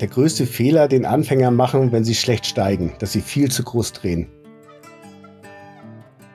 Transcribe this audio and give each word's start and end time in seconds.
der 0.00 0.08
größte 0.08 0.46
Fehler, 0.46 0.88
den 0.88 1.04
Anfänger 1.04 1.50
machen, 1.50 1.92
wenn 1.92 2.04
sie 2.04 2.14
schlecht 2.14 2.46
steigen, 2.46 2.92
dass 2.98 3.12
sie 3.12 3.20
viel 3.20 3.50
zu 3.50 3.62
groß 3.62 3.92
drehen. 3.92 4.26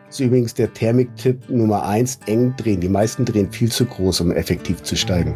Das 0.05 0.20
ist 0.20 0.25
übrigens 0.25 0.54
der 0.55 0.73
Thermik-Tipp 0.73 1.49
Nummer 1.49 1.85
1, 1.85 2.21
eng 2.25 2.55
drehen. 2.57 2.81
Die 2.81 2.89
meisten 2.89 3.25
drehen 3.25 3.52
viel 3.52 3.71
zu 3.71 3.85
groß, 3.85 4.21
um 4.21 4.31
effektiv 4.31 4.81
zu 4.81 4.95
steigen. 4.95 5.35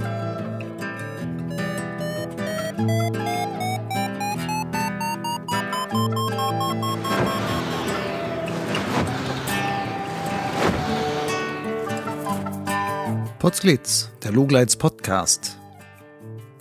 Potsglitz, 13.37 14.09
der 14.23 14.31
Lugleits 14.31 14.75
Podcast. 14.75 15.57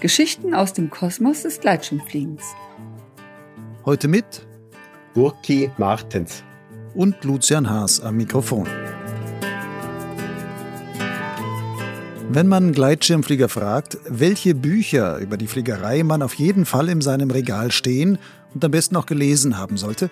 Geschichten 0.03 0.53
aus 0.53 0.73
dem 0.73 0.91
Kosmos 0.91 1.43
des 1.43 1.61
Gleitschirmfliegens. 1.61 2.43
Heute 3.85 4.09
mit 4.09 4.45
Burki 5.15 5.71
Martens 5.79 6.43
und 6.93 7.23
Lucian 7.23 7.71
Haas 7.71 8.01
am 8.01 8.17
Mikrofon. 8.17 8.67
Wenn 12.31 12.49
man 12.49 12.73
Gleitschirmflieger 12.73 13.49
fragt, 13.49 13.97
welche 14.09 14.57
Bücher 14.57 15.19
über 15.19 15.37
die 15.37 15.47
Fliegerei 15.47 16.03
man 16.03 16.23
auf 16.23 16.35
jeden 16.35 16.65
Fall 16.65 16.89
in 16.89 17.01
seinem 17.01 17.31
Regal 17.31 17.71
stehen 17.71 18.19
und 18.55 18.65
am 18.65 18.73
besten 18.73 18.97
auch 18.97 19.07
gelesen 19.07 19.57
haben 19.57 19.77
sollte, 19.77 20.11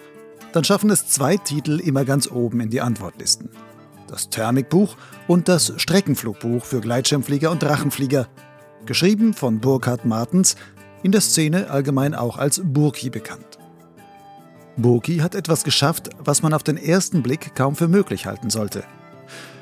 dann 0.53 0.63
schaffen 0.63 0.91
es 0.91 1.09
zwei 1.09 1.37
Titel 1.37 1.81
immer 1.81 2.05
ganz 2.05 2.31
oben 2.31 2.61
in 2.61 2.71
die 2.71 2.81
Antwortlisten. 2.81 3.51
Das 4.07 4.31
Thermikbuch 4.31 4.97
und 5.27 5.49
das 5.49 5.73
Streckenflugbuch 5.79 6.65
für 6.65 6.81
Gleitschirmflieger 6.81 7.51
und 7.51 7.65
Drachenflieger 7.65 8.29
geschrieben 8.91 9.35
von 9.35 9.61
Burkhard 9.61 10.05
Martens, 10.05 10.57
in 11.05 11.13
der 11.13 11.21
Szene 11.21 11.71
allgemein 11.71 12.13
auch 12.13 12.39
als 12.39 12.61
Burki 12.65 13.09
bekannt. 13.09 13.61
Burki 14.77 15.19
hat 15.19 15.37
etwas 15.37 15.63
geschafft, 15.63 16.11
was 16.19 16.43
man 16.43 16.53
auf 16.53 16.65
den 16.65 16.77
ersten 16.77 17.23
Blick 17.23 17.55
kaum 17.55 17.77
für 17.77 17.87
möglich 17.87 18.27
halten 18.27 18.51
sollte. 18.51 18.83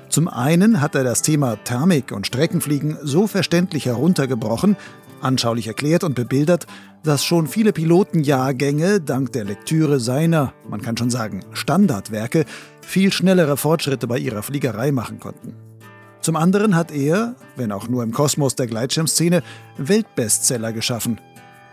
Zum 0.09 0.29
einen 0.29 0.81
hat 0.81 0.95
er 0.95 1.05
das 1.05 1.21
Thema 1.21 1.57
Thermik 1.57 2.11
und 2.11 2.27
Streckenfliegen 2.27 2.97
so 3.03 3.27
verständlich 3.27 3.85
heruntergebrochen, 3.85 4.79
anschaulich 5.21 5.67
erklärt 5.67 6.05
und 6.05 6.15
bebildert, 6.15 6.67
dass 7.03 7.23
schon 7.23 7.49
viele 7.49 7.75
Pilotenjahrgänge 7.75 9.03
dank 9.03 9.33
der 9.33 9.45
Lektüre 9.45 10.01
seiner, 10.01 10.55
man 10.71 10.81
kann 10.81 10.97
schon 10.97 11.11
sagen, 11.11 11.45
Standardwerke 11.53 12.47
viel 12.81 13.13
schnellere 13.13 13.59
Fortschritte 13.59 14.07
bei 14.07 14.17
ihrer 14.17 14.43
Fliegerei 14.43 14.91
machen 14.91 15.21
konnten. 15.21 15.68
Zum 16.29 16.37
anderen 16.37 16.77
hat 16.77 16.91
er, 16.93 17.37
wenn 17.57 17.73
auch 17.73 17.89
nur 17.89 18.03
im 18.03 18.13
Kosmos 18.13 18.55
der 18.55 18.67
Gleitschirmszene, 18.67 19.43
Weltbestseller 19.79 20.75
geschaffen. 20.75 21.19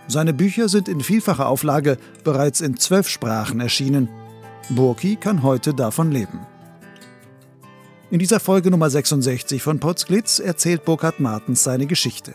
Seine 0.07 0.33
Bücher 0.33 0.69
sind 0.69 0.87
in 0.87 1.01
vielfacher 1.01 1.49
Auflage 1.49 1.97
bereits 2.23 2.61
in 2.61 2.77
zwölf 2.77 3.09
Sprachen 3.09 3.59
erschienen. 3.59 4.07
Burki 4.69 5.17
kann 5.17 5.43
heute 5.43 5.73
davon 5.73 6.09
leben. 6.09 6.47
In 8.09 8.19
dieser 8.19 8.39
Folge 8.39 8.71
Nummer 8.71 8.89
66 8.89 9.61
von 9.61 9.81
Potsglitz 9.81 10.39
erzählt 10.39 10.85
Burkhard 10.85 11.19
Martens 11.19 11.65
seine 11.65 11.85
Geschichte. 11.85 12.33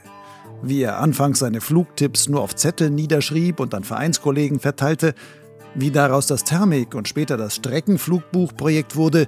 Wie 0.61 0.83
er 0.83 0.99
anfangs 0.99 1.39
seine 1.39 1.63
Flugtipps 1.63 2.29
nur 2.29 2.43
auf 2.43 2.55
Zettel 2.55 2.91
niederschrieb 2.91 3.61
und 3.61 3.73
an 3.73 3.83
Vereinskollegen 3.83 4.61
verteilte, 4.61 5.15
wie 5.75 5.91
daraus 5.91 6.27
das 6.27 6.45
Thermik 6.45 6.95
und 6.95 7.09
später 7.09 7.39
das 7.39 7.55
Streckenflugbuchprojekt 7.55 8.95
wurde, 8.95 9.27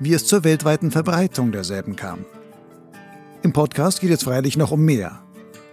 wie 0.00 0.14
es 0.14 0.26
zur 0.26 0.44
weltweiten 0.44 0.90
Verbreitung 0.90 1.52
derselben 1.52 1.96
kam. 1.96 2.24
Im 3.42 3.52
Podcast 3.52 4.00
geht 4.00 4.10
es 4.10 4.24
freilich 4.24 4.56
noch 4.56 4.70
um 4.70 4.84
mehr. 4.84 5.20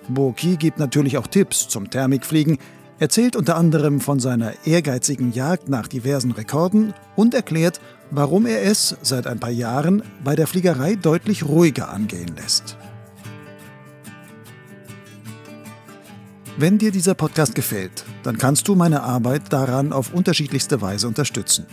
Boki 0.10 0.58
gibt 0.58 0.80
natürlich 0.80 1.18
auch 1.18 1.28
Tipps 1.28 1.68
zum 1.68 1.90
Thermikfliegen, 1.90 2.58
erzählt 3.00 3.36
unter 3.36 3.56
anderem 3.56 4.00
von 4.00 4.20
seiner 4.20 4.54
ehrgeizigen 4.66 5.32
Jagd 5.32 5.70
nach 5.70 5.88
diversen 5.88 6.32
Rekorden 6.32 6.94
und 7.16 7.34
erklärt, 7.34 7.80
warum 8.12 8.46
er 8.46 8.64
es 8.64 8.96
seit 9.02 9.26
ein 9.26 9.40
paar 9.40 9.52
Jahren 9.52 10.04
bei 10.24 10.36
der 10.36 10.48
Fliegerei 10.48 10.96
deutlich 10.96 11.46
ruhiger 11.46 11.90
angehen 11.90 12.36
lässt. 12.36 12.78
Wenn 16.58 16.78
dir 16.78 16.92
dieser 16.92 17.16
Podcast 17.16 17.56
gefällt, 17.56 18.04
dann 18.24 18.38
kannst 18.38 18.68
du 18.68 18.76
meine 18.76 19.02
Arbeit 19.02 19.52
daran 19.52 19.94
auf 19.94 20.14
unterschiedlichste 20.14 20.82
Weise 20.82 21.08
unterstützen. 21.08 21.66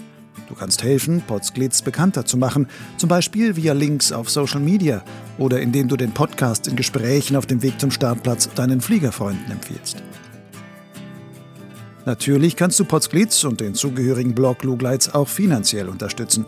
Du 0.48 0.54
kannst 0.54 0.82
helfen, 0.82 1.22
Potsglitz 1.26 1.82
bekannter 1.82 2.24
zu 2.24 2.38
machen, 2.38 2.68
zum 2.96 3.10
Beispiel 3.10 3.54
via 3.56 3.74
Links 3.74 4.12
auf 4.12 4.30
Social 4.30 4.60
Media 4.60 5.04
oder 5.36 5.60
indem 5.60 5.88
du 5.88 5.96
den 5.96 6.12
Podcast 6.12 6.66
in 6.68 6.74
Gesprächen 6.74 7.36
auf 7.36 7.44
dem 7.44 7.62
Weg 7.62 7.78
zum 7.78 7.90
Startplatz 7.90 8.48
deinen 8.54 8.80
Fliegerfreunden 8.80 9.50
empfiehlst. 9.50 10.02
Natürlich 12.06 12.56
kannst 12.56 12.80
du 12.80 12.86
Potsglitz 12.86 13.44
und 13.44 13.60
den 13.60 13.74
zugehörigen 13.74 14.34
Blog 14.34 14.64
Lugleits 14.64 15.12
auch 15.12 15.28
finanziell 15.28 15.90
unterstützen. 15.90 16.46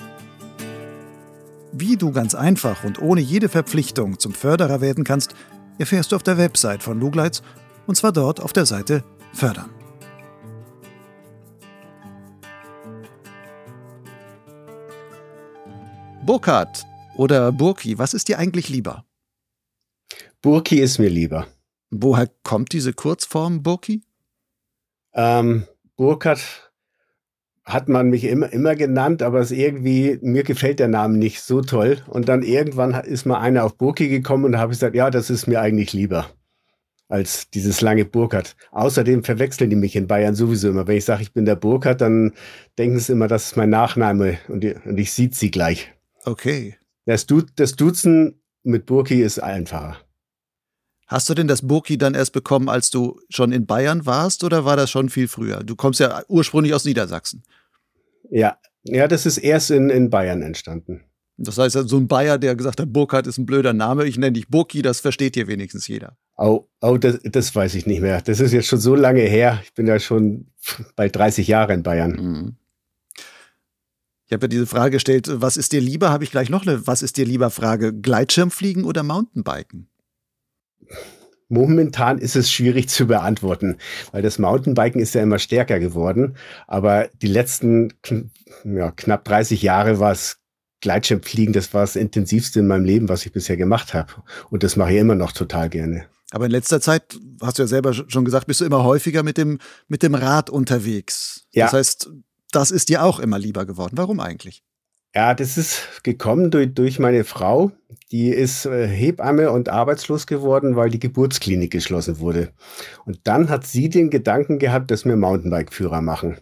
Wie 1.73 1.99
du 1.99 2.11
ganz 2.11 2.35
einfach 2.35 2.83
und 2.85 3.03
ohne 3.03 3.21
jede 3.21 3.51
Verpflichtung 3.51 4.19
zum 4.19 4.33
Förderer 4.33 4.81
werden 4.81 5.05
kannst, 5.05 5.35
erfährst 5.79 6.13
du 6.13 6.17
auf 6.17 6.23
der 6.23 6.39
Website 6.39 6.83
von 6.83 6.99
Lugleits 6.99 7.43
und 7.87 7.97
zwar 7.97 8.13
dort 8.13 8.41
auf 8.41 8.55
der 8.55 8.65
Seite 8.65 9.05
Fördern. 9.35 9.80
Burkhard 16.25 16.87
oder 17.17 17.51
Burki, 17.51 17.99
was 17.99 18.13
ist 18.13 18.29
dir 18.29 18.39
eigentlich 18.39 18.69
lieber? 18.69 19.05
Burki 20.43 20.79
ist 20.79 20.99
mir 20.99 21.09
lieber. 21.09 21.47
Woher 21.91 22.31
kommt 22.43 22.73
diese 22.73 22.93
Kurzform 22.93 23.63
Burki? 23.63 24.03
Ähm, 25.15 25.67
Burkhard 25.97 26.73
hat 27.65 27.89
man 27.89 28.11
mich 28.11 28.25
immer, 28.25 28.53
immer 28.53 28.77
genannt, 28.77 29.23
aber 29.23 29.41
es 29.41 29.51
irgendwie, 29.51 30.19
mir 30.23 30.43
gefällt 30.43 30.79
der 30.79 30.89
Name 30.89 31.17
nicht 31.17 31.41
so 31.41 31.63
toll. 31.63 32.03
Und 32.07 32.29
dann 32.29 32.43
irgendwann 32.43 32.93
ist 32.93 33.25
mal 33.25 33.41
einer 33.41 33.65
auf 33.65 33.77
Burki 33.77 34.09
gekommen 34.09 34.45
und 34.45 34.53
da 34.53 34.59
habe 34.59 34.73
ich 34.73 34.79
gesagt, 34.79 34.95
ja, 34.95 35.11
das 35.11 35.31
ist 35.31 35.47
mir 35.47 35.61
eigentlich 35.61 35.93
lieber 35.93 36.27
als 37.09 37.51
dieses 37.51 37.81
lange 37.81 38.05
Burkhardt. 38.05 38.57
Außerdem 38.71 39.25
verwechseln 39.25 39.69
die 39.69 39.77
mich 39.77 39.97
in 39.97 40.07
Bayern 40.07 40.37
sowieso 40.37 40.69
immer. 40.69 40.87
Wenn 40.87 40.97
ich 40.97 41.05
sage, 41.05 41.23
ich 41.23 41.33
bin 41.33 41.45
der 41.45 41.57
Burkhardt, 41.57 42.01
dann 42.01 42.33
denken 42.79 43.01
sie 43.01 43.13
immer, 43.13 43.27
das 43.27 43.47
ist 43.47 43.57
mein 43.57 43.71
Nachname 43.71 44.39
und, 44.49 44.65
und 44.65 44.99
ich 44.99 45.13
sieht 45.13 45.35
sie 45.35 45.51
gleich. 45.51 45.93
Okay. 46.25 46.77
Das, 47.07 47.27
du 47.27 47.43
das 47.43 47.73
Duzen 47.73 48.43
mit 48.63 48.87
Burki 48.87 49.23
ist 49.23 49.43
einfacher. 49.43 49.97
Hast 51.07 51.29
du 51.29 51.35
denn 51.35 51.49
das 51.49 51.67
Burki 51.67 51.99
dann 51.99 52.15
erst 52.15 52.33
bekommen, 52.33 52.69
als 52.69 52.91
du 52.91 53.21
schon 53.31 53.51
in 53.51 53.67
Bayern 53.67 54.07
warst 54.07 54.45
oder 54.45 54.65
war 54.65 54.77
das 54.77 54.91
schon 54.91 55.09
viel 55.09 55.27
früher? 55.27 55.65
Du 55.65 55.75
kommst 55.75 55.99
ja 55.99 56.23
ursprünglich 56.29 56.73
aus 56.73 56.85
Niedersachsen. 56.85 57.43
Ja, 58.31 58.59
ja, 58.85 59.09
das 59.09 59.27
ist 59.27 59.39
erst 59.39 59.73
in, 59.73 59.91
in 59.91 60.09
Bayern 60.09 60.43
entstanden. 60.43 61.03
Das 61.37 61.57
heißt, 61.57 61.73
so 61.89 61.97
ein 61.97 62.07
Bayer, 62.07 62.39
der 62.39 62.55
gesagt 62.55 62.81
hat, 62.81 62.93
Burkhardt 62.93 63.27
ist 63.27 63.39
ein 63.39 63.47
blöder 63.47 63.73
Name, 63.73 64.05
ich 64.05 64.19
nenne 64.19 64.33
dich 64.33 64.49
Burki, 64.49 64.83
das 64.83 65.01
versteht 65.01 65.35
hier 65.35 65.49
wenigstens 65.49 65.89
jeder. 65.89 66.17
Oh, 66.37 66.67
oh 66.83 66.99
das, 66.99 67.19
das 67.25 67.55
weiß 67.55 67.75
ich 67.75 67.87
nicht 67.87 68.03
mehr. 68.03 68.21
Das 68.21 68.41
ist 68.41 68.53
jetzt 68.53 68.69
schon 68.69 68.79
so 68.79 68.95
lange 68.95 69.23
her. 69.23 69.59
Ich 69.65 69.73
bin 69.73 69.87
ja 69.87 69.99
schon 69.99 70.49
bei 70.97 71.09
30 71.09 71.49
Jahren 71.49 71.77
in 71.77 71.83
Bayern. 71.83 72.11
Mhm. 72.13 72.57
Ich 74.31 74.35
habe 74.35 74.45
ja 74.45 74.49
diese 74.49 74.67
Frage 74.69 74.93
gestellt, 74.93 75.29
was 75.29 75.57
ist 75.57 75.73
dir 75.73 75.81
lieber? 75.81 76.11
Habe 76.11 76.23
ich 76.23 76.31
gleich 76.31 76.51
noch 76.51 76.65
eine 76.65 76.87
Was 76.87 77.03
ist 77.03 77.17
dir 77.17 77.27
lieber 77.27 77.51
Frage? 77.51 77.93
Gleitschirmfliegen 77.93 78.85
oder 78.85 79.03
Mountainbiken? 79.03 79.89
Momentan 81.49 82.19
ist 82.19 82.37
es 82.37 82.49
schwierig 82.49 82.89
zu 82.89 83.09
beantworten, 83.09 83.79
weil 84.13 84.23
das 84.23 84.39
Mountainbiken 84.39 85.01
ist 85.01 85.17
ja 85.17 85.23
immer 85.23 85.41
stärker 85.41 85.81
geworden. 85.81 86.37
Aber 86.69 87.09
die 87.21 87.27
letzten 87.27 87.93
ja, 88.63 88.93
knapp 88.93 89.25
30 89.25 89.63
Jahre 89.63 89.99
war 89.99 90.13
es 90.13 90.39
Gleitschirmfliegen, 90.81 91.53
das 91.53 91.75
war 91.75 91.81
das 91.81 91.97
intensivste 91.97 92.61
in 92.61 92.69
meinem 92.69 92.85
Leben, 92.85 93.09
was 93.09 93.27
ich 93.27 93.33
bisher 93.33 93.57
gemacht 93.57 93.95
habe. 93.95 94.13
Und 94.49 94.63
das 94.63 94.77
mache 94.77 94.93
ich 94.93 94.99
immer 95.01 95.17
noch 95.17 95.33
total 95.33 95.69
gerne. 95.69 96.07
Aber 96.31 96.45
in 96.45 96.53
letzter 96.53 96.81
Zeit, 96.81 97.19
hast 97.43 97.59
du 97.59 97.65
ja 97.65 97.67
selber 97.67 97.93
schon 97.93 98.25
gesagt, 98.25 98.47
bist 98.47 98.61
du 98.61 98.65
immer 98.65 98.85
häufiger 98.85 99.25
mit 99.25 99.37
dem, 99.39 99.59
mit 99.89 100.05
dem 100.05 100.15
Rad 100.15 100.51
unterwegs. 100.51 101.47
Ja. 101.53 101.65
Das 101.65 101.73
heißt, 101.73 102.11
das 102.55 102.71
ist 102.71 102.89
dir 102.89 103.05
auch 103.05 103.19
immer 103.21 103.39
lieber 103.39 103.67
geworden. 103.67 103.97
Warum 103.97 104.21
eigentlich? 104.21 104.63
Ja, 105.15 105.35
das 105.35 105.59
ist 105.59 106.05
gekommen 106.05 106.51
durch, 106.51 106.73
durch 106.73 106.99
meine 106.99 107.25
Frau. 107.25 107.73
Die 108.13 108.29
ist 108.29 108.67
äh, 108.67 108.87
Hebamme 108.87 109.51
und 109.51 109.69
arbeitslos 109.69 110.27
geworden, 110.27 110.77
weil 110.77 110.91
die 110.91 111.01
Geburtsklinik 111.01 111.73
geschlossen 111.73 112.21
wurde. 112.21 112.53
Und 113.05 113.21
dann 113.25 113.49
hat 113.49 113.67
sie 113.67 113.89
den 113.89 114.11
Gedanken 114.11 114.61
gehabt, 114.61 114.91
dass 114.91 115.05
wir 115.05 115.17
Mountainbike-Führer 115.17 116.01
machen. 116.01 116.37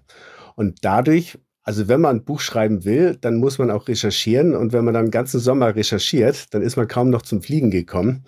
Und 0.54 0.84
dadurch 0.84 1.38
also 1.68 1.86
wenn 1.86 2.00
man 2.00 2.16
ein 2.16 2.24
Buch 2.24 2.40
schreiben 2.40 2.86
will, 2.86 3.18
dann 3.20 3.36
muss 3.36 3.58
man 3.58 3.70
auch 3.70 3.88
recherchieren. 3.88 4.56
Und 4.56 4.72
wenn 4.72 4.86
man 4.86 4.94
dann 4.94 5.04
den 5.04 5.10
ganzen 5.10 5.38
Sommer 5.38 5.76
recherchiert, 5.76 6.54
dann 6.54 6.62
ist 6.62 6.76
man 6.76 6.88
kaum 6.88 7.10
noch 7.10 7.20
zum 7.20 7.42
Fliegen 7.42 7.70
gekommen. 7.70 8.24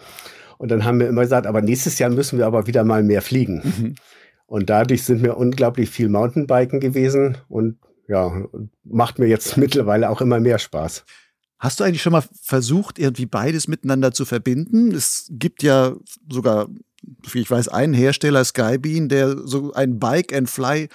Und 0.59 0.71
dann 0.71 0.85
haben 0.85 1.01
wir 1.01 1.09
immer 1.09 1.23
gesagt, 1.23 1.47
aber 1.47 1.63
nächstes 1.63 1.99
Jahr 1.99 2.11
müssen 2.11 2.39
wir 2.39 2.45
aber 2.45 2.67
wieder 2.67 2.85
mal 2.85 3.03
mehr 3.03 3.23
fliegen. 3.23 3.63
Mhm. 3.65 3.95
Und 4.51 4.69
dadurch 4.69 5.05
sind 5.05 5.23
wir 5.23 5.37
unglaublich 5.37 5.91
viel 5.91 6.09
Mountainbiken 6.09 6.81
gewesen 6.81 7.39
und 7.49 7.79
ja, 8.09 8.49
macht 8.83 9.21
mir 9.21 9.27
jetzt 9.27 9.57
mittlerweile 9.57 10.11
auch 10.11 10.21
immer 10.21 10.41
mehr 10.41 10.59
Spaß. 10.59 11.05
Hast 11.61 11.79
du 11.79 11.85
eigentlich 11.85 12.03
schon 12.03 12.15
mal 12.15 12.25
versucht, 12.43 12.99
irgendwie 12.99 13.27
beides 13.27 13.69
miteinander 13.69 14.11
zu 14.11 14.25
verbinden? 14.25 14.91
Es 14.91 15.29
gibt 15.31 15.63
ja 15.63 15.95
sogar 16.29 16.67
ich 17.33 17.49
weiß, 17.49 17.69
einen 17.69 17.95
Hersteller, 17.95 18.45
Skybean, 18.45 19.09
der 19.09 19.37
so 19.47 19.73
ein 19.73 20.01
Bike-and-Fly 20.01 20.89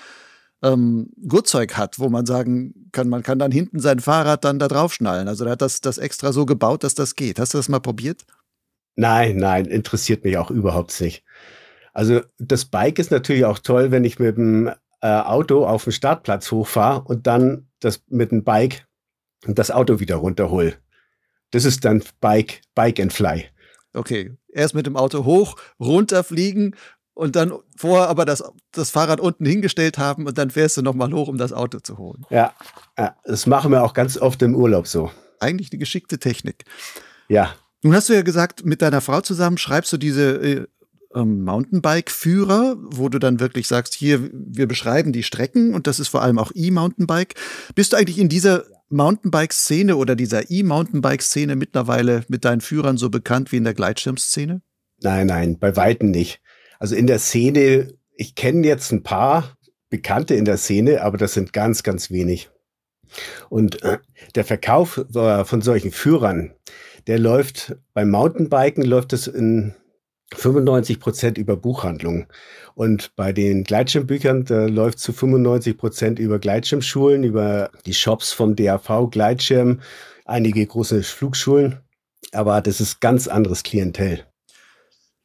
ähm, 0.61 1.11
Gurtzeug 1.25 1.77
hat, 1.77 1.97
wo 1.97 2.09
man 2.09 2.25
sagen 2.25 2.89
kann, 2.91 3.07
man 3.07 3.23
kann 3.23 3.39
dann 3.39 3.53
hinten 3.53 3.79
sein 3.79 4.01
Fahrrad 4.01 4.43
dann 4.43 4.59
da 4.59 4.67
draufschnallen. 4.67 5.29
Also 5.29 5.45
der 5.45 5.53
hat 5.53 5.61
das, 5.61 5.79
das 5.79 5.97
extra 5.97 6.33
so 6.33 6.45
gebaut, 6.45 6.83
dass 6.83 6.93
das 6.93 7.15
geht. 7.15 7.39
Hast 7.39 7.53
du 7.53 7.57
das 7.57 7.69
mal 7.69 7.79
probiert? 7.79 8.25
Nein, 8.97 9.37
nein, 9.37 9.65
interessiert 9.65 10.25
mich 10.25 10.37
auch 10.37 10.51
überhaupt 10.51 10.99
nicht. 10.99 11.23
Also 11.95 12.21
das 12.37 12.65
Bike 12.65 12.99
ist 12.99 13.09
natürlich 13.09 13.45
auch 13.45 13.57
toll, 13.57 13.89
wenn 13.89 14.03
ich 14.03 14.19
mit 14.19 14.35
dem 14.35 14.67
äh, 15.01 15.07
Auto 15.07 15.65
auf 15.65 15.85
den 15.85 15.93
Startplatz 15.93 16.51
hochfahre 16.51 17.01
und 17.05 17.25
dann 17.25 17.69
das 17.79 18.03
mit 18.09 18.31
dem 18.31 18.43
Bike 18.43 18.85
das 19.47 19.71
Auto 19.71 19.99
wieder 20.01 20.17
runterhole. 20.17 20.75
Das 21.51 21.63
ist 21.63 21.85
dann 21.85 22.03
Bike, 22.19 22.61
Bike 22.75 22.99
and 22.99 23.13
Fly. 23.13 23.45
Okay, 23.93 24.33
erst 24.49 24.75
mit 24.75 24.85
dem 24.85 24.97
Auto 24.97 25.23
hoch, 25.23 25.55
runterfliegen 25.79 26.75
und 27.13 27.37
dann 27.37 27.53
vorher 27.77 28.09
aber 28.09 28.25
das, 28.25 28.43
das 28.73 28.89
Fahrrad 28.91 29.21
unten 29.21 29.45
hingestellt 29.45 29.97
haben 29.97 30.27
und 30.27 30.37
dann 30.37 30.49
fährst 30.49 30.75
du 30.75 30.81
nochmal 30.81 31.13
hoch, 31.13 31.29
um 31.29 31.37
das 31.37 31.53
Auto 31.53 31.79
zu 31.79 31.97
holen. 31.97 32.25
Ja, 32.29 32.53
ja, 32.97 33.15
das 33.23 33.45
machen 33.45 33.71
wir 33.71 33.83
auch 33.83 33.93
ganz 33.93 34.17
oft 34.17 34.41
im 34.41 34.53
Urlaub 34.53 34.87
so. 34.87 35.11
Eigentlich 35.39 35.71
eine 35.71 35.79
geschickte 35.79 36.19
Technik. 36.19 36.65
Ja. 37.29 37.55
Nun 37.83 37.95
hast 37.95 38.09
du 38.09 38.13
ja 38.13 38.21
gesagt, 38.21 38.65
mit 38.65 38.81
deiner 38.81 38.99
Frau 38.99 39.21
zusammen 39.21 39.57
schreibst 39.57 39.93
du 39.93 39.97
diese 39.97 40.31
äh, 40.43 40.67
ähm, 41.15 41.43
Mountainbike-Führer, 41.43 42.75
wo 42.79 43.09
du 43.09 43.19
dann 43.19 43.39
wirklich 43.39 43.67
sagst, 43.67 43.93
hier, 43.93 44.29
wir 44.31 44.67
beschreiben 44.67 45.11
die 45.13 45.23
Strecken 45.23 45.73
und 45.73 45.87
das 45.87 45.99
ist 45.99 46.09
vor 46.09 46.21
allem 46.21 46.37
auch 46.37 46.51
E-Mountainbike. 46.53 47.35
Bist 47.73 47.93
du 47.93 47.97
eigentlich 47.97 48.19
in 48.19 48.29
dieser 48.29 48.65
Mountainbike-Szene 48.89 49.95
oder 49.95 50.15
dieser 50.15 50.51
E-Mountainbike-Szene 50.51 51.55
mittlerweile 51.55 52.23
mit 52.27 52.45
deinen 52.45 52.61
Führern 52.61 52.97
so 52.97 53.09
bekannt 53.09 53.51
wie 53.51 53.57
in 53.57 53.63
der 53.63 53.73
Gleitschirmszene? 53.73 54.61
Nein, 55.01 55.27
nein, 55.27 55.57
bei 55.59 55.75
Weitem 55.75 56.11
nicht. 56.11 56.41
Also 56.79 56.95
in 56.95 57.07
der 57.07 57.19
Szene, 57.19 57.93
ich 58.15 58.35
kenne 58.35 58.65
jetzt 58.67 58.91
ein 58.91 59.03
paar 59.03 59.57
Bekannte 59.89 60.35
in 60.35 60.45
der 60.45 60.57
Szene, 60.57 61.01
aber 61.01 61.17
das 61.17 61.33
sind 61.33 61.53
ganz, 61.53 61.83
ganz 61.83 62.11
wenig. 62.11 62.49
Und 63.49 63.81
äh, 63.83 63.99
der 64.35 64.45
Verkauf 64.45 64.97
äh, 65.13 65.45
von 65.45 65.61
solchen 65.61 65.91
Führern, 65.91 66.53
der 67.07 67.19
läuft 67.19 67.75
beim 67.93 68.09
Mountainbiken 68.09 68.83
läuft 68.83 69.13
es 69.13 69.27
in 69.27 69.73
95 70.33 70.99
Prozent 70.99 71.37
über 71.37 71.55
Buchhandlungen. 71.55 72.27
Und 72.73 73.15
bei 73.15 73.31
den 73.31 73.63
Gleitschirmbüchern, 73.63 74.45
läuft 74.73 74.99
zu 74.99 75.13
95 75.13 75.77
Prozent 75.77 76.19
über 76.19 76.39
Gleitschirmschulen, 76.39 77.23
über 77.23 77.71
die 77.85 77.93
Shops 77.93 78.31
vom 78.31 78.55
DAV 78.55 79.09
Gleitschirm, 79.11 79.81
einige 80.25 80.65
große 80.65 81.03
Flugschulen. 81.03 81.79
Aber 82.31 82.61
das 82.61 82.81
ist 82.81 83.01
ganz 83.01 83.27
anderes 83.27 83.63
Klientel. 83.63 84.25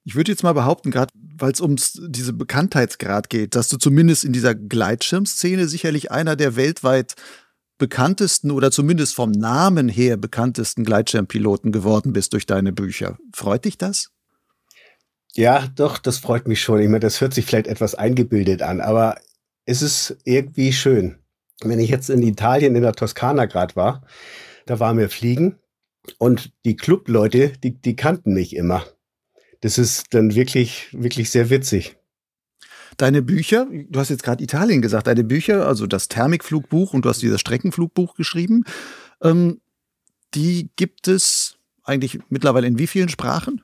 Ich 0.05 0.15
würde 0.15 0.33
jetzt 0.33 0.43
mal 0.43 0.53
behaupten, 0.53 0.91
gerade 0.91 1.13
weil 1.15 1.53
es 1.53 1.61
ums 1.61 1.99
diese 2.09 2.33
Bekanntheitsgrad 2.33 3.31
geht, 3.31 3.55
dass 3.55 3.69
du 3.69 3.79
zumindest 3.79 4.25
in 4.25 4.33
dieser 4.33 4.55
Gleitschirmszene 4.55 5.67
sicherlich 5.69 6.11
einer 6.11 6.37
der 6.37 6.57
weltweit 6.57 7.15
bekanntesten 7.79 8.51
oder 8.51 8.71
zumindest 8.71 9.15
vom 9.15 9.31
Namen 9.31 9.89
her 9.89 10.19
bekanntesten 10.19 10.85
Gleitschirmpiloten 10.85 11.73
geworden 11.73 12.13
bist 12.13 12.35
durch 12.35 12.45
deine 12.45 12.73
Bücher. 12.73 13.19
Freut 13.35 13.65
dich 13.65 13.79
das? 13.79 14.11
Ja, 15.37 15.69
doch, 15.77 15.99
das 15.99 16.19
freut 16.19 16.49
mich 16.49 16.61
schon. 16.61 16.81
Ich 16.81 16.89
meine, 16.89 17.01
das 17.01 17.21
hört 17.21 17.35
sich 17.35 17.47
vielleicht 17.47 17.67
etwas 17.67 17.95
eingebildet 17.95 18.63
an, 18.63 18.81
aber 18.81 19.17
es 19.65 19.83
ist 19.83 20.17
irgendwie 20.25 20.73
schön. 20.73 21.19
Wenn 21.63 21.79
ich 21.79 21.91
jetzt 21.91 22.11
in 22.11 22.23
Italien, 22.23 22.75
in 22.75 22.83
der 22.83 22.93
Toskana 22.95 23.45
gerade 23.45 23.77
war, 23.77 24.03
da 24.67 24.81
waren 24.81 24.99
wir 24.99 25.11
fliegen 25.11 25.57
und 26.19 26.53
die 26.65 26.77
Clubleute, 26.77 27.53
die, 27.63 27.81
die 27.81 27.97
kannten 27.97 28.33
mich 28.33 28.57
immer. 28.57 28.85
Das 29.61 29.79
ist 29.79 30.15
dann 30.15 30.35
wirklich, 30.35 30.89
wirklich 30.93 31.31
sehr 31.31 31.51
witzig. 31.51 31.97
Deine 32.97 33.23
Bücher, 33.23 33.67
du 33.71 34.01
hast 34.01 34.09
jetzt 34.09 34.23
gerade 34.23 34.43
Italien 34.43 34.83
gesagt, 34.83 35.07
deine 35.07 35.25
Bücher, 35.25 35.67
also 35.67 35.87
das 35.87 36.09
Thermikflugbuch 36.09 36.93
und 36.93 37.05
du 37.05 37.09
hast 37.09 37.23
dieses 37.23 37.41
Streckenflugbuch 37.41 38.15
geschrieben, 38.15 38.65
ähm, 39.23 39.61
die 40.35 40.71
gibt 40.77 41.09
es 41.09 41.57
eigentlich 41.85 42.19
mittlerweile 42.29 42.67
in 42.67 42.79
wie 42.79 42.87
vielen 42.87 43.09
Sprachen? 43.09 43.63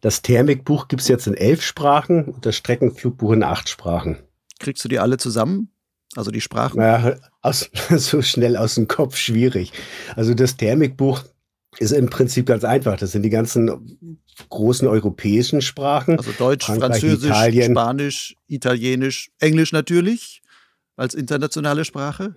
Das 0.00 0.22
Thermikbuch 0.22 0.88
gibt 0.88 1.02
es 1.02 1.08
jetzt 1.08 1.26
in 1.26 1.34
elf 1.34 1.62
Sprachen 1.62 2.24
und 2.24 2.46
das 2.46 2.56
Streckenflugbuch 2.56 3.32
in 3.32 3.42
acht 3.42 3.68
Sprachen. 3.68 4.18
Kriegst 4.58 4.84
du 4.84 4.88
die 4.88 4.98
alle 4.98 5.18
zusammen? 5.18 5.70
Also 6.16 6.30
die 6.30 6.40
Sprachen? 6.40 6.80
Ja, 6.80 7.16
aus, 7.42 7.70
so 7.90 8.22
schnell 8.22 8.56
aus 8.56 8.76
dem 8.76 8.88
Kopf 8.88 9.16
schwierig. 9.16 9.72
Also 10.16 10.34
das 10.34 10.56
Thermikbuch 10.56 11.24
ist 11.78 11.92
im 11.92 12.08
Prinzip 12.08 12.46
ganz 12.46 12.64
einfach. 12.64 12.96
Das 12.96 13.12
sind 13.12 13.22
die 13.22 13.30
ganzen 13.30 14.18
großen 14.48 14.86
europäischen 14.88 15.60
Sprachen. 15.60 16.18
Also 16.18 16.32
Deutsch, 16.32 16.66
Frankreich, 16.66 17.00
Französisch, 17.00 17.30
Italien. 17.30 17.72
Spanisch, 17.72 18.36
Italienisch, 18.46 19.30
Englisch 19.38 19.72
natürlich 19.72 20.42
als 20.96 21.14
internationale 21.14 21.84
Sprache. 21.84 22.34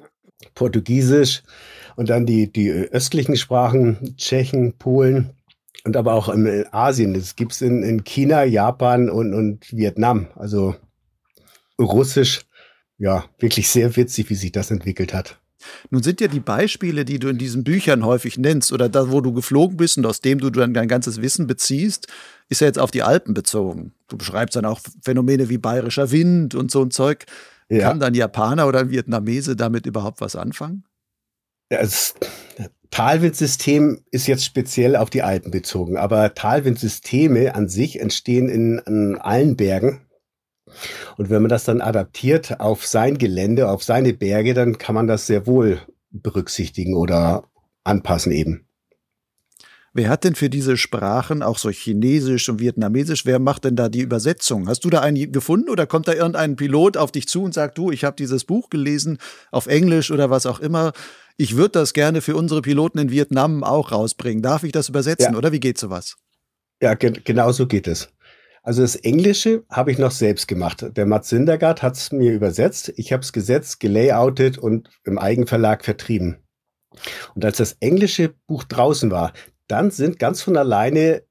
Portugiesisch 0.54 1.44
und 1.96 2.10
dann 2.10 2.26
die, 2.26 2.52
die 2.52 2.70
östlichen 2.70 3.38
Sprachen, 3.38 4.16
Tschechen, 4.18 4.78
Polen, 4.78 5.32
und 5.83 5.95
aber 5.95 6.13
auch 6.13 6.29
in 6.29 6.65
Asien. 6.71 7.13
Das 7.13 7.35
gibt 7.35 7.53
es 7.53 7.62
in, 7.62 7.83
in 7.83 8.03
China, 8.03 8.44
Japan 8.44 9.09
und, 9.09 9.33
und 9.33 9.71
Vietnam. 9.71 10.27
Also 10.35 10.75
Russisch, 11.79 12.41
ja, 12.97 13.25
wirklich 13.39 13.69
sehr 13.69 13.95
witzig, 13.95 14.29
wie 14.29 14.35
sich 14.35 14.51
das 14.51 14.71
entwickelt 14.71 15.13
hat. 15.13 15.39
Nun 15.89 16.03
sind 16.03 16.21
ja 16.21 16.27
die 16.27 16.39
Beispiele, 16.39 17.03
die 17.03 17.19
du 17.19 17.29
in 17.29 17.38
diesen 17.38 17.63
Büchern 17.63 18.06
häufig 18.06 18.38
nennst 18.38 18.71
oder 18.71 18.89
da, 18.89 19.12
wo 19.12 19.21
du 19.21 19.33
geflogen 19.33 19.77
bist 19.77 19.97
und 19.97 20.06
aus 20.06 20.21
dem 20.21 20.39
du 20.39 20.50
dann 20.50 20.74
dein 20.74 20.88
ganzes 20.88 21.21
Wissen 21.21 21.47
beziehst, 21.47 22.07
ist 22.50 22.62
ja 22.62 22.68
jetzt 22.68 22.79
auf 22.79 22.91
die 22.91 23.03
Alpen 23.03 23.33
bezogen. 23.33 23.94
Du 24.07 24.18
beschreibst 24.18 24.56
dann 24.56 24.65
auch 24.65 24.79
Phänomene 25.01 25.50
wie 25.50 25.57
bayerischer 25.57 26.12
Wind 26.12 26.56
und 26.56 26.71
so 26.71 26.83
ein 26.83 26.91
Zeug. 26.91 27.25
Ja. 27.69 27.79
Kann 27.79 28.00
dann 28.00 28.13
Japaner 28.13 28.68
oder 28.68 28.79
ein 28.79 28.91
Vietnamese 28.91 29.56
damit 29.56 29.85
überhaupt 29.85 30.21
was 30.21 30.35
anfangen? 30.35 30.85
Ja, 31.69 31.79
es, 31.79 32.13
Talwindsystem 32.89 34.04
ist 34.12 34.27
jetzt 34.27 34.45
speziell 34.45 34.95
auf 34.95 35.09
die 35.09 35.21
Alpen 35.21 35.51
bezogen, 35.51 35.98
aber 35.98 36.33
Talwindsysteme 36.33 37.54
an 37.54 37.68
sich 37.68 38.00
entstehen 38.00 38.50
in, 38.50 38.80
in 38.86 39.18
allen 39.18 39.56
Bergen. 39.57 40.07
Und 41.18 41.30
wenn 41.30 41.42
man 41.42 41.50
das 41.50 41.63
dann 41.63 41.81
adaptiert 41.81 42.59
auf 42.59 42.86
sein 42.86 43.18
Gelände, 43.18 43.69
auf 43.69 43.83
seine 43.83 44.13
Berge, 44.13 44.54
dann 44.54 44.77
kann 44.77 44.95
man 44.95 45.07
das 45.07 45.27
sehr 45.27 45.48
wohl 45.48 45.81
berücksichtigen 46.12 46.95
oder 46.95 47.45
anpassen 47.83 48.31
eben. 48.31 48.67
Wer 49.98 50.10
hat 50.10 50.25
denn 50.25 50.36
für 50.36 50.51
diese 50.51 50.77
Sprachen, 50.77 51.42
auch 51.42 51.58
so 51.58 51.72
Chinesisch 51.72 52.50
und 52.50 52.60
Vietnamesisch, 52.60 53.25
wer 53.25 53.39
macht 53.39 53.63
denn 53.63 53.75
da 53.75 53.89
die 53.89 54.01
Übersetzung? 54.01 54.68
Hast 54.68 54.86
du 54.86 54.92
da 54.92 55.01
einen 55.01 55.32
gefunden 55.32 55.72
oder 55.72 55.88
kommt 55.88 56.08
da 56.08 56.13
irgendein 56.13 56.56
Pilot 56.56 56.98
auf 56.98 57.12
dich 57.12 57.27
zu 57.27 57.42
und 57.42 57.56
sagt, 57.56 57.80
du, 57.80 57.89
ich 57.89 58.04
habe 58.04 58.16
dieses 58.16 58.46
Buch 58.46 58.70
gelesen 58.70 59.18
auf 59.50 59.66
Englisch 59.66 60.12
oder 60.12 60.30
was 60.30 60.46
auch 60.46 60.60
immer, 60.60 60.94
ich 61.36 61.56
würde 61.56 61.80
das 61.80 61.94
gerne 61.94 62.22
für 62.22 62.36
unsere 62.36 62.62
Piloten 62.62 63.00
in 63.00 63.10
Vietnam 63.10 63.63
auch 63.63 63.92
rausbringen. 63.92 64.44
Darf 64.44 64.63
ich 64.63 64.72
das 64.72 64.88
übersetzen 64.88 65.34
ja. 65.34 65.38
oder 65.39 65.51
wie 65.51 65.60
geht 65.60 65.80
sowas? 65.80 66.18
Ja, 66.80 66.94
ge 66.94 67.13
genau 67.24 67.51
so 67.51 67.66
geht 67.66 67.88
es. 67.88 68.10
Also 68.62 68.84
das 68.84 68.98
Englische 68.98 69.63
habe 69.72 69.92
ich 69.92 69.98
noch 69.98 70.12
selbst 70.12 70.48
gemacht. 70.48 70.86
Der 70.96 71.08
Mats 71.08 71.30
Sindergaard 71.30 71.82
hat 71.82 71.96
es 71.96 72.12
mir 72.12 72.34
übersetzt. 72.34 72.94
Ich 72.98 73.12
habe 73.12 73.24
es 73.24 73.34
gesetzt, 73.34 73.80
gelayoutet 73.80 74.60
und 74.60 74.92
im 75.06 75.18
Eigenverlag 75.18 75.84
vertrieben. 75.84 76.38
Und 77.34 77.44
als 77.44 77.58
das 77.58 77.77
englische 77.80 78.36
Buch 78.46 78.63
draußen 78.63 79.10
war, 79.10 79.34
dann 79.67 79.91
sind 79.91 80.19
ganz 80.19 80.41
von 80.41 80.57
alleine 80.57 81.24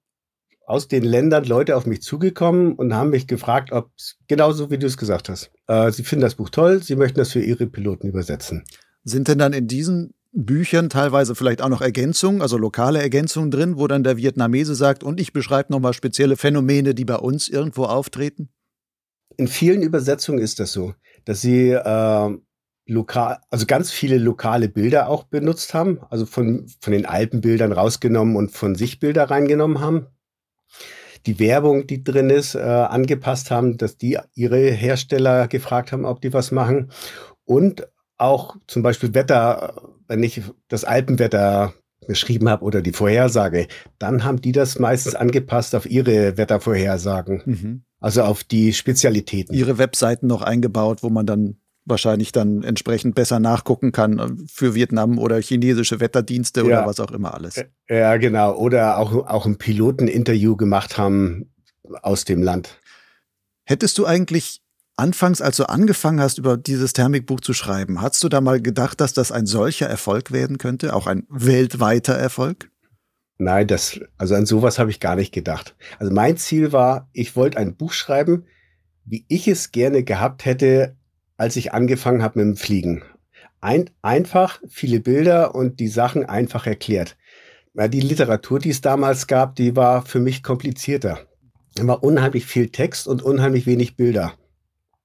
aus 0.66 0.88
den 0.88 1.04
Ländern 1.04 1.44
Leute 1.44 1.76
auf 1.76 1.86
mich 1.86 2.02
zugekommen 2.02 2.74
und 2.74 2.92
haben 2.94 3.10
mich 3.10 3.26
gefragt, 3.28 3.70
ob 3.72 3.90
genauso 4.26 4.70
wie 4.70 4.78
du 4.78 4.86
es 4.86 4.96
gesagt 4.96 5.28
hast. 5.28 5.52
Äh, 5.68 5.92
sie 5.92 6.02
finden 6.02 6.22
das 6.22 6.34
Buch 6.34 6.50
toll, 6.50 6.82
sie 6.82 6.96
möchten 6.96 7.18
das 7.18 7.32
für 7.32 7.40
ihre 7.40 7.66
Piloten 7.66 8.08
übersetzen. 8.08 8.64
Sind 9.04 9.28
denn 9.28 9.38
dann 9.38 9.52
in 9.52 9.68
diesen 9.68 10.12
Büchern 10.32 10.90
teilweise 10.90 11.34
vielleicht 11.34 11.62
auch 11.62 11.68
noch 11.68 11.80
Ergänzungen, 11.80 12.42
also 12.42 12.58
lokale 12.58 13.00
Ergänzungen 13.00 13.50
drin, 13.50 13.78
wo 13.78 13.86
dann 13.86 14.02
der 14.02 14.16
Vietnamese 14.16 14.74
sagt, 14.74 15.04
und 15.04 15.20
ich 15.20 15.32
beschreibe 15.32 15.72
nochmal 15.72 15.94
spezielle 15.94 16.36
Phänomene, 16.36 16.94
die 16.94 17.04
bei 17.04 17.16
uns 17.16 17.48
irgendwo 17.48 17.84
auftreten? 17.84 18.50
In 19.36 19.48
vielen 19.48 19.82
Übersetzungen 19.82 20.40
ist 20.40 20.58
das 20.58 20.72
so, 20.72 20.94
dass 21.24 21.40
sie 21.40 21.70
äh, 21.70 22.36
lokal, 22.86 23.38
also 23.50 23.66
ganz 23.66 23.90
viele 23.90 24.18
lokale 24.18 24.68
Bilder 24.68 25.08
auch 25.08 25.24
benutzt 25.24 25.74
haben, 25.74 26.00
also 26.08 26.26
von, 26.26 26.66
von 26.80 26.92
den 26.92 27.06
Alpenbildern 27.06 27.72
rausgenommen 27.72 28.36
und 28.36 28.50
von 28.52 28.74
sich 28.74 29.00
Bilder 29.00 29.30
reingenommen 29.30 29.80
haben. 29.80 30.06
Die 31.26 31.40
Werbung, 31.40 31.88
die 31.88 32.04
drin 32.04 32.30
ist, 32.30 32.54
äh, 32.54 32.60
angepasst 32.60 33.50
haben, 33.50 33.78
dass 33.78 33.96
die 33.98 34.18
ihre 34.34 34.70
Hersteller 34.70 35.48
gefragt 35.48 35.90
haben, 35.90 36.04
ob 36.04 36.20
die 36.20 36.32
was 36.32 36.52
machen. 36.52 36.92
Und 37.44 37.88
auch 38.16 38.56
zum 38.68 38.82
Beispiel 38.82 39.12
Wetter, 39.12 39.82
wenn 40.06 40.22
ich 40.22 40.42
das 40.68 40.84
Alpenwetter 40.84 41.74
geschrieben 42.06 42.48
habe 42.48 42.64
oder 42.64 42.82
die 42.82 42.92
Vorhersage, 42.92 43.66
dann 43.98 44.22
haben 44.22 44.40
die 44.40 44.52
das 44.52 44.78
meistens 44.78 45.16
angepasst 45.16 45.74
auf 45.74 45.86
ihre 45.86 46.36
Wettervorhersagen. 46.36 47.42
Mhm. 47.44 47.82
Also 47.98 48.22
auf 48.22 48.44
die 48.44 48.72
Spezialitäten. 48.72 49.54
Ihre 49.54 49.78
Webseiten 49.78 50.28
noch 50.28 50.42
eingebaut, 50.42 51.02
wo 51.02 51.10
man 51.10 51.26
dann 51.26 51.56
wahrscheinlich 51.86 52.32
dann 52.32 52.62
entsprechend 52.62 53.14
besser 53.14 53.40
nachgucken 53.40 53.92
kann 53.92 54.18
äh, 54.18 54.28
für 54.52 54.74
Vietnam 54.74 55.18
oder 55.18 55.40
chinesische 55.40 56.00
Wetterdienste 56.00 56.60
ja. 56.60 56.66
oder 56.66 56.86
was 56.86 57.00
auch 57.00 57.12
immer 57.12 57.32
alles. 57.32 57.64
Ja, 57.88 58.16
genau. 58.18 58.54
Oder 58.56 58.98
auch, 58.98 59.12
auch 59.26 59.46
ein 59.46 59.56
Piloteninterview 59.56 60.56
gemacht 60.56 60.98
haben 60.98 61.54
aus 62.02 62.24
dem 62.24 62.42
Land. 62.42 62.80
Hättest 63.64 63.96
du 63.98 64.06
eigentlich 64.06 64.60
anfangs, 64.96 65.40
als 65.40 65.56
du 65.56 65.68
angefangen 65.68 66.20
hast, 66.20 66.38
über 66.38 66.56
dieses 66.56 66.92
Thermikbuch 66.92 67.40
zu 67.40 67.52
schreiben, 67.52 68.00
hast 68.00 68.22
du 68.24 68.28
da 68.28 68.40
mal 68.40 68.60
gedacht, 68.60 69.00
dass 69.00 69.12
das 69.12 69.32
ein 69.32 69.46
solcher 69.46 69.86
Erfolg 69.86 70.32
werden 70.32 70.58
könnte, 70.58 70.94
auch 70.94 71.06
ein 71.06 71.26
weltweiter 71.28 72.14
Erfolg? 72.14 72.70
Nein, 73.38 73.66
das, 73.66 74.00
also 74.16 74.34
an 74.34 74.46
sowas 74.46 74.78
habe 74.78 74.90
ich 74.90 74.98
gar 74.98 75.14
nicht 75.14 75.32
gedacht. 75.32 75.76
Also 75.98 76.12
mein 76.12 76.38
Ziel 76.38 76.72
war, 76.72 77.10
ich 77.12 77.36
wollte 77.36 77.58
ein 77.58 77.76
Buch 77.76 77.92
schreiben, 77.92 78.46
wie 79.04 79.24
ich 79.28 79.46
es 79.46 79.72
gerne 79.72 80.02
gehabt 80.02 80.44
hätte, 80.46 80.96
als 81.36 81.56
ich 81.56 81.72
angefangen 81.72 82.22
habe 82.22 82.38
mit 82.38 82.46
dem 82.46 82.56
Fliegen. 82.56 83.02
Ein, 83.60 83.90
einfach, 84.02 84.60
viele 84.68 85.00
Bilder 85.00 85.54
und 85.54 85.80
die 85.80 85.88
Sachen 85.88 86.24
einfach 86.24 86.66
erklärt. 86.66 87.16
Ja, 87.74 87.88
die 87.88 88.00
Literatur, 88.00 88.58
die 88.58 88.70
es 88.70 88.80
damals 88.80 89.26
gab, 89.26 89.56
die 89.56 89.76
war 89.76 90.04
für 90.04 90.20
mich 90.20 90.42
komplizierter. 90.42 91.26
Da 91.74 91.86
war 91.86 92.02
unheimlich 92.02 92.46
viel 92.46 92.70
Text 92.70 93.06
und 93.06 93.22
unheimlich 93.22 93.66
wenig 93.66 93.96
Bilder. 93.96 94.34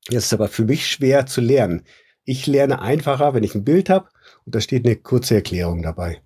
Das 0.08 0.26
ist 0.26 0.34
aber 0.34 0.48
für 0.48 0.66
mich 0.66 0.88
schwer 0.88 1.26
zu 1.26 1.42
lernen. 1.42 1.84
Ich 2.24 2.48
lerne 2.48 2.82
einfacher, 2.82 3.34
wenn 3.34 3.44
ich 3.44 3.56
ein 3.56 3.66
Bild 3.66 3.90
habe 3.90 4.10
und 4.46 4.56
da 4.56 4.62
steht 4.62 4.86
eine 4.86 4.96
kurze 4.96 5.36
Erklärung 5.36 5.82
dabei. 5.82 6.22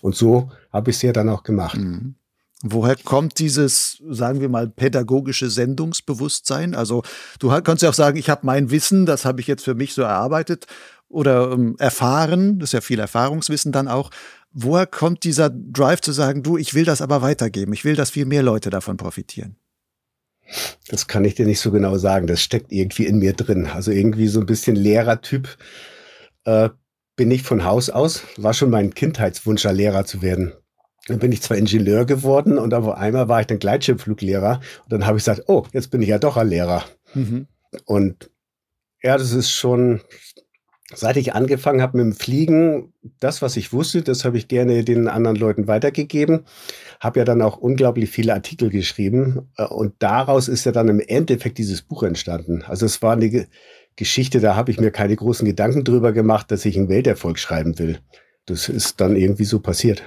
Und 0.00 0.14
so 0.14 0.50
habe 0.72 0.90
ich 0.90 0.96
es 0.96 1.02
ja 1.02 1.12
dann 1.12 1.28
auch 1.28 1.42
gemacht. 1.42 1.76
Mhm. 1.76 2.14
Woher 2.62 2.96
kommt 2.96 3.38
dieses, 3.38 4.02
sagen 4.08 4.40
wir 4.40 4.48
mal, 4.48 4.68
pädagogische 4.68 5.48
Sendungsbewusstsein? 5.48 6.74
Also 6.74 7.02
du 7.38 7.50
kannst 7.62 7.82
ja 7.84 7.90
auch 7.90 7.94
sagen, 7.94 8.18
ich 8.18 8.30
habe 8.30 8.44
mein 8.44 8.70
Wissen, 8.70 9.06
das 9.06 9.24
habe 9.24 9.40
ich 9.40 9.46
jetzt 9.46 9.64
für 9.64 9.74
mich 9.74 9.94
so 9.94 10.02
erarbeitet 10.02 10.66
oder 11.08 11.52
ähm, 11.52 11.76
erfahren, 11.78 12.58
das 12.58 12.70
ist 12.70 12.72
ja 12.72 12.80
viel 12.80 12.98
Erfahrungswissen 12.98 13.70
dann 13.70 13.86
auch. 13.86 14.10
Woher 14.50 14.86
kommt 14.86 15.24
dieser 15.24 15.50
Drive 15.50 16.00
zu 16.00 16.12
sagen, 16.12 16.42
du, 16.42 16.56
ich 16.56 16.74
will 16.74 16.84
das 16.84 17.00
aber 17.00 17.22
weitergeben, 17.22 17.72
ich 17.72 17.84
will, 17.84 17.94
dass 17.94 18.10
viel 18.10 18.26
mehr 18.26 18.42
Leute 18.42 18.70
davon 18.70 18.96
profitieren? 18.96 19.56
Das 20.88 21.06
kann 21.06 21.24
ich 21.24 21.34
dir 21.34 21.46
nicht 21.46 21.60
so 21.60 21.70
genau 21.70 21.98
sagen. 21.98 22.26
Das 22.26 22.40
steckt 22.40 22.72
irgendwie 22.72 23.06
in 23.06 23.18
mir 23.18 23.34
drin. 23.34 23.66
Also 23.66 23.90
irgendwie 23.90 24.28
so 24.28 24.40
ein 24.40 24.46
bisschen 24.46 24.76
Lehrertyp 24.76 25.56
äh, 26.44 26.70
bin 27.16 27.30
ich 27.30 27.42
von 27.42 27.64
Haus 27.64 27.90
aus. 27.90 28.22
War 28.36 28.54
schon 28.54 28.70
mein 28.70 28.94
Kindheitswunsch, 28.94 29.64
Lehrer 29.64 30.06
zu 30.06 30.22
werden. 30.22 30.54
Dann 31.08 31.18
bin 31.18 31.32
ich 31.32 31.42
zwar 31.42 31.56
Ingenieur 31.56 32.04
geworden 32.04 32.58
und 32.58 32.74
auf 32.74 32.88
einmal 32.88 33.28
war 33.28 33.40
ich 33.40 33.46
dann 33.46 33.58
Gleitschirmfluglehrer. 33.58 34.60
Und 34.84 34.92
dann 34.92 35.06
habe 35.06 35.18
ich 35.18 35.24
gesagt, 35.24 35.44
oh, 35.48 35.64
jetzt 35.72 35.90
bin 35.90 36.02
ich 36.02 36.08
ja 36.08 36.18
doch 36.18 36.36
ein 36.36 36.48
Lehrer. 36.48 36.84
Mhm. 37.14 37.46
Und 37.84 38.30
ja, 39.02 39.16
das 39.16 39.32
ist 39.32 39.50
schon, 39.50 40.00
seit 40.94 41.16
ich 41.16 41.34
angefangen 41.34 41.82
habe 41.82 41.98
mit 41.98 42.06
dem 42.06 42.12
Fliegen, 42.12 42.92
das, 43.20 43.42
was 43.42 43.56
ich 43.56 43.72
wusste, 43.72 44.02
das 44.02 44.24
habe 44.24 44.36
ich 44.36 44.48
gerne 44.48 44.84
den 44.84 45.08
anderen 45.08 45.36
Leuten 45.36 45.66
weitergegeben. 45.66 46.44
Habe 47.00 47.20
ja 47.20 47.24
dann 47.24 47.42
auch 47.42 47.56
unglaublich 47.56 48.10
viele 48.10 48.34
Artikel 48.34 48.70
geschrieben. 48.70 49.48
Äh, 49.56 49.64
und 49.64 49.94
daraus 50.00 50.48
ist 50.48 50.64
ja 50.64 50.72
dann 50.72 50.88
im 50.88 51.00
Endeffekt 51.00 51.58
dieses 51.58 51.82
Buch 51.82 52.02
entstanden. 52.02 52.62
Also 52.66 52.86
es 52.86 53.02
war 53.02 53.12
eine 53.12 53.48
Geschichte, 53.96 54.40
da 54.40 54.56
habe 54.56 54.70
ich 54.70 54.78
mir 54.78 54.90
keine 54.90 55.16
großen 55.16 55.46
Gedanken 55.46 55.84
drüber 55.84 56.12
gemacht, 56.12 56.50
dass 56.50 56.64
ich 56.64 56.76
einen 56.76 56.88
Welterfolg 56.88 57.38
schreiben 57.38 57.78
will. 57.78 57.98
Das 58.46 58.68
ist 58.68 59.00
dann 59.00 59.16
irgendwie 59.16 59.44
so 59.44 59.60
passiert. 59.60 60.02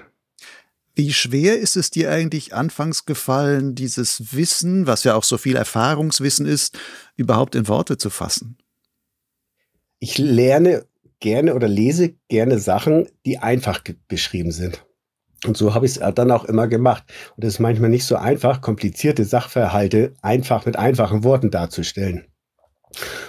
Wie 0.94 1.14
schwer 1.14 1.58
ist 1.58 1.78
es 1.78 1.90
dir 1.90 2.12
eigentlich 2.12 2.54
anfangs 2.54 3.06
gefallen, 3.06 3.76
dieses 3.76 4.34
Wissen, 4.36 4.88
was 4.88 5.04
ja 5.04 5.16
auch 5.16 5.24
so 5.24 5.38
viel 5.38 5.56
Erfahrungswissen 5.56 6.46
ist, 6.46 6.78
überhaupt 7.16 7.56
in 7.56 7.68
Worte 7.68 7.98
zu 7.98 8.10
fassen? 8.10 8.58
ich 10.02 10.18
lerne 10.18 10.86
gerne 11.20 11.54
oder 11.54 11.70
lese 11.70 12.16
gerne 12.28 12.60
Sachen, 12.60 13.08
die 13.26 13.38
einfach 13.38 13.82
beschrieben 14.10 14.52
sind. 14.52 14.84
Und 15.46 15.56
so 15.56 15.74
habe 15.74 15.86
ich 15.86 16.02
es 16.02 16.14
dann 16.16 16.32
auch 16.32 16.44
immer 16.46 16.68
gemacht. 16.68 17.04
Und 17.38 17.46
es 17.46 17.54
ist 17.54 17.60
manchmal 17.60 17.90
nicht 17.90 18.06
so 18.06 18.16
einfach, 18.16 18.62
komplizierte 18.62 19.24
Sachverhalte 19.24 20.14
einfach 20.22 20.66
mit 20.66 20.76
einfachen 20.76 21.24
Worten 21.24 21.52
darzustellen. 21.52 22.26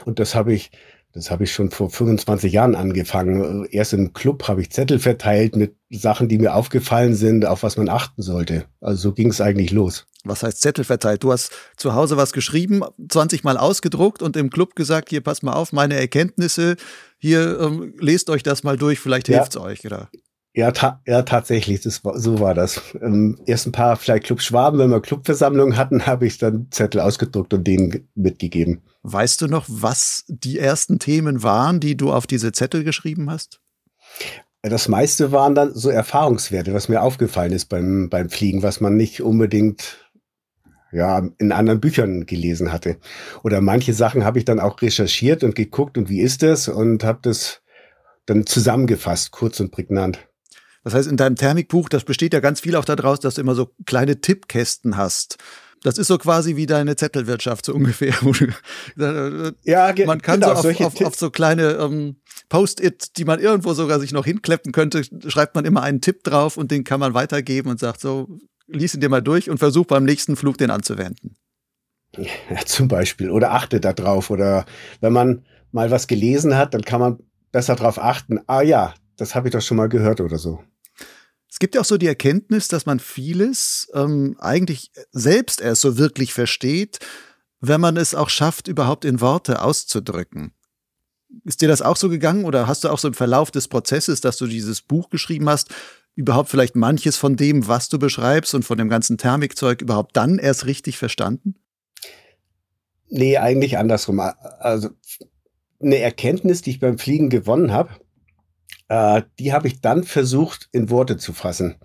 Und 0.05 0.19
das 0.19 0.35
habe 0.35 0.53
ich 0.53 0.71
das 1.13 1.31
habe 1.31 1.45
ich 1.45 1.53
schon 1.53 1.71
vor 1.71 1.91
25 1.91 2.53
Jahren 2.53 2.75
angefangen. 2.75 3.67
Erst 3.67 3.93
im 3.93 4.15
Club 4.15 4.49
habe 4.49 4.63
ich 4.63 4.71
Zettel 4.71 4.99
verteilt 4.99 5.57
mit 5.57 5.77
Sachen, 5.91 6.29
die 6.29 6.39
mir 6.39 6.55
aufgefallen 6.55 7.15
sind, 7.15 7.45
auf 7.45 7.63
was 7.63 7.77
man 7.77 7.91
achten 7.91 8.23
sollte. 8.23 8.65
Also 8.81 9.11
so 9.11 9.13
ging 9.13 9.29
es 9.29 9.41
eigentlich 9.41 9.73
los. 9.73 10.07
Was 10.25 10.43
heißt 10.43 10.61
Zettel 10.61 10.85
verteilt? 10.85 11.23
Du 11.23 11.33
hast 11.33 11.53
zu 11.77 11.95
Hause 11.95 12.17
was 12.17 12.33
geschrieben, 12.33 12.83
20 13.09 13.45
Mal 13.45 13.59
ausgedruckt 13.59 14.23
und 14.23 14.37
im 14.37 14.51
Club 14.51 14.75
gesagt, 14.75 15.11
hier 15.11 15.21
pass 15.21 15.43
mal 15.43 15.53
auf, 15.53 15.73
meine 15.73 15.97
Erkenntnisse, 15.97 16.77
hier 17.19 17.61
ähm, 17.61 17.95
lest 17.99 18.31
euch 18.31 18.43
das 18.43 18.63
mal 18.63 18.79
durch, 18.79 18.99
vielleicht 18.99 19.29
ja. 19.29 19.39
hilft's 19.39 19.57
euch, 19.57 19.85
oder? 19.85 20.09
Ja, 20.55 20.71
ta 20.71 21.01
ja, 21.07 21.23
tatsächlich, 21.23 21.81
das 21.81 22.05
war, 22.05 22.19
so 22.19 22.41
war 22.41 22.53
das. 22.53 22.83
Ähm, 23.01 23.41
erst 23.47 23.67
ein 23.67 23.73
paar 23.73 23.97
vielleicht 23.97 24.25
Club 24.25 24.43
Schwaben, 24.43 24.79
wenn 24.79 24.91
wir 24.91 25.01
Clubversammlungen 25.01 25.79
hatten, 25.79 26.07
habe 26.07 26.27
ich 26.27 26.37
dann 26.37 26.69
Zettel 26.71 27.01
ausgedruckt 27.01 27.55
und 27.55 27.67
denen 27.67 28.09
mitgegeben. 28.15 28.83
Weißt 29.03 29.41
du 29.41 29.47
noch, 29.47 29.65
was 29.69 30.25
die 30.29 30.59
ersten 30.59 30.99
Themen 30.99 31.43
waren, 31.43 31.81
die 31.81 31.97
du 31.97 32.13
auf 32.13 32.27
diese 32.27 32.53
Zettel 32.53 32.85
geschrieben 32.85 33.31
hast? 33.31 33.61
Das 34.61 34.89
meiste 34.89 35.33
waren 35.33 35.55
dann 35.55 35.75
so 35.75 35.89
Erfahrungswerte, 35.89 36.75
was 36.75 36.89
mir 36.89 37.03
aufgefallen 37.03 37.53
ist 37.53 37.67
beim, 37.67 38.11
beim 38.11 38.29
Fliegen, 38.29 38.63
was 38.63 38.81
man 38.81 38.95
nicht 38.95 39.23
unbedingt 39.23 39.99
ja, 40.93 41.27
in 41.39 41.53
anderen 41.53 41.81
Büchern 41.81 42.27
gelesen 42.27 42.71
hatte. 42.71 42.99
Oder 43.43 43.63
manche 43.63 43.95
Sachen 43.95 44.25
habe 44.25 44.39
ich 44.39 44.45
dann 44.45 44.61
auch 44.61 44.81
recherchiert 44.83 45.43
und 45.43 45.55
geguckt 45.55 45.97
und 45.97 46.11
wie 46.11 46.21
ist 46.21 46.43
das 46.43 46.69
und 46.69 47.03
habe 47.03 47.21
das 47.23 47.63
dann 48.27 48.47
zusammengefasst, 48.47 49.33
kurz 49.33 49.59
und 49.59 49.73
prägnant. 49.73 50.29
Das 50.85 50.95
heißt, 50.95 51.09
in 51.09 51.17
deinem 51.17 51.37
Thermikbuch, 51.37 51.89
das 51.89 52.05
besteht 52.05 52.35
ja 52.35 52.41
ganz 52.41 52.61
viel 52.61 52.77
auch 52.77 52.85
daraus, 52.85 53.21
dass 53.21 53.35
du 53.35 53.41
immer 53.41 53.55
so 53.55 53.71
kleine 53.87 54.21
Tippkästen 54.21 54.97
hast. 54.97 55.37
Das 55.83 55.99
ist 55.99 56.07
so 56.07 56.19
quasi 56.19 56.57
wie 56.57 56.67
deine 56.67 56.97
Zettelwirtschaft, 56.97 57.67
so 57.67 57.75
ungefähr. 57.75 58.15
ja, 59.65 59.95
man 60.07 60.23
kann 60.23 60.41
genau, 60.41 60.61
so 60.61 60.69
auf, 60.69 60.81
auf, 60.81 61.01
auf, 61.01 61.15
so 61.17 61.31
kleine 61.31 61.73
ähm, 61.73 62.17
Post-it, 62.49 63.17
die 63.17 63.25
man 63.25 63.41
irgendwo 63.41 63.75
sogar 63.75 64.01
sich 64.01 64.13
noch 64.13 64.25
hinkleppen 64.25 64.73
könnte, 64.73 65.03
schreibt 65.29 65.55
man 65.55 65.65
immer 65.65 65.83
einen 65.83 66.01
Tipp 66.01 66.23
drauf 66.25 66.57
und 66.57 66.71
den 66.71 66.85
kann 66.85 67.01
man 67.01 67.15
weitergeben 67.15 67.71
und 67.71 67.81
sagt 67.81 68.01
so, 68.01 68.29
lies 68.67 68.95
ihn 68.95 69.01
dir 69.01 69.09
mal 69.09 69.23
durch 69.23 69.51
und 69.51 69.59
versuch 69.59 69.87
beim 69.87 70.05
nächsten 70.05 70.37
Flug 70.37 70.59
den 70.59 70.71
anzuwenden. 70.71 71.37
Ja, 72.17 72.65
zum 72.67 72.89
Beispiel. 72.89 73.31
Oder 73.31 73.53
achte 73.53 73.81
da 73.81 73.93
drauf. 73.93 74.31
Oder 74.31 74.67
wenn 75.01 75.13
man 75.13 75.45
mal 75.71 75.91
was 75.91 76.07
gelesen 76.07 76.57
hat, 76.57 76.75
dann 76.75 76.83
kann 76.83 77.01
man 77.01 77.19
besser 77.53 77.75
darauf 77.75 77.99
achten. 77.99 78.41
Ah 78.47 78.63
ja, 78.63 78.95
das 79.17 79.35
habe 79.35 79.49
ich 79.49 79.53
doch 79.53 79.63
schon 79.63 79.77
mal 79.79 79.89
gehört 79.89 80.21
oder 80.21 80.39
so. 80.39 80.63
Es 81.53 81.59
gibt 81.59 81.75
ja 81.75 81.83
auch 81.83 81.87
so 81.87 81.99
die 81.99 82.07
Erkenntnis, 82.07 82.69
dass 82.69 82.87
man 82.87 82.99
vieles 82.99 83.87
ähm, 83.93 84.37
eigentlich 84.39 84.91
selbst 85.11 85.61
erst 85.61 85.83
so 85.83 85.99
wirklich 85.99 86.33
versteht, 86.33 86.99
wenn 87.61 87.79
man 87.79 87.99
es 87.99 88.15
auch 88.15 88.31
schafft, 88.31 88.69
überhaupt 88.69 89.05
in 89.05 89.21
Worte 89.21 89.61
auszudrücken. 89.61 90.55
Ist 91.45 91.61
dir 91.61 91.69
das 91.69 91.83
auch 91.83 91.99
so 91.99 92.09
gegangen 92.09 92.47
oder 92.47 92.69
hast 92.69 92.85
du 92.85 92.89
auch 92.89 92.99
so 92.99 93.09
im 93.09 93.13
Verlauf 93.13 93.51
des 93.51 93.69
Prozesses, 93.69 94.23
dass 94.23 94.39
du 94.39 94.47
dieses 94.47 94.81
Buch 94.81 95.11
geschrieben 95.11 95.47
hast, 95.51 95.69
überhaupt 96.15 96.49
vielleicht 96.49 96.75
manches 96.75 97.19
von 97.19 97.37
dem, 97.37 97.69
was 97.69 97.91
du 97.91 97.99
beschreibst 97.99 98.55
und 98.55 98.65
von 98.65 98.79
dem 98.79 98.89
ganzen 98.89 99.19
Thermikzeug 99.19 99.83
überhaupt 99.83 100.17
dann 100.17 100.39
erst 100.39 100.65
richtig 100.65 100.97
verstanden? 100.97 101.57
Nee, 103.11 103.37
eigentlich 103.37 103.77
andersrum. 103.77 104.21
Also 104.21 104.89
eine 105.83 105.99
Erkenntnis, 105.99 106.63
die 106.63 106.71
ich 106.71 106.81
beim 106.81 106.97
Fliegen 106.97 107.29
gewonnen 107.29 107.73
habe, 107.73 107.91
äh, 108.93 109.23
die 109.39 109.55
habe 109.55 109.69
ich 109.69 109.81
dann 109.81 110.05
versucht 110.05 110.69
in 110.71 110.91
Worte 110.91 111.17
zu 111.17 111.33
fassen. 111.33 111.77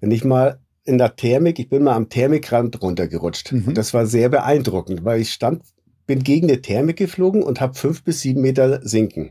Wenn 0.00 0.10
ich 0.10 0.24
mal 0.24 0.58
in 0.84 0.98
der 0.98 1.14
Thermik, 1.14 1.60
ich 1.60 1.68
bin 1.68 1.84
mal 1.84 1.94
am 1.94 2.08
Thermikrand 2.08 2.82
runtergerutscht. 2.82 3.52
Mhm. 3.52 3.68
Und 3.68 3.78
das 3.78 3.94
war 3.94 4.04
sehr 4.06 4.28
beeindruckend, 4.30 5.04
weil 5.04 5.20
ich 5.20 5.32
stand, 5.32 5.62
bin 6.08 6.24
gegen 6.24 6.48
eine 6.48 6.60
Thermik 6.60 6.96
geflogen 6.96 7.44
und 7.44 7.60
habe 7.60 7.74
fünf 7.74 8.02
bis 8.02 8.22
sieben 8.22 8.40
Meter 8.40 8.80
sinken. 8.82 9.30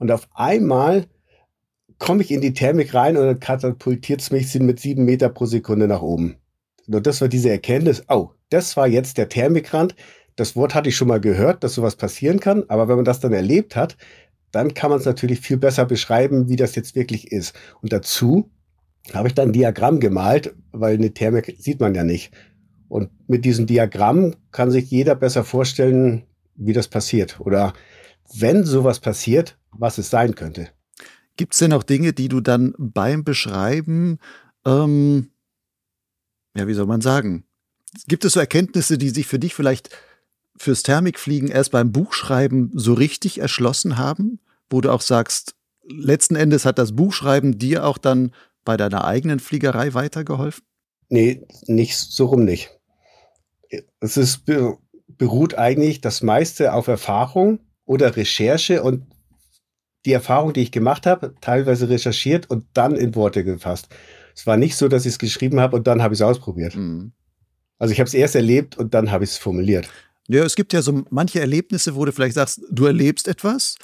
Und 0.00 0.10
auf 0.10 0.26
einmal 0.34 1.06
komme 1.98 2.22
ich 2.22 2.32
in 2.32 2.40
die 2.40 2.52
Thermik 2.52 2.94
rein 2.94 3.16
und 3.16 3.26
dann 3.26 3.38
katapultiert 3.38 4.20
es 4.20 4.32
mich 4.32 4.52
mit 4.58 4.80
sieben 4.80 5.04
Meter 5.04 5.28
pro 5.28 5.46
Sekunde 5.46 5.86
nach 5.86 6.02
oben. 6.02 6.36
Und 6.88 7.06
das 7.06 7.20
war 7.20 7.28
diese 7.28 7.50
Erkenntnis, 7.50 8.02
oh, 8.08 8.30
das 8.48 8.76
war 8.76 8.88
jetzt 8.88 9.18
der 9.18 9.28
Thermikrand. 9.28 9.94
Das 10.34 10.56
Wort 10.56 10.74
hatte 10.74 10.88
ich 10.88 10.96
schon 10.96 11.06
mal 11.06 11.20
gehört, 11.20 11.62
dass 11.62 11.74
sowas 11.74 11.94
passieren 11.94 12.40
kann, 12.40 12.64
aber 12.66 12.88
wenn 12.88 12.96
man 12.96 13.04
das 13.04 13.20
dann 13.20 13.32
erlebt 13.32 13.76
hat, 13.76 13.96
dann 14.52 14.74
kann 14.74 14.90
man 14.90 14.98
es 14.98 15.06
natürlich 15.06 15.40
viel 15.40 15.56
besser 15.56 15.86
beschreiben, 15.86 16.48
wie 16.48 16.56
das 16.56 16.74
jetzt 16.74 16.94
wirklich 16.94 17.32
ist. 17.32 17.54
Und 17.80 17.92
dazu 17.92 18.50
habe 19.12 19.28
ich 19.28 19.34
dann 19.34 19.50
ein 19.50 19.52
Diagramm 19.52 20.00
gemalt, 20.00 20.54
weil 20.72 20.94
eine 20.94 21.12
Thermik 21.12 21.56
sieht 21.58 21.80
man 21.80 21.94
ja 21.94 22.04
nicht. 22.04 22.32
Und 22.88 23.10
mit 23.28 23.44
diesem 23.44 23.66
Diagramm 23.66 24.34
kann 24.50 24.70
sich 24.70 24.90
jeder 24.90 25.14
besser 25.14 25.44
vorstellen, 25.44 26.24
wie 26.56 26.72
das 26.72 26.88
passiert. 26.88 27.40
Oder 27.40 27.72
wenn 28.34 28.64
sowas 28.64 29.00
passiert, 29.00 29.58
was 29.72 29.98
es 29.98 30.10
sein 30.10 30.34
könnte. 30.34 30.68
Gibt 31.36 31.54
es 31.54 31.60
denn 31.60 31.72
auch 31.72 31.82
Dinge, 31.82 32.12
die 32.12 32.28
du 32.28 32.40
dann 32.40 32.74
beim 32.78 33.24
Beschreiben, 33.24 34.18
ähm, 34.66 35.30
ja, 36.56 36.66
wie 36.66 36.74
soll 36.74 36.86
man 36.86 37.00
sagen? 37.00 37.44
Gibt 38.06 38.24
es 38.24 38.34
so 38.34 38.40
Erkenntnisse, 38.40 38.98
die 38.98 39.10
sich 39.10 39.26
für 39.26 39.38
dich 39.38 39.54
vielleicht 39.54 39.90
fürs 40.60 40.82
Thermikfliegen 40.82 41.48
erst 41.48 41.70
beim 41.70 41.90
Buchschreiben 41.90 42.70
so 42.74 42.92
richtig 42.92 43.40
erschlossen 43.40 43.96
haben, 43.96 44.40
wo 44.68 44.82
du 44.82 44.90
auch 44.90 45.00
sagst, 45.00 45.54
letzten 45.88 46.36
Endes 46.36 46.66
hat 46.66 46.78
das 46.78 46.94
Buchschreiben 46.94 47.58
dir 47.58 47.86
auch 47.86 47.96
dann 47.96 48.32
bei 48.66 48.76
deiner 48.76 49.06
eigenen 49.06 49.40
Fliegerei 49.40 49.94
weitergeholfen? 49.94 50.62
Nee, 51.08 51.46
nicht 51.66 51.96
so 51.96 52.26
rum 52.26 52.44
nicht. 52.44 52.78
es 54.00 54.18
ist, 54.18 54.42
beruht 55.08 55.54
eigentlich 55.54 56.02
das 56.02 56.20
meiste 56.20 56.74
auf 56.74 56.88
Erfahrung 56.88 57.60
oder 57.86 58.14
Recherche 58.14 58.82
und 58.82 59.06
die 60.04 60.12
Erfahrung, 60.12 60.52
die 60.52 60.60
ich 60.60 60.72
gemacht 60.72 61.06
habe, 61.06 61.34
teilweise 61.40 61.88
recherchiert 61.88 62.50
und 62.50 62.66
dann 62.74 62.96
in 62.96 63.14
Worte 63.14 63.44
gefasst. 63.44 63.88
Es 64.34 64.46
war 64.46 64.58
nicht 64.58 64.76
so, 64.76 64.88
dass 64.88 65.06
ich 65.06 65.12
es 65.12 65.18
geschrieben 65.18 65.58
habe 65.58 65.76
und 65.76 65.86
dann 65.86 66.02
habe 66.02 66.12
ich 66.12 66.20
es 66.20 66.26
ausprobiert. 66.26 66.76
Mhm. 66.76 67.12
Also 67.78 67.92
ich 67.92 67.98
habe 67.98 68.08
es 68.08 68.14
erst 68.14 68.34
erlebt 68.34 68.76
und 68.76 68.92
dann 68.92 69.10
habe 69.10 69.24
ich 69.24 69.30
es 69.30 69.38
formuliert. 69.38 69.88
Ja, 70.32 70.44
es 70.44 70.54
gibt 70.54 70.72
ja 70.72 70.80
so 70.80 71.02
manche 71.10 71.40
Erlebnisse, 71.40 71.96
wo 71.96 72.04
du 72.04 72.12
vielleicht 72.12 72.36
sagst, 72.36 72.60
du 72.70 72.86
erlebst 72.86 73.26
etwas, 73.26 73.74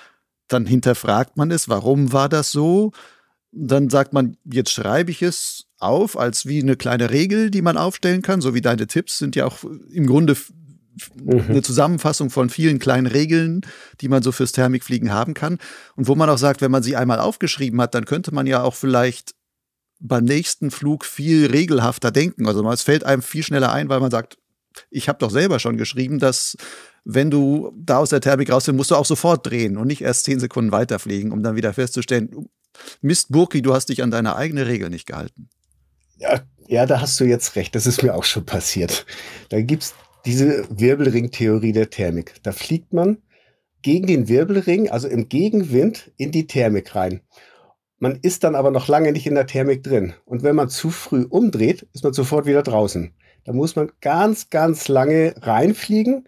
dann 0.47 0.65
hinterfragt 0.65 1.37
man 1.37 1.51
es, 1.51 1.69
warum 1.69 2.13
war 2.13 2.29
das 2.29 2.53
so? 2.53 2.93
Dann 3.51 3.91
sagt 3.91 4.13
man, 4.13 4.37
jetzt 4.45 4.71
schreibe 4.71 5.11
ich 5.11 5.23
es 5.23 5.67
auf 5.79 6.17
als 6.17 6.47
wie 6.47 6.63
eine 6.63 6.77
kleine 6.77 7.11
Regel, 7.11 7.51
die 7.51 7.63
man 7.63 7.77
aufstellen 7.77 8.23
kann, 8.23 8.41
so 8.41 8.55
wie 8.55 8.61
deine 8.61 8.87
Tipps 8.87 9.19
sind 9.19 9.35
ja 9.35 9.45
auch 9.45 9.65
im 9.91 10.07
Grunde 10.07 10.37
mhm. 11.17 11.41
eine 11.49 11.63
Zusammenfassung 11.63 12.31
von 12.31 12.49
vielen 12.49 12.79
kleinen 12.79 13.09
Regeln, 13.09 13.63
die 14.01 14.09
man 14.09 14.23
so 14.23 14.31
fürs 14.31 14.53
Thermikfliegen 14.53 15.13
haben 15.13 15.35
kann. 15.35 15.59
Und 15.97 16.07
wo 16.07 16.15
man 16.15 16.31
auch 16.31 16.39
sagt, 16.39 16.61
wenn 16.61 16.71
man 16.71 16.85
sie 16.85 16.95
einmal 16.95 17.19
aufgeschrieben 17.19 17.81
hat, 17.81 17.93
dann 17.95 18.05
könnte 18.05 18.33
man 18.33 18.47
ja 18.47 18.63
auch 18.63 18.77
vielleicht 18.77 19.35
beim 19.99 20.25
nächsten 20.25 20.71
Flug 20.71 21.05
viel 21.05 21.47
regelhafter 21.47 22.13
denken. 22.13 22.47
Also 22.47 22.71
es 22.71 22.83
fällt 22.83 23.03
einem 23.03 23.23
viel 23.23 23.43
schneller 23.43 23.73
ein, 23.73 23.89
weil 23.89 23.99
man 23.99 24.13
sagt, 24.13 24.39
ich 24.91 25.09
habe 25.09 25.19
doch 25.19 25.31
selber 25.31 25.59
schon 25.59 25.77
geschrieben, 25.77 26.19
dass 26.19 26.57
wenn 27.05 27.31
du 27.31 27.73
da 27.77 27.99
aus 27.99 28.11
der 28.11 28.21
Thermik 28.21 28.51
raus 28.51 28.67
musst 28.69 28.91
du 28.91 28.97
auch 28.97 29.07
sofort 29.07 29.47
drehen 29.47 29.77
und 29.77 29.87
nicht 29.87 30.03
erst 30.03 30.25
zehn 30.25 30.41
Sekunden 30.41 30.73
weiterfliegen, 30.73 31.33
um 31.33 31.43
dann 31.43 31.57
wieder 31.57 31.73
festzustellen, 31.73 32.49
Mist, 33.01 33.31
Burki, 33.31 33.63
du 33.63 33.75
hast 33.75 33.89
dich 33.89 34.03
an 34.03 34.11
deine 34.11 34.37
eigene 34.37 34.67
Regel 34.67 34.91
nicht 34.91 35.07
gehalten. 35.07 35.49
Ja, 36.19 36.43
ja, 36.67 36.87
da 36.87 37.01
hast 37.01 37.19
du 37.21 37.25
jetzt 37.25 37.57
recht. 37.57 37.75
Das 37.75 37.87
ist 37.87 38.03
mir 38.03 38.15
auch 38.15 38.25
schon 38.25 38.45
passiert. 38.45 39.07
Da 39.51 39.61
gibt 39.61 39.85
es 39.85 39.95
diese 40.25 40.67
Wirbelring-Theorie 40.69 41.73
der 41.73 41.91
Thermik. 41.91 42.35
Da 42.43 42.53
fliegt 42.53 42.93
man 42.93 43.19
gegen 43.83 44.07
den 44.07 44.29
Wirbelring, 44.29 44.91
also 44.91 45.07
im 45.07 45.29
Gegenwind, 45.29 46.11
in 46.17 46.33
die 46.33 46.47
Thermik 46.47 46.95
rein. 46.95 47.21
Man 47.99 48.19
ist 48.21 48.45
dann 48.45 48.55
aber 48.55 48.71
noch 48.71 48.89
lange 48.89 49.13
nicht 49.13 49.27
in 49.27 49.37
der 49.37 49.47
Thermik 49.47 49.83
drin. 49.83 50.15
Und 50.25 50.43
wenn 50.43 50.57
man 50.57 50.69
zu 50.69 50.91
früh 50.91 51.23
umdreht, 51.23 51.87
ist 51.93 52.05
man 52.05 52.13
sofort 52.13 52.47
wieder 52.47 52.63
draußen. 52.63 53.13
Da 53.47 53.53
muss 53.53 53.77
man 53.77 53.93
ganz, 54.01 54.51
ganz 54.51 54.89
lange 54.89 55.35
reinfliegen 55.41 56.27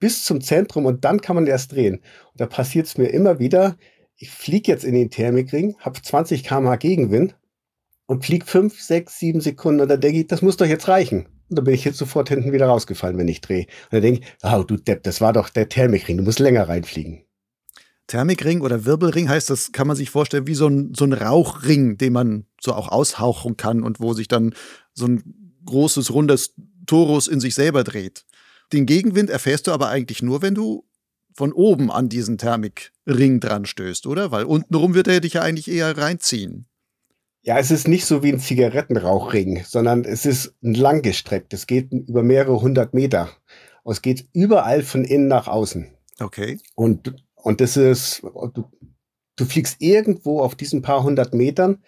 bis 0.00 0.24
zum 0.24 0.40
Zentrum 0.40 0.86
und 0.86 1.04
dann 1.04 1.20
kann 1.20 1.36
man 1.36 1.46
erst 1.46 1.72
drehen. 1.72 1.96
Und 1.96 2.40
da 2.40 2.46
passiert 2.46 2.86
es 2.86 2.96
mir 2.96 3.08
immer 3.08 3.38
wieder. 3.38 3.76
Ich 4.16 4.30
fliege 4.30 4.72
jetzt 4.72 4.84
in 4.84 4.94
den 4.94 5.10
Thermikring, 5.10 5.76
habe 5.78 6.00
20 6.00 6.42
km/h 6.42 6.76
Gegenwind 6.76 7.36
und 8.06 8.24
fliege 8.24 8.46
5, 8.46 8.80
6, 8.80 9.18
7 9.18 9.40
Sekunden 9.42 9.82
und 9.82 9.88
dann 9.88 10.00
denke 10.00 10.20
ich, 10.20 10.26
das 10.26 10.40
muss 10.40 10.56
doch 10.56 10.66
jetzt 10.66 10.88
reichen. 10.88 11.26
Und 11.50 11.58
dann 11.58 11.64
bin 11.66 11.74
ich 11.74 11.84
jetzt 11.84 11.98
sofort 11.98 12.30
hinten 12.30 12.52
wieder 12.52 12.66
rausgefallen, 12.66 13.18
wenn 13.18 13.28
ich 13.28 13.42
drehe. 13.42 13.66
Und 13.84 13.92
dann 13.92 14.02
denke 14.02 14.20
ich, 14.20 14.26
oh 14.42 14.62
du 14.62 14.76
Depp, 14.76 15.02
das 15.02 15.20
war 15.20 15.34
doch 15.34 15.50
der 15.50 15.68
Thermikring, 15.68 16.16
du 16.16 16.22
musst 16.22 16.38
länger 16.38 16.66
reinfliegen. 16.66 17.24
Thermikring 18.06 18.62
oder 18.62 18.86
Wirbelring 18.86 19.28
heißt, 19.28 19.50
das 19.50 19.72
kann 19.72 19.86
man 19.86 19.96
sich 19.96 20.10
vorstellen 20.10 20.46
wie 20.46 20.54
so 20.54 20.66
ein, 20.66 20.92
so 20.94 21.04
ein 21.04 21.12
Rauchring, 21.12 21.98
den 21.98 22.14
man 22.14 22.46
so 22.58 22.72
auch 22.72 22.88
aushauchen 22.88 23.56
kann 23.56 23.82
und 23.82 24.00
wo 24.00 24.14
sich 24.14 24.28
dann 24.28 24.54
so 24.92 25.06
ein 25.06 25.43
großes, 25.64 26.12
rundes 26.12 26.54
Torus 26.86 27.28
in 27.28 27.40
sich 27.40 27.54
selber 27.54 27.84
dreht. 27.84 28.24
Den 28.72 28.86
Gegenwind 28.86 29.30
erfährst 29.30 29.66
du 29.66 29.72
aber 29.72 29.88
eigentlich 29.88 30.22
nur, 30.22 30.42
wenn 30.42 30.54
du 30.54 30.84
von 31.34 31.52
oben 31.52 31.90
an 31.90 32.08
diesen 32.08 32.38
Thermikring 32.38 33.40
dran 33.40 33.66
stößt, 33.66 34.06
oder? 34.06 34.30
Weil 34.30 34.44
untenrum 34.44 34.94
wird 34.94 35.08
er 35.08 35.20
dich 35.20 35.34
ja 35.34 35.42
eigentlich 35.42 35.68
eher 35.68 35.96
reinziehen. 35.96 36.66
Ja, 37.42 37.58
es 37.58 37.70
ist 37.70 37.88
nicht 37.88 38.06
so 38.06 38.22
wie 38.22 38.32
ein 38.32 38.40
Zigarettenrauchring, 38.40 39.64
sondern 39.66 40.04
es 40.04 40.24
ist 40.24 40.54
langgestreckt. 40.62 41.52
Es 41.52 41.66
geht 41.66 41.92
über 41.92 42.22
mehrere 42.22 42.60
hundert 42.60 42.94
Meter. 42.94 43.30
Und 43.82 43.92
es 43.92 44.02
geht 44.02 44.28
überall 44.32 44.82
von 44.82 45.04
innen 45.04 45.28
nach 45.28 45.46
außen. 45.46 45.88
Okay. 46.20 46.58
Und 46.74 47.14
und 47.44 47.60
das 47.60 47.76
ist, 47.76 48.22
du, 48.22 48.64
du 49.36 49.44
fliegst 49.44 49.76
irgendwo 49.80 50.40
auf 50.40 50.54
diesen 50.54 50.80
paar 50.80 51.02
hundert 51.02 51.34
Metern 51.34 51.84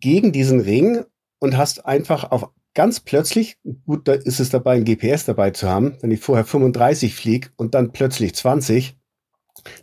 gegen 0.00 0.32
diesen 0.32 0.60
Ring 0.60 1.04
und 1.38 1.58
hast 1.58 1.84
einfach 1.84 2.30
auf 2.30 2.48
ganz 2.74 3.00
plötzlich, 3.00 3.58
gut, 3.86 4.08
da 4.08 4.12
ist 4.12 4.40
es 4.40 4.50
dabei, 4.50 4.76
ein 4.76 4.84
GPS 4.84 5.24
dabei 5.24 5.50
zu 5.50 5.68
haben, 5.68 5.96
wenn 6.00 6.10
ich 6.10 6.20
vorher 6.20 6.44
35 6.44 7.14
fliege 7.14 7.50
und 7.56 7.74
dann 7.74 7.92
plötzlich 7.92 8.34
20, 8.34 8.96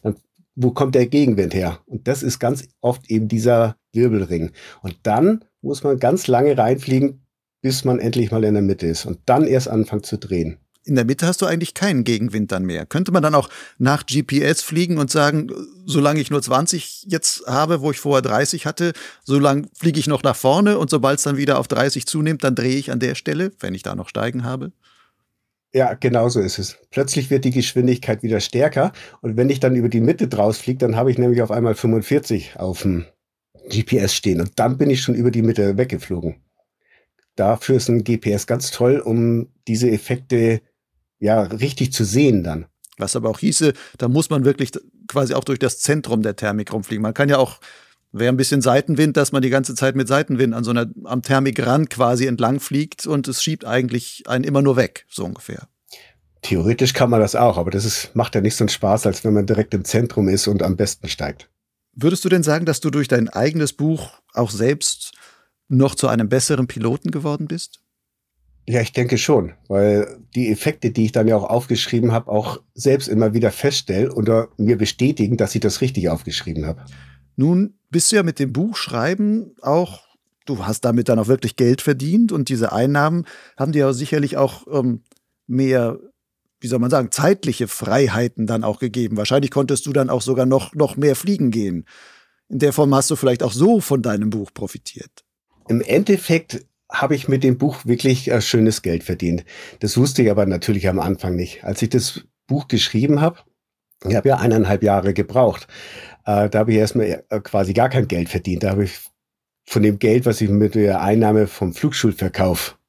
dann 0.02 0.16
wo 0.56 0.72
kommt 0.72 0.96
der 0.96 1.08
Gegenwind 1.08 1.54
her? 1.54 1.80
Und 1.86 2.08
das 2.08 2.22
ist 2.22 2.40
ganz 2.40 2.68
oft 2.82 3.10
eben 3.10 3.30
dieser 3.30 3.78
Wirbelring. 3.94 4.52
Und 4.82 4.98
dann 5.04 5.46
muss 5.62 5.84
man 5.84 6.00
ganz 6.00 6.28
lange 6.28 6.58
reinfliegen, 6.58 7.26
bis 7.62 7.86
man 7.86 8.00
endlich 8.00 8.32
mal 8.32 8.44
in 8.44 8.56
der 8.56 8.64
Mitte 8.64 8.88
ist 8.88 9.06
und 9.06 9.20
dann 9.26 9.48
erst 9.48 9.70
anfangen 9.70 10.04
zu 10.04 10.18
drehen 10.18 10.60
in 10.86 10.96
der 10.96 11.06
Mitte 11.06 11.28
hast 11.28 11.42
du 11.42 11.46
eigentlich 11.46 11.74
keinen 11.74 12.04
Gegenwind 12.04 12.52
dann 12.52 12.66
mehr. 12.66 12.86
Könnte 12.86 13.12
man 13.12 13.22
dann 13.22 13.36
auch 13.36 13.50
nach 13.78 14.06
GPS 14.06 14.62
fliegen 14.62 14.98
und 14.98 15.12
sagen, 15.12 15.52
solange 15.86 16.20
ich 16.20 16.32
nur 16.32 16.42
20 16.42 17.06
jetzt 17.08 17.44
habe, 17.48 17.82
wo 17.82 17.92
ich 17.92 18.00
vorher 18.00 18.22
30 18.22 18.66
hatte, 18.66 18.94
solange 19.24 19.68
fliege 19.74 20.00
ich 20.00 20.08
noch 20.08 20.24
nach 20.24 20.36
vorne 20.36 20.78
und 20.80 20.90
sobald 20.90 21.20
es 21.20 21.24
dann 21.24 21.38
wieder 21.38 21.60
auf 21.60 21.68
30 21.68 22.06
zunimmt, 22.06 22.44
dann 22.44 22.56
drehe 22.56 22.78
ich 22.78 22.92
an 22.92 23.00
der 23.00 23.16
Stelle, 23.16 23.52
wenn 23.60 23.76
ich 23.76 23.84
da 23.84 23.96
noch 23.96 24.10
steigen 24.10 24.44
habe? 24.44 24.72
Ja, 25.72 25.94
genau 25.94 26.30
so 26.30 26.40
ist 26.40 26.58
es. 26.58 26.78
Plötzlich 26.90 27.30
wird 27.30 27.46
die 27.46 27.52
Geschwindigkeit 27.52 28.24
wieder 28.24 28.40
stärker 28.40 28.92
und 29.22 29.38
wenn 29.38 29.50
ich 29.50 29.60
dann 29.60 29.76
über 29.76 29.90
die 29.90 30.02
Mitte 30.02 30.28
draus 30.28 30.58
fliege, 30.58 30.80
dann 30.80 30.96
habe 30.96 31.12
ich 31.12 31.18
nämlich 31.18 31.42
auf 31.42 31.52
einmal 31.52 31.76
45 31.76 32.58
auf 32.58 32.82
dem 32.82 33.06
GPS 33.70 34.16
stehen 34.16 34.42
und 34.42 34.58
dann 34.58 34.78
bin 34.78 34.90
ich 34.90 35.02
schon 35.02 35.14
über 35.14 35.30
die 35.30 35.44
Mitte 35.44 35.78
weggeflogen. 35.78 36.38
Dafür 37.36 37.78
ist 37.78 37.88
ein 37.88 38.04
GPS 38.04 38.48
ganz 38.48 38.72
toll, 38.72 39.00
um 39.00 39.48
diese 39.68 39.90
Effekte 39.90 40.62
ja 41.20 41.42
richtig 41.42 41.94
zu 41.94 42.04
sehen 42.04 42.44
dann. 42.44 42.66
Was 42.98 43.16
aber 43.16 43.30
auch 43.30 43.40
hieße, 43.40 43.74
da 43.98 44.08
muss 44.08 44.30
man 44.30 44.44
wirklich 44.46 44.72
quasi 45.08 45.34
auch 45.34 45.44
durch 45.44 45.60
das 45.60 45.80
Zentrum 45.80 46.22
der 46.22 46.36
Thermik 46.36 46.74
rumfliegen. 46.74 47.02
Man 47.02 47.14
kann 47.14 47.30
ja 47.30 47.38
auch, 47.38 47.60
wäre 48.12 48.32
ein 48.32 48.38
bisschen 48.38 48.62
Seitenwind, 48.62 49.16
dass 49.16 49.32
man 49.32 49.42
die 49.42 49.50
ganze 49.50 49.74
Zeit 49.74 49.96
mit 49.96 50.08
Seitenwind 50.08 50.54
an 50.54 50.64
so 50.64 50.72
einer, 50.72 50.88
am 51.06 51.22
Thermikrand 51.22 51.90
quasi 51.90 52.26
entlang 52.26 52.60
fliegt 52.60 53.08
und 53.08 53.28
es 53.28 53.42
schiebt 53.42 53.66
eigentlich 53.66 54.24
einen 54.28 54.44
immer 54.44 54.62
nur 54.62 54.76
weg, 54.76 55.06
so 55.10 55.24
ungefähr. 55.24 55.68
Theoretisch 56.42 56.94
kann 56.94 57.10
man 57.10 57.20
das 57.20 57.36
auch, 57.36 57.58
aber 57.58 57.72
das 57.72 57.86
ist, 57.86 58.16
macht 58.16 58.36
ja 58.36 58.42
nicht 58.42 58.56
so 58.56 58.64
einen 58.64 58.70
Spaß, 58.70 59.06
als 59.06 59.24
wenn 59.24 59.34
man 59.34 59.46
direkt 59.46 59.74
im 59.74 59.84
Zentrum 59.84 60.30
ist 60.30 60.48
und 60.48 60.64
am 60.64 60.78
besten 60.78 61.10
steigt. 61.10 61.50
Würdest 61.94 62.24
du 62.24 62.30
denn 62.30 62.44
sagen, 62.44 62.66
dass 62.66 62.80
du 62.80 62.90
durch 62.90 63.08
dein 63.08 63.28
eigenes 63.30 63.74
Buch 63.74 64.12
auch 64.34 64.52
selbst 64.52 65.12
noch 65.68 65.96
zu 65.96 66.08
einem 66.08 66.30
besseren 66.30 66.68
Piloten 66.68 67.12
geworden 67.12 67.48
bist? 67.48 67.82
Ja, 68.70 68.82
ich 68.82 68.94
denke 68.94 69.18
schon, 69.18 69.54
weil 69.68 70.20
die 70.36 70.52
Effekte, 70.52 70.92
die 70.92 71.06
ich 71.06 71.12
dann 71.12 71.28
ja 71.28 71.36
auch 71.36 71.50
aufgeschrieben 71.50 72.12
habe, 72.12 72.32
auch 72.32 72.62
selbst 72.76 73.08
immer 73.08 73.34
wieder 73.34 73.50
feststelle 73.50 74.14
oder 74.14 74.50
mir 74.58 74.78
bestätigen, 74.78 75.38
dass 75.38 75.56
ich 75.56 75.62
das 75.62 75.82
richtig 75.82 76.08
aufgeschrieben 76.10 76.68
habe. 76.68 76.86
Nun 77.36 77.80
bist 77.90 78.12
du 78.12 78.18
ja 78.18 78.22
mit 78.22 78.38
dem 78.38 78.54
Buchschreiben 78.54 79.56
auch, 79.64 80.04
du 80.46 80.68
hast 80.68 80.82
damit 80.82 81.10
dann 81.10 81.18
auch 81.18 81.26
wirklich 81.26 81.56
Geld 81.56 81.82
verdient 81.82 82.32
und 82.32 82.50
diese 82.50 82.72
Einnahmen 82.72 83.26
haben 83.58 83.72
dir 83.72 83.80
ja 83.80 83.94
sicherlich 83.94 84.38
auch 84.38 84.68
ähm, 84.72 85.02
mehr, 85.48 85.98
wie 86.60 86.68
soll 86.68 86.78
man 86.78 86.92
sagen, 86.92 87.10
zeitliche 87.10 87.68
Freiheiten 87.68 88.46
dann 88.46 88.64
auch 88.64 88.78
gegeben. 88.78 89.18
Wahrscheinlich 89.18 89.50
konntest 89.50 89.88
du 89.88 89.94
dann 89.94 90.12
auch 90.12 90.22
sogar 90.22 90.46
noch, 90.46 90.76
noch 90.76 90.96
mehr 90.96 91.16
fliegen 91.16 91.50
gehen. 91.50 91.86
In 92.50 92.60
der 92.60 92.72
Form 92.72 92.94
hast 92.94 93.10
du 93.10 93.16
vielleicht 93.16 93.42
auch 93.42 93.52
so 93.52 93.80
von 93.80 94.04
deinem 94.04 94.30
Buch 94.30 94.54
profitiert. 94.54 95.24
Im 95.68 95.82
Endeffekt 95.82 96.68
habe 96.92 97.16
ich 97.16 97.28
mit 97.28 97.44
dem 97.44 97.58
Buch 97.58 97.86
wirklich 97.86 98.30
äh, 98.32 98.42
schönes 98.42 98.82
Geld 98.82 99.04
verdient. 99.04 99.46
Das 99.80 99.98
wusste 99.98 100.24
ich 100.24 100.32
aber 100.32 100.46
natürlich 100.46 100.88
am 100.88 101.00
Anfang 101.00 101.36
nicht. 101.36 101.64
Als 101.64 101.82
ich 101.82 101.90
das 101.90 102.24
Buch 102.48 102.68
geschrieben 102.68 103.22
habe, 103.22 103.40
ich 104.08 104.16
habe 104.16 104.30
ja 104.30 104.38
eineinhalb 104.38 104.82
Jahre 104.82 105.14
gebraucht. 105.14 105.68
Äh, 106.26 106.50
da 106.50 106.60
habe 106.60 106.72
ich 106.72 106.78
erstmal 106.78 107.24
äh, 107.30 107.40
quasi 107.42 107.74
gar 107.74 107.90
kein 107.90 108.08
Geld 108.08 108.30
verdient. 108.30 108.64
Da 108.64 108.72
habe 108.72 108.86
ich 108.86 109.00
von 109.68 109.84
dem 109.84 110.00
Geld, 110.00 110.26
was 110.26 110.42
ich 110.42 110.50
mit 110.50 110.76
der 110.76 111.02
Einnahme 111.02 111.48
vom 111.48 111.74
Flugschulverkauf 111.74 112.80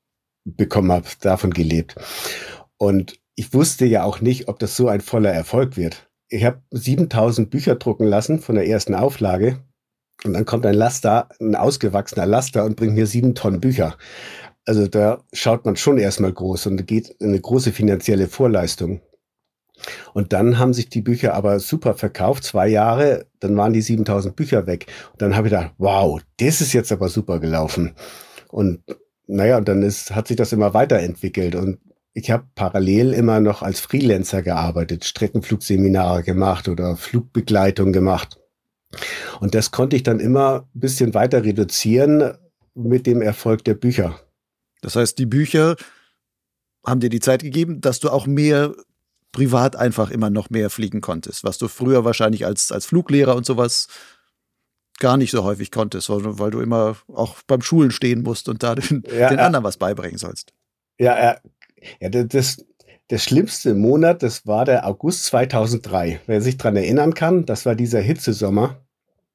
bekommen 0.45 0.93
habe, 0.93 1.07
davon 1.21 1.53
gelebt. 1.53 1.97
Und 2.79 3.21
ich 3.35 3.53
wusste 3.53 3.85
ja 3.85 4.05
auch 4.05 4.21
nicht, 4.21 4.49
ob 4.49 4.59
das 4.59 4.77
so 4.77 4.89
ein 4.89 5.01
voller 5.01 5.33
Erfolg 5.33 5.77
wird. 5.77 6.11
Ich 6.29 6.45
habe 6.45 6.63
7000 6.71 7.51
Bücher 7.51 7.75
drucken 7.75 8.07
lassen 8.07 8.39
von 8.39 8.55
der 8.55 8.67
ersten 8.67 8.95
Auflage 8.95 9.59
und 10.25 10.35
dann 10.35 10.45
kommt 10.45 10.67
ein 10.67 10.75
Laster, 10.75 11.29
ein 11.41 11.55
ausgewachsener 11.55 12.27
Laster 12.27 12.65
und 12.65 12.77
bringt 12.77 12.95
mir 12.95 13.07
sieben 13.07 13.35
Tonnen 13.35 13.61
Bücher. 13.61 13.97
Also 14.67 14.87
da 14.87 15.23
schaut 15.33 15.65
man 15.65 15.77
schon 15.77 15.99
erstmal 15.99 16.33
groß 16.33 16.67
und 16.67 16.87
geht 16.87 17.09
in 17.19 17.29
eine 17.29 17.41
große 17.41 17.73
finanzielle 17.73 18.29
Vorleistung. 18.29 19.01
Und 20.13 20.33
dann 20.35 20.59
haben 20.59 20.75
sich 20.75 20.91
die 20.91 21.01
Bücher 21.01 21.35
aber 21.35 21.59
super 21.59 21.95
verkauft, 21.95 22.45
zwei 22.45 22.69
Jahre, 22.69 23.27
dann 23.41 23.57
waren 23.57 23.73
die 23.73 23.81
7000 23.81 24.37
Bücher 24.37 24.67
weg. 24.67 24.87
Und 25.13 25.23
dann 25.23 25.37
habe 25.37 25.49
ich 25.49 25.55
gedacht, 25.55 25.73
wow, 25.79 26.21
das 26.39 26.61
ist 26.61 26.75
jetzt 26.75 26.93
aber 26.93 27.09
super 27.09 27.41
gelaufen. 27.41 27.95
Und 28.49 28.83
naja, 29.27 29.57
und 29.57 29.69
dann 29.69 29.83
ist, 29.83 30.15
hat 30.15 30.29
sich 30.29 30.37
das 30.37 30.53
immer 30.53 30.75
weiterentwickelt. 30.75 31.55
Und 31.55 31.79
ich 32.13 32.31
habe 32.31 32.45
parallel 32.55 33.13
immer 33.15 33.41
noch 33.41 33.63
als 33.63 33.81
Freelancer 33.81 34.43
gearbeitet, 34.43 35.05
Streckenflugseminare 35.05 36.25
gemacht 36.25 36.69
oder 36.69 36.97
Flugbegleitung 36.97 37.93
gemacht. 37.93 38.40
Und 39.41 39.55
das 39.55 39.71
konnte 39.71 39.97
ich 39.97 40.03
dann 40.03 40.21
immer 40.21 40.69
ein 40.75 40.81
bisschen 40.81 41.15
weiter 41.15 41.45
reduzieren 41.45 42.35
mit 42.75 43.07
dem 43.07 43.23
Erfolg 43.23 43.65
der 43.65 43.75
Bücher. 43.75 44.21
Das 44.83 44.97
heißt, 44.97 45.19
die 45.19 45.27
Bücher 45.27 45.77
haben 46.85 47.01
dir 47.01 47.11
die 47.11 47.21
Zeit 47.21 47.43
gegeben, 47.43 47.81
dass 47.81 48.01
du 48.01 48.11
auch 48.11 48.27
mehr 48.27 48.75
privat 49.33 49.77
einfach 49.77 50.11
immer 50.11 50.31
noch 50.31 50.51
mehr 50.51 50.71
fliegen 50.71 51.01
konntest, 51.01 51.45
was 51.45 51.59
du 51.59 51.69
früher 51.69 52.05
wahrscheinlich 52.05 52.47
als, 52.47 52.73
als 52.73 52.87
Fluglehrer 52.87 53.37
und 53.37 53.47
sowas 53.47 53.89
gar 54.99 55.17
nicht 55.17 55.31
so 55.31 55.45
häufig 55.45 55.71
konntest, 55.71 56.09
weil 56.11 56.51
du 56.51 56.61
immer 56.61 56.97
auch 57.09 57.37
beim 57.47 57.63
Schulen 57.63 57.91
stehen 57.91 58.23
musst 58.23 58.49
und 58.49 58.63
da 58.63 58.75
den, 58.77 59.03
ja, 59.11 59.29
den 59.29 59.39
anderen 59.39 59.65
was 59.65 59.77
beibringen 59.77 60.19
sollst. 60.19 60.53
Ja, 60.99 61.19
ja, 61.23 61.41
ja 62.01 62.09
das, 62.09 62.65
der 63.11 63.19
schlimmste 63.19 63.75
Monat, 63.75 64.23
das 64.23 64.47
war 64.47 64.65
der 64.65 64.87
August 64.87 65.25
2003. 65.25 66.21
Wer 66.27 66.41
sich 66.41 66.57
daran 66.57 66.77
erinnern 66.77 67.15
kann, 67.15 67.45
das 67.45 67.67
war 67.67 67.75
dieser 67.75 68.01
Hitzesommer. 68.01 68.81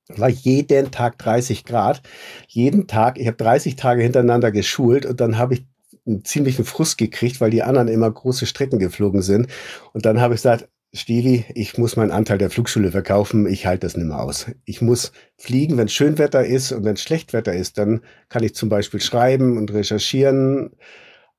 War 0.07 0.29
jeden 0.29 0.91
Tag 0.91 1.17
30 1.17 1.65
Grad. 1.65 2.01
Jeden 2.47 2.87
Tag, 2.87 3.19
ich 3.19 3.27
habe 3.27 3.37
30 3.37 3.75
Tage 3.75 4.01
hintereinander 4.01 4.51
geschult 4.51 5.05
und 5.05 5.19
dann 5.19 5.37
habe 5.37 5.55
ich 5.55 5.65
einen 6.05 6.23
ziemlichen 6.23 6.63
Frust 6.63 6.97
gekriegt, 6.97 7.41
weil 7.41 7.49
die 7.49 7.63
anderen 7.63 7.87
immer 7.87 8.09
große 8.09 8.45
Strecken 8.45 8.79
geflogen 8.79 9.21
sind. 9.21 9.47
Und 9.93 10.05
dann 10.05 10.21
habe 10.21 10.35
ich 10.35 10.39
gesagt, 10.39 10.69
Stevie, 10.93 11.43
ich 11.53 11.77
muss 11.77 11.97
meinen 11.97 12.11
Anteil 12.11 12.37
der 12.37 12.49
Flugschule 12.49 12.91
verkaufen, 12.91 13.47
ich 13.47 13.65
halte 13.65 13.85
das 13.85 13.97
nicht 13.97 14.05
mehr 14.05 14.21
aus. 14.21 14.45
Ich 14.63 14.81
muss 14.81 15.11
fliegen, 15.35 15.77
wenn 15.77 15.89
Schönwetter 15.89 16.45
ist 16.45 16.71
und 16.71 16.85
wenn 16.85 16.95
Schlechtwetter 16.95 17.53
ist, 17.53 17.77
dann 17.77 18.01
kann 18.29 18.43
ich 18.43 18.55
zum 18.55 18.69
Beispiel 18.69 19.01
schreiben 19.01 19.57
und 19.57 19.73
recherchieren 19.73 20.71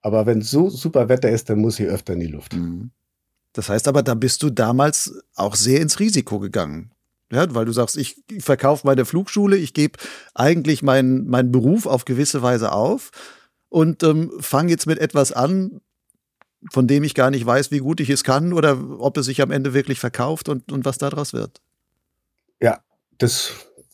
aber 0.02 0.26
wenn 0.26 0.42
so 0.42 0.68
super 0.70 1.08
Wetter 1.08 1.30
ist, 1.30 1.50
dann 1.50 1.58
muss 1.58 1.80
ich 1.80 1.86
öfter 1.86 2.12
in 2.12 2.20
die 2.20 2.26
Luft. 2.26 2.54
Mhm. 2.54 2.90
Das 3.52 3.68
heißt 3.68 3.88
aber, 3.88 4.02
da 4.02 4.14
bist 4.14 4.42
du 4.42 4.50
damals 4.50 5.18
auch 5.34 5.56
sehr 5.56 5.80
ins 5.80 5.98
Risiko 5.98 6.38
gegangen. 6.38 6.92
Ja, 7.32 7.52
weil 7.54 7.64
du 7.64 7.72
sagst, 7.72 7.96
ich 7.96 8.22
verkaufe 8.38 8.86
meine 8.86 9.04
Flugschule, 9.04 9.56
ich 9.56 9.74
gebe 9.74 9.98
eigentlich 10.34 10.82
meinen, 10.82 11.26
meinen 11.26 11.50
Beruf 11.50 11.86
auf 11.86 12.04
gewisse 12.04 12.42
Weise 12.42 12.70
auf 12.70 13.10
und 13.68 14.02
ähm, 14.04 14.30
fange 14.38 14.70
jetzt 14.70 14.86
mit 14.86 14.98
etwas 14.98 15.32
an, 15.32 15.80
von 16.70 16.86
dem 16.86 17.02
ich 17.02 17.14
gar 17.14 17.30
nicht 17.30 17.44
weiß, 17.44 17.70
wie 17.72 17.78
gut 17.78 17.98
ich 18.00 18.10
es 18.10 18.22
kann 18.22 18.52
oder 18.52 18.78
ob 19.00 19.16
es 19.16 19.26
sich 19.26 19.42
am 19.42 19.50
Ende 19.50 19.74
wirklich 19.74 19.98
verkauft 19.98 20.48
und, 20.48 20.70
und 20.70 20.84
was 20.84 20.98
daraus 20.98 21.32
wird. 21.32 21.60
Ja, 22.60 22.80
das 23.18 23.52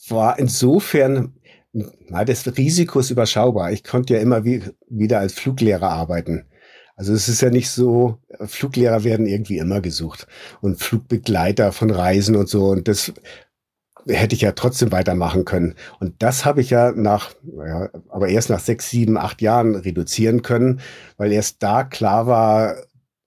war 0.09 0.39
insofern 0.39 1.35
na, 1.73 2.25
das 2.25 2.47
Risiko 2.57 3.01
ist 3.01 3.11
überschaubar. 3.11 3.73
Ich 3.73 3.85
konnte 3.85 4.15
ja 4.15 4.21
immer 4.21 4.45
wie, 4.45 4.63
wieder 4.89 5.19
als 5.21 5.33
Fluglehrer 5.35 5.89
arbeiten. 5.91 6.47
Also 6.97 7.15
es 7.15 7.29
ist 7.29 7.41
ja 7.41 7.51
nicht 7.51 7.71
so, 7.71 8.19
Fluglehrer 8.41 9.05
werden 9.05 9.27
irgendwie 9.27 9.59
immer 9.59 9.81
gesucht 9.81 10.27
und 10.61 10.81
Flugbegleiter 10.83 11.73
von 11.73 11.91
Reisen 11.91 12.37
und 12.37 12.49
so. 12.49 12.69
Und 12.69 12.87
das 12.89 13.13
hätte 14.07 14.35
ich 14.35 14.43
ja 14.43 14.53
trotzdem 14.53 14.93
weitermachen 14.93 15.45
können. 15.45 15.75
Und 16.01 16.23
das 16.23 16.45
habe 16.45 16.61
ich 16.61 16.71
ja 16.71 16.93
nach, 16.93 17.33
ja, 17.57 17.89
aber 18.09 18.29
erst 18.29 18.51
nach 18.51 18.61
sechs, 18.61 18.91
sieben, 18.91 19.17
acht 19.17 19.41
Jahren 19.41 19.75
reduzieren 19.75 20.43
können, 20.43 20.81
weil 21.17 21.33
erst 21.33 21.63
da 21.63 21.85
klar 21.85 22.27
war, 22.27 22.77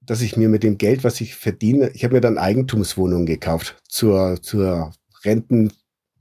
dass 0.02 0.22
ich 0.22 0.38
mir 0.38 0.50
mit 0.50 0.64
dem 0.64 0.78
Geld, 0.78 1.04
was 1.04 1.20
ich 1.22 1.36
verdiene, 1.36 1.90
ich 1.94 2.04
habe 2.04 2.16
mir 2.16 2.22
dann 2.22 2.38
Eigentumswohnungen 2.38 3.26
gekauft 3.26 3.78
zur, 3.88 4.42
zur 4.42 4.92
Renten, 5.24 5.72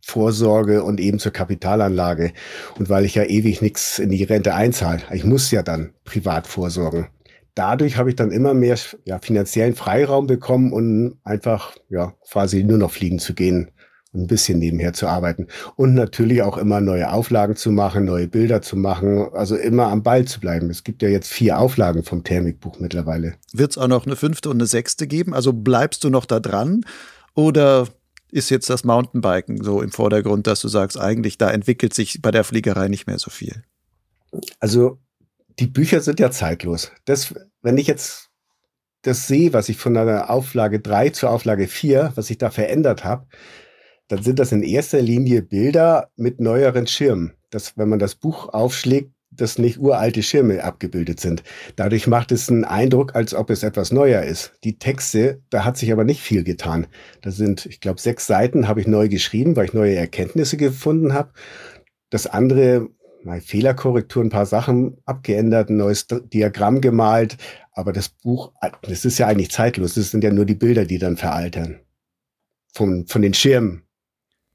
Vorsorge 0.04 0.82
und 0.82 1.00
eben 1.00 1.18
zur 1.18 1.32
Kapitalanlage. 1.32 2.32
Und 2.78 2.90
weil 2.90 3.04
ich 3.04 3.14
ja 3.14 3.24
ewig 3.24 3.62
nichts 3.62 3.98
in 3.98 4.10
die 4.10 4.24
Rente 4.24 4.54
einzahle, 4.54 5.00
ich 5.12 5.24
muss 5.24 5.50
ja 5.50 5.62
dann 5.62 5.92
privat 6.04 6.46
vorsorgen. 6.46 7.08
Dadurch 7.54 7.96
habe 7.96 8.10
ich 8.10 8.16
dann 8.16 8.30
immer 8.30 8.52
mehr 8.52 8.76
ja, 9.04 9.18
finanziellen 9.18 9.74
Freiraum 9.74 10.26
bekommen, 10.26 10.72
um 10.72 11.14
einfach 11.22 11.74
ja 11.88 12.12
quasi 12.28 12.64
nur 12.64 12.78
noch 12.78 12.90
fliegen 12.90 13.18
zu 13.18 13.32
gehen 13.32 13.70
und 14.12 14.22
ein 14.22 14.26
bisschen 14.26 14.58
nebenher 14.58 14.92
zu 14.92 15.06
arbeiten. 15.06 15.46
Und 15.76 15.94
natürlich 15.94 16.42
auch 16.42 16.58
immer 16.58 16.80
neue 16.80 17.12
Auflagen 17.12 17.56
zu 17.56 17.70
machen, 17.70 18.04
neue 18.04 18.28
Bilder 18.28 18.60
zu 18.60 18.76
machen, 18.76 19.28
also 19.32 19.56
immer 19.56 19.86
am 19.86 20.02
Ball 20.02 20.24
zu 20.24 20.40
bleiben. 20.40 20.68
Es 20.68 20.84
gibt 20.84 21.02
ja 21.02 21.08
jetzt 21.08 21.32
vier 21.32 21.58
Auflagen 21.58 22.02
vom 22.02 22.24
Thermikbuch 22.24 22.78
mittlerweile. 22.80 23.34
Wird 23.52 23.70
es 23.70 23.78
auch 23.78 23.88
noch 23.88 24.04
eine 24.04 24.16
fünfte 24.16 24.50
und 24.50 24.56
eine 24.56 24.66
sechste 24.66 25.06
geben? 25.06 25.32
Also 25.32 25.52
bleibst 25.52 26.04
du 26.04 26.10
noch 26.10 26.26
da 26.26 26.40
dran? 26.40 26.84
Oder 27.34 27.88
ist 28.35 28.51
jetzt 28.51 28.68
das 28.68 28.83
Mountainbiken 28.83 29.62
so 29.62 29.81
im 29.81 29.92
Vordergrund, 29.92 30.49
dass 30.49 30.61
du 30.61 30.66
sagst, 30.66 30.99
eigentlich 30.99 31.38
da 31.38 31.51
entwickelt 31.51 31.94
sich 31.94 32.20
bei 32.20 32.33
der 32.33 32.42
Fliegerei 32.42 32.88
nicht 32.88 33.07
mehr 33.07 33.18
so 33.20 33.31
viel? 33.31 33.62
Also 34.59 34.99
die 35.61 35.68
Bücher 35.68 36.01
sind 36.01 36.18
ja 36.18 36.33
zeitlos. 36.33 36.90
Das, 37.05 37.33
wenn 37.62 37.79
ich 37.79 37.87
jetzt 37.87 38.31
das 39.03 39.29
sehe, 39.29 39.53
was 39.53 39.68
ich 39.68 39.77
von 39.77 39.97
einer 39.97 40.31
Auflage 40.31 40.81
3 40.81 41.11
zur 41.11 41.31
Auflage 41.31 41.68
4, 41.68 42.12
was 42.16 42.29
ich 42.29 42.38
da 42.38 42.51
verändert 42.51 43.05
habe, 43.05 43.27
dann 44.09 44.25
sind 44.25 44.40
das 44.40 44.51
in 44.51 44.64
erster 44.64 45.01
Linie 45.01 45.42
Bilder 45.42 46.11
mit 46.16 46.40
neueren 46.40 46.88
Schirmen. 46.88 47.35
Das, 47.51 47.77
wenn 47.77 47.88
man 47.88 48.01
das 48.01 48.16
Buch 48.16 48.49
aufschlägt, 48.49 49.13
dass 49.37 49.59
nicht 49.59 49.79
uralte 49.79 50.23
Schirme 50.23 50.62
abgebildet 50.62 51.20
sind. 51.20 51.42
Dadurch 51.77 52.07
macht 52.07 52.33
es 52.33 52.49
einen 52.49 52.64
Eindruck, 52.64 53.14
als 53.14 53.35
ob 53.35 53.51
es 53.51 53.62
etwas 53.62 53.92
neuer 53.92 54.23
ist. 54.23 54.53
Die 54.64 54.79
Texte, 54.79 55.42
da 55.51 55.64
hat 55.64 55.77
sich 55.77 55.92
aber 55.92 56.05
nicht 56.05 56.20
viel 56.20 56.44
getan. 56.44 56.87
Da 57.23 57.31
sind, 57.31 57.66
ich 57.66 57.81
glaube, 57.81 58.01
sechs 58.01 58.27
Seiten 58.27 58.68
habe 58.68 58.81
ich 58.81 58.87
neu 58.87 59.09
geschrieben, 59.09 59.57
weil 59.57 59.66
ich 59.66 59.75
neue 59.75 59.97
Erkenntnisse 59.97 60.57
gefunden 60.57 61.12
habe. 61.12 61.33
Das 62.11 62.27
andere, 62.27 62.88
mal 63.23 63.40
Fehlerkorrektur, 63.40 64.23
ein 64.23 64.31
paar 64.31 64.47
Sachen 64.47 64.99
abgeändert, 65.05 65.70
ein 65.70 65.77
neues 65.77 66.07
Diagramm 66.07 66.81
gemalt. 66.81 67.37
Aber 67.73 67.92
das 67.92 68.09
Buch, 68.09 68.53
das 68.83 69.05
ist 69.05 69.18
ja 69.18 69.27
eigentlich 69.27 69.51
zeitlos. 69.51 69.94
Das 69.94 70.11
sind 70.11 70.23
ja 70.23 70.33
nur 70.33 70.44
die 70.44 70.55
Bilder, 70.55 70.85
die 70.85 70.99
dann 70.99 71.16
veraltern. 71.16 71.81
Von, 72.73 73.07
von 73.07 73.23
den 73.23 73.35
Schirmen. 73.35 73.85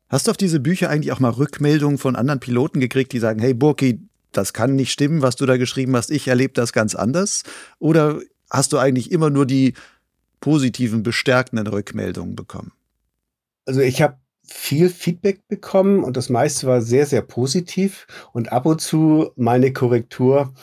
Hast 0.10 0.26
du 0.26 0.32
auf 0.32 0.38
diese 0.38 0.60
Bücher 0.60 0.90
eigentlich 0.90 1.12
auch 1.12 1.20
mal 1.20 1.30
Rückmeldungen 1.30 2.00
von 2.00 2.16
anderen 2.16 2.40
Piloten 2.40 2.80
gekriegt, 2.80 3.14
die 3.14 3.20
sagen, 3.20 3.40
hey 3.40 3.54
Burki, 3.54 4.09
das 4.32 4.54
kann 4.54 4.76
nicht 4.76 4.92
stimmen, 4.92 5.22
was 5.22 5.36
du 5.36 5.46
da 5.46 5.58
geschrieben 5.58 5.96
hast, 5.96 6.12
ich 6.12 6.28
erlebe 6.28 6.54
das 6.54 6.74
ganz 6.74 6.96
anders? 6.96 7.44
Oder 7.80 8.20
hast 8.50 8.74
du 8.74 8.78
eigentlich 8.78 9.12
immer 9.12 9.30
nur 9.30 9.46
die 9.46 9.74
positiven, 10.40 11.04
bestärkenden 11.04 11.68
Rückmeldungen 11.68 12.36
bekommen? 12.36 12.72
Also 13.66 13.82
ich 13.82 14.02
habe 14.02 14.18
viel 14.44 14.90
Feedback 14.90 15.48
bekommen 15.48 16.04
und 16.04 16.18
das 16.18 16.30
meiste 16.30 16.68
war 16.68 16.82
sehr, 16.82 17.06
sehr 17.06 17.22
positiv 17.22 18.08
und 18.34 18.52
ab 18.52 18.66
und 18.66 18.82
zu 18.82 19.32
meine 19.36 19.74
Korrektur. 19.74 20.54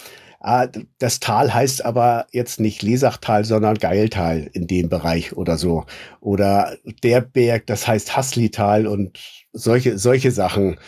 Ah, 0.41 0.69
das 0.99 1.19
Tal 1.21 1.53
heißt 1.53 1.85
aber 1.85 2.27
jetzt 2.31 2.61
nicht 2.61 2.83
Lesachtal, 2.83 3.45
sondern 3.45 3.79
Geiltal 3.79 4.49
in 4.53 4.67
dem 4.67 4.89
Bereich 4.89 5.37
oder 5.37 5.57
so. 5.57 5.87
Oder 6.21 6.77
der 7.03 7.21
Berg, 7.21 7.67
das 7.67 7.89
heißt 7.89 8.17
Haslital 8.17 8.87
und 8.87 9.19
solche, 9.53 9.99
solche 9.99 10.31
Sachen. 10.31 10.79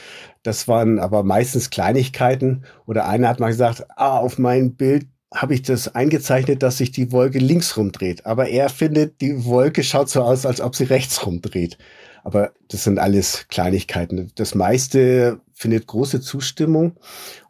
Das 0.42 0.68
waren 0.68 0.98
aber 0.98 1.22
meistens 1.22 1.70
Kleinigkeiten. 1.70 2.64
Oder 2.86 3.08
einer 3.08 3.28
hat 3.28 3.40
mal 3.40 3.48
gesagt, 3.48 3.86
ah, 3.96 4.18
auf 4.18 4.38
mein 4.38 4.74
Bild 4.74 5.06
habe 5.34 5.54
ich 5.54 5.62
das 5.62 5.94
eingezeichnet, 5.94 6.62
dass 6.62 6.78
sich 6.78 6.90
die 6.90 7.12
Wolke 7.12 7.38
links 7.38 7.76
rumdreht. 7.76 8.24
Aber 8.24 8.48
er 8.48 8.68
findet, 8.70 9.20
die 9.20 9.44
Wolke 9.44 9.82
schaut 9.82 10.08
so 10.08 10.22
aus, 10.22 10.46
als 10.46 10.60
ob 10.60 10.74
sie 10.74 10.84
rechts 10.84 11.26
rumdreht. 11.26 11.76
Aber 12.24 12.52
das 12.68 12.84
sind 12.84 12.98
alles 12.98 13.46
Kleinigkeiten. 13.48 14.32
Das 14.34 14.54
meiste 14.54 15.40
findet 15.52 15.86
große 15.86 16.20
Zustimmung. 16.20 16.96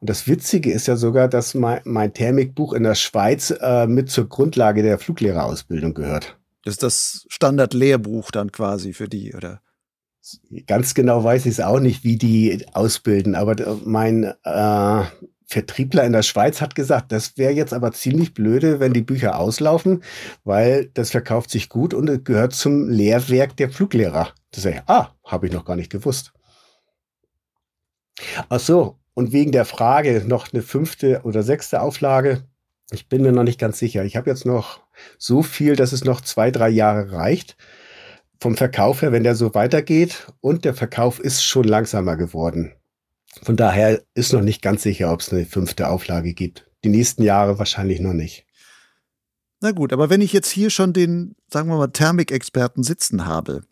Und 0.00 0.10
das 0.10 0.26
Witzige 0.26 0.72
ist 0.72 0.86
ja 0.86 0.96
sogar, 0.96 1.28
dass 1.28 1.54
mein, 1.54 1.80
mein 1.84 2.12
Thermikbuch 2.12 2.72
in 2.72 2.82
der 2.82 2.94
Schweiz 2.94 3.52
äh, 3.60 3.86
mit 3.86 4.10
zur 4.10 4.28
Grundlage 4.28 4.82
der 4.82 4.98
Fluglehrerausbildung 4.98 5.94
gehört. 5.94 6.36
Das 6.64 6.74
ist 6.74 6.82
das 6.82 7.26
Standardlehrbuch 7.28 8.30
dann 8.30 8.52
quasi 8.52 8.92
für 8.92 9.08
die, 9.08 9.34
oder? 9.34 9.60
Ganz 10.66 10.94
genau 10.94 11.24
weiß 11.24 11.46
ich 11.46 11.52
es 11.52 11.60
auch 11.60 11.80
nicht, 11.80 12.04
wie 12.04 12.16
die 12.16 12.66
ausbilden, 12.72 13.34
aber 13.34 13.78
mein 13.84 14.34
äh, 14.44 15.04
Vertriebler 15.46 16.04
in 16.04 16.12
der 16.12 16.22
Schweiz 16.22 16.60
hat 16.60 16.74
gesagt, 16.74 17.10
das 17.10 17.38
wäre 17.38 17.52
jetzt 17.52 17.72
aber 17.72 17.92
ziemlich 17.92 18.34
blöde, 18.34 18.80
wenn 18.80 18.92
die 18.92 19.02
Bücher 19.02 19.38
auslaufen, 19.38 20.02
weil 20.44 20.90
das 20.92 21.10
verkauft 21.10 21.50
sich 21.50 21.70
gut 21.70 21.94
und 21.94 22.08
es 22.08 22.24
gehört 22.24 22.52
zum 22.52 22.88
Lehrwerk 22.88 23.56
der 23.56 23.70
Fluglehrer. 23.70 24.34
Das 24.50 24.64
sage 24.64 24.76
ich, 24.76 24.82
ah, 24.86 25.14
habe 25.24 25.46
ich 25.46 25.52
noch 25.52 25.64
gar 25.64 25.76
nicht 25.76 25.90
gewusst. 25.90 26.32
Ach 28.50 28.60
so, 28.60 28.98
und 29.14 29.32
wegen 29.32 29.52
der 29.52 29.64
Frage 29.64 30.24
noch 30.26 30.52
eine 30.52 30.62
fünfte 30.62 31.22
oder 31.24 31.42
sechste 31.42 31.80
Auflage. 31.80 32.44
Ich 32.90 33.08
bin 33.08 33.22
mir 33.22 33.32
noch 33.32 33.42
nicht 33.42 33.58
ganz 33.58 33.78
sicher. 33.78 34.04
Ich 34.04 34.16
habe 34.16 34.28
jetzt 34.28 34.44
noch 34.44 34.80
so 35.18 35.42
viel, 35.42 35.76
dass 35.76 35.92
es 35.92 36.04
noch 36.04 36.20
zwei, 36.20 36.50
drei 36.50 36.68
Jahre 36.68 37.12
reicht 37.12 37.56
vom 38.40 38.56
Verkauf 38.56 39.02
her, 39.02 39.12
wenn 39.12 39.24
der 39.24 39.34
so 39.34 39.54
weitergeht. 39.54 40.26
Und 40.40 40.64
der 40.64 40.74
Verkauf 40.74 41.20
ist 41.20 41.42
schon 41.42 41.64
langsamer 41.64 42.16
geworden. 42.16 42.72
Von 43.42 43.56
daher 43.56 44.02
ist 44.14 44.32
noch 44.32 44.42
nicht 44.42 44.62
ganz 44.62 44.82
sicher, 44.82 45.12
ob 45.12 45.20
es 45.20 45.32
eine 45.32 45.44
fünfte 45.44 45.88
Auflage 45.88 46.34
gibt. 46.34 46.66
Die 46.84 46.88
nächsten 46.88 47.22
Jahre 47.22 47.58
wahrscheinlich 47.58 48.00
noch 48.00 48.12
nicht. 48.12 48.46
Na 49.60 49.72
gut, 49.72 49.92
aber 49.92 50.08
wenn 50.08 50.20
ich 50.20 50.32
jetzt 50.32 50.50
hier 50.50 50.70
schon 50.70 50.92
den, 50.92 51.34
sagen 51.50 51.68
wir 51.68 51.76
mal, 51.76 51.88
Thermikexperten 51.88 52.84
sitzen 52.84 53.26
habe, 53.26 53.62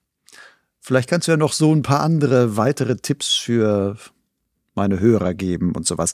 vielleicht 0.81 1.09
kannst 1.09 1.29
du 1.29 1.33
ja 1.33 1.37
noch 1.37 1.52
so 1.52 1.72
ein 1.72 1.83
paar 1.83 2.00
andere 2.00 2.57
weitere 2.57 2.96
Tipps 2.96 3.35
für 3.35 3.96
meine 4.74 4.98
Hörer 4.98 5.35
geben 5.35 5.72
und 5.74 5.87
sowas. 5.87 6.12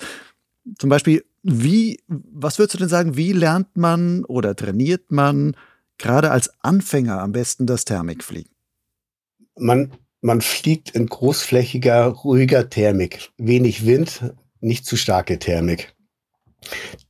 Zum 0.79 0.91
Beispiel, 0.91 1.25
wie, 1.43 1.99
was 2.07 2.59
würdest 2.59 2.75
du 2.75 2.79
denn 2.79 2.89
sagen, 2.89 3.17
wie 3.17 3.33
lernt 3.33 3.77
man 3.77 4.25
oder 4.27 4.55
trainiert 4.55 5.11
man 5.11 5.57
gerade 6.03 6.31
als 6.31 6.51
Anfänger 6.61 7.21
am 7.21 7.33
besten 7.33 7.67
das 7.67 7.85
Thermikfliegen? 7.85 8.53
Man, 9.57 9.93
man 10.21 10.41
fliegt 10.41 10.91
in 10.91 11.07
großflächiger, 11.07 12.07
ruhiger 12.07 12.69
Thermik. 12.69 13.31
Wenig 13.39 13.87
Wind, 13.87 14.35
nicht 14.61 14.85
zu 14.85 14.97
starke 14.97 15.39
Thermik. 15.39 15.95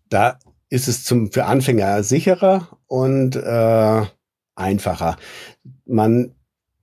Da 0.09 0.38
ist 0.68 0.88
es 0.88 1.05
zum, 1.05 1.33
für 1.33 1.44
Anfänger 1.44 2.02
sicherer 2.02 2.78
und 2.87 3.37
äh, 3.37 4.07
einfacher. 4.55 5.16
Man 5.85 6.35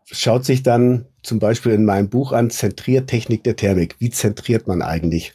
schaut 0.06 0.46
sich 0.46 0.64
dann 0.64 1.06
zum 1.24 1.40
Beispiel 1.40 1.72
in 1.72 1.86
meinem 1.86 2.10
Buch 2.10 2.32
an 2.32 2.50
Zentriertechnik 2.50 3.44
der 3.44 3.56
Thermik. 3.56 3.96
Wie 4.00 4.10
zentriert 4.10 4.68
man 4.68 4.82
eigentlich? 4.82 5.34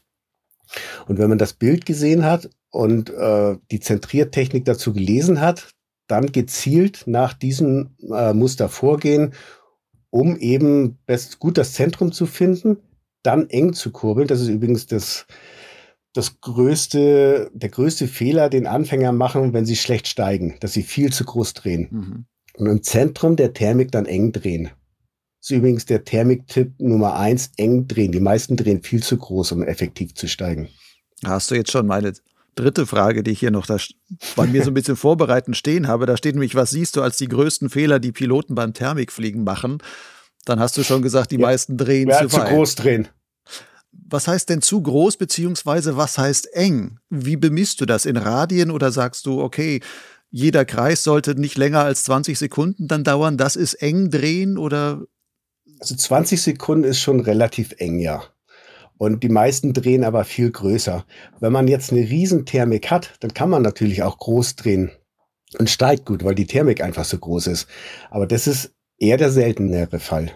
Und 1.06 1.18
wenn 1.18 1.28
man 1.28 1.38
das 1.38 1.52
Bild 1.52 1.86
gesehen 1.86 2.24
hat 2.24 2.50
und 2.70 3.10
äh, 3.10 3.56
die 3.70 3.80
Zentriertechnik 3.80 4.64
dazu 4.64 4.92
gelesen 4.92 5.40
hat, 5.40 5.73
dann 6.06 6.32
gezielt 6.32 7.04
nach 7.06 7.32
diesem 7.32 7.96
äh, 8.10 8.32
Muster 8.32 8.68
vorgehen, 8.68 9.34
um 10.10 10.36
eben 10.36 10.98
best 11.06 11.38
gut 11.38 11.58
das 11.58 11.72
Zentrum 11.72 12.12
zu 12.12 12.26
finden, 12.26 12.78
dann 13.22 13.48
eng 13.50 13.72
zu 13.72 13.90
kurbeln. 13.90 14.28
Das 14.28 14.40
ist 14.40 14.48
übrigens 14.48 14.86
das, 14.86 15.26
das 16.12 16.40
größte, 16.40 17.50
der 17.52 17.68
größte 17.68 18.06
Fehler, 18.06 18.48
den 18.48 18.66
Anfänger 18.66 19.12
machen, 19.12 19.52
wenn 19.52 19.66
sie 19.66 19.76
schlecht 19.76 20.06
steigen, 20.06 20.56
dass 20.60 20.72
sie 20.72 20.82
viel 20.82 21.12
zu 21.12 21.24
groß 21.24 21.54
drehen. 21.54 21.88
Mhm. 21.90 22.24
Und 22.56 22.66
im 22.66 22.82
Zentrum 22.82 23.34
der 23.34 23.52
Thermik 23.52 23.90
dann 23.90 24.06
eng 24.06 24.30
drehen. 24.32 24.70
Das 25.40 25.50
ist 25.50 25.56
übrigens 25.56 25.84
der 25.86 26.04
Thermik-Tipp 26.04 26.74
Nummer 26.78 27.16
eins, 27.16 27.50
eng 27.56 27.88
drehen. 27.88 28.12
Die 28.12 28.20
meisten 28.20 28.56
drehen 28.56 28.82
viel 28.82 29.02
zu 29.02 29.16
groß, 29.16 29.52
um 29.52 29.62
effektiv 29.62 30.14
zu 30.14 30.28
steigen. 30.28 30.68
Hast 31.24 31.50
du 31.50 31.54
jetzt 31.54 31.70
schon 31.70 31.86
meine 31.86 32.12
dritte 32.54 32.86
Frage, 32.86 33.22
die 33.22 33.32
ich 33.32 33.40
hier 33.40 33.50
noch 33.50 33.66
da 33.66 33.76
bei 34.36 34.46
mir 34.46 34.62
so 34.62 34.70
ein 34.70 34.74
bisschen 34.74 34.96
vorbereitend 34.96 35.56
stehen 35.56 35.88
habe. 35.88 36.06
Da 36.06 36.16
steht 36.16 36.34
nämlich, 36.34 36.54
was 36.54 36.70
siehst 36.70 36.96
du 36.96 37.02
als 37.02 37.16
die 37.16 37.28
größten 37.28 37.70
Fehler, 37.70 37.98
die 37.98 38.12
Piloten 38.12 38.54
beim 38.54 38.74
Thermikfliegen 38.74 39.44
machen? 39.44 39.78
Dann 40.44 40.60
hast 40.60 40.76
du 40.76 40.84
schon 40.84 41.02
gesagt, 41.02 41.30
die 41.30 41.36
ja, 41.36 41.46
meisten 41.46 41.76
drehen 41.76 42.08
ja, 42.08 42.20
zu, 42.20 42.28
zu 42.28 42.40
groß 42.40 42.74
drehen. 42.76 43.08
Was 44.06 44.28
heißt 44.28 44.48
denn 44.48 44.60
zu 44.60 44.82
groß, 44.82 45.16
beziehungsweise 45.16 45.96
was 45.96 46.18
heißt 46.18 46.52
eng? 46.54 46.98
Wie 47.10 47.36
bemisst 47.36 47.80
du 47.80 47.86
das 47.86 48.06
in 48.06 48.16
Radien 48.16 48.70
oder 48.70 48.92
sagst 48.92 49.26
du, 49.26 49.40
okay, 49.40 49.80
jeder 50.30 50.64
Kreis 50.64 51.04
sollte 51.04 51.38
nicht 51.40 51.56
länger 51.56 51.80
als 51.80 52.04
20 52.04 52.38
Sekunden 52.38 52.88
dann 52.88 53.04
dauern, 53.04 53.36
das 53.36 53.56
ist 53.56 53.74
eng 53.74 54.10
drehen 54.10 54.58
oder? 54.58 55.02
Also 55.78 55.94
20 55.94 56.42
Sekunden 56.42 56.84
ist 56.84 56.98
schon 56.98 57.20
relativ 57.20 57.74
eng, 57.78 58.00
ja. 58.00 58.24
Und 58.96 59.22
die 59.22 59.28
meisten 59.28 59.72
drehen 59.72 60.04
aber 60.04 60.24
viel 60.24 60.50
größer. 60.50 61.04
Wenn 61.40 61.52
man 61.52 61.68
jetzt 61.68 61.92
eine 61.92 62.02
Riesenthermik 62.02 62.90
hat, 62.90 63.14
dann 63.20 63.34
kann 63.34 63.50
man 63.50 63.62
natürlich 63.62 64.02
auch 64.02 64.18
groß 64.18 64.56
drehen 64.56 64.90
und 65.58 65.70
steigt 65.70 66.06
gut, 66.06 66.24
weil 66.24 66.34
die 66.34 66.46
Thermik 66.46 66.82
einfach 66.82 67.04
so 67.04 67.18
groß 67.18 67.48
ist. 67.48 67.66
Aber 68.10 68.26
das 68.26 68.46
ist 68.46 68.72
eher 68.98 69.16
der 69.16 69.30
seltenere 69.30 69.98
Fall. 69.98 70.32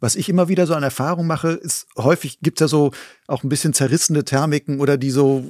Was 0.00 0.16
ich 0.16 0.28
immer 0.28 0.48
wieder 0.48 0.66
so 0.66 0.74
an 0.74 0.82
Erfahrung 0.82 1.26
mache, 1.26 1.52
ist 1.52 1.86
häufig 1.96 2.40
gibt 2.40 2.60
es 2.60 2.64
ja 2.64 2.68
so 2.68 2.92
auch 3.26 3.42
ein 3.42 3.48
bisschen 3.48 3.72
zerrissene 3.72 4.24
Thermiken 4.24 4.80
oder 4.80 4.98
die 4.98 5.10
so 5.10 5.44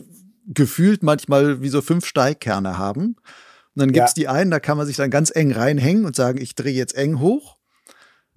gefühlt 0.46 1.02
manchmal 1.02 1.60
wie 1.62 1.68
so 1.68 1.82
fünf 1.82 2.06
Steigkerne 2.06 2.78
haben. 2.78 3.16
Und 3.74 3.80
dann 3.80 3.92
gibt 3.92 4.06
es 4.06 4.12
ja. 4.12 4.14
die 4.14 4.28
einen, 4.28 4.50
da 4.50 4.60
kann 4.60 4.76
man 4.76 4.86
sich 4.86 4.96
dann 4.96 5.10
ganz 5.10 5.32
eng 5.34 5.52
reinhängen 5.52 6.04
und 6.04 6.14
sagen, 6.14 6.40
ich 6.40 6.54
drehe 6.54 6.74
jetzt 6.74 6.94
eng 6.94 7.18
hoch. 7.18 7.56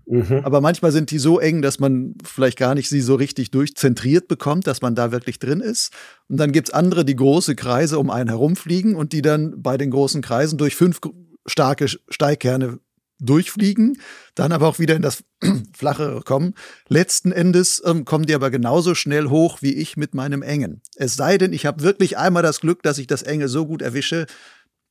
Mhm. 0.08 0.42
Aber 0.44 0.62
manchmal 0.62 0.92
sind 0.92 1.12
die 1.12 1.20
so 1.20 1.40
eng, 1.40 1.62
dass 1.62 1.80
man 1.80 2.16
vielleicht 2.24 2.58
gar 2.58 2.76
nicht 2.76 2.88
sie 2.88 3.02
so 3.02 3.16
richtig 3.16 3.52
durchzentriert 3.52 4.28
bekommt, 4.28 4.66
dass 4.66 4.82
man 4.82 4.96
da 4.96 5.12
wirklich 5.12 5.38
drin 5.38 5.60
ist. 5.60 5.92
Und 6.30 6.38
dann 6.38 6.54
gibt 6.54 6.70
es 6.70 6.74
andere, 6.74 7.04
die 7.04 7.16
große 7.16 7.56
Kreise 7.56 8.00
um 8.00 8.10
einen 8.10 8.30
herumfliegen 8.30 8.96
und 8.96 9.12
die 9.12 9.22
dann 9.22 9.62
bei 9.62 9.78
den 9.78 9.92
großen 9.92 10.22
Kreisen 10.22 10.58
durch 10.58 10.76
fünf 10.76 11.02
starke 11.46 11.88
Steigkerne 11.88 12.80
durchfliegen, 13.20 14.00
dann 14.36 14.52
aber 14.52 14.68
auch 14.68 14.80
wieder 14.80 14.96
in 14.96 15.02
das 15.02 15.24
Flachere 15.76 16.22
kommen. 16.22 16.54
Letzten 16.88 17.32
Endes 17.32 17.82
ähm, 17.86 18.06
kommen 18.06 18.26
die 18.26 18.36
aber 18.36 18.52
genauso 18.52 18.96
schnell 18.96 19.28
hoch 19.30 19.62
wie 19.62 19.74
ich 19.74 19.98
mit 19.98 20.14
meinem 20.14 20.42
Engen. 20.42 20.82
Es 20.96 21.16
sei 21.16 21.38
denn, 21.38 21.52
ich 21.52 21.66
habe 21.66 21.84
wirklich 21.84 22.18
einmal 22.18 22.44
das 22.44 22.62
Glück, 22.62 22.84
dass 22.84 22.98
ich 22.98 23.08
das 23.08 23.24
Enge 23.24 23.48
so 23.48 23.66
gut 23.66 23.82
erwische, 23.82 24.28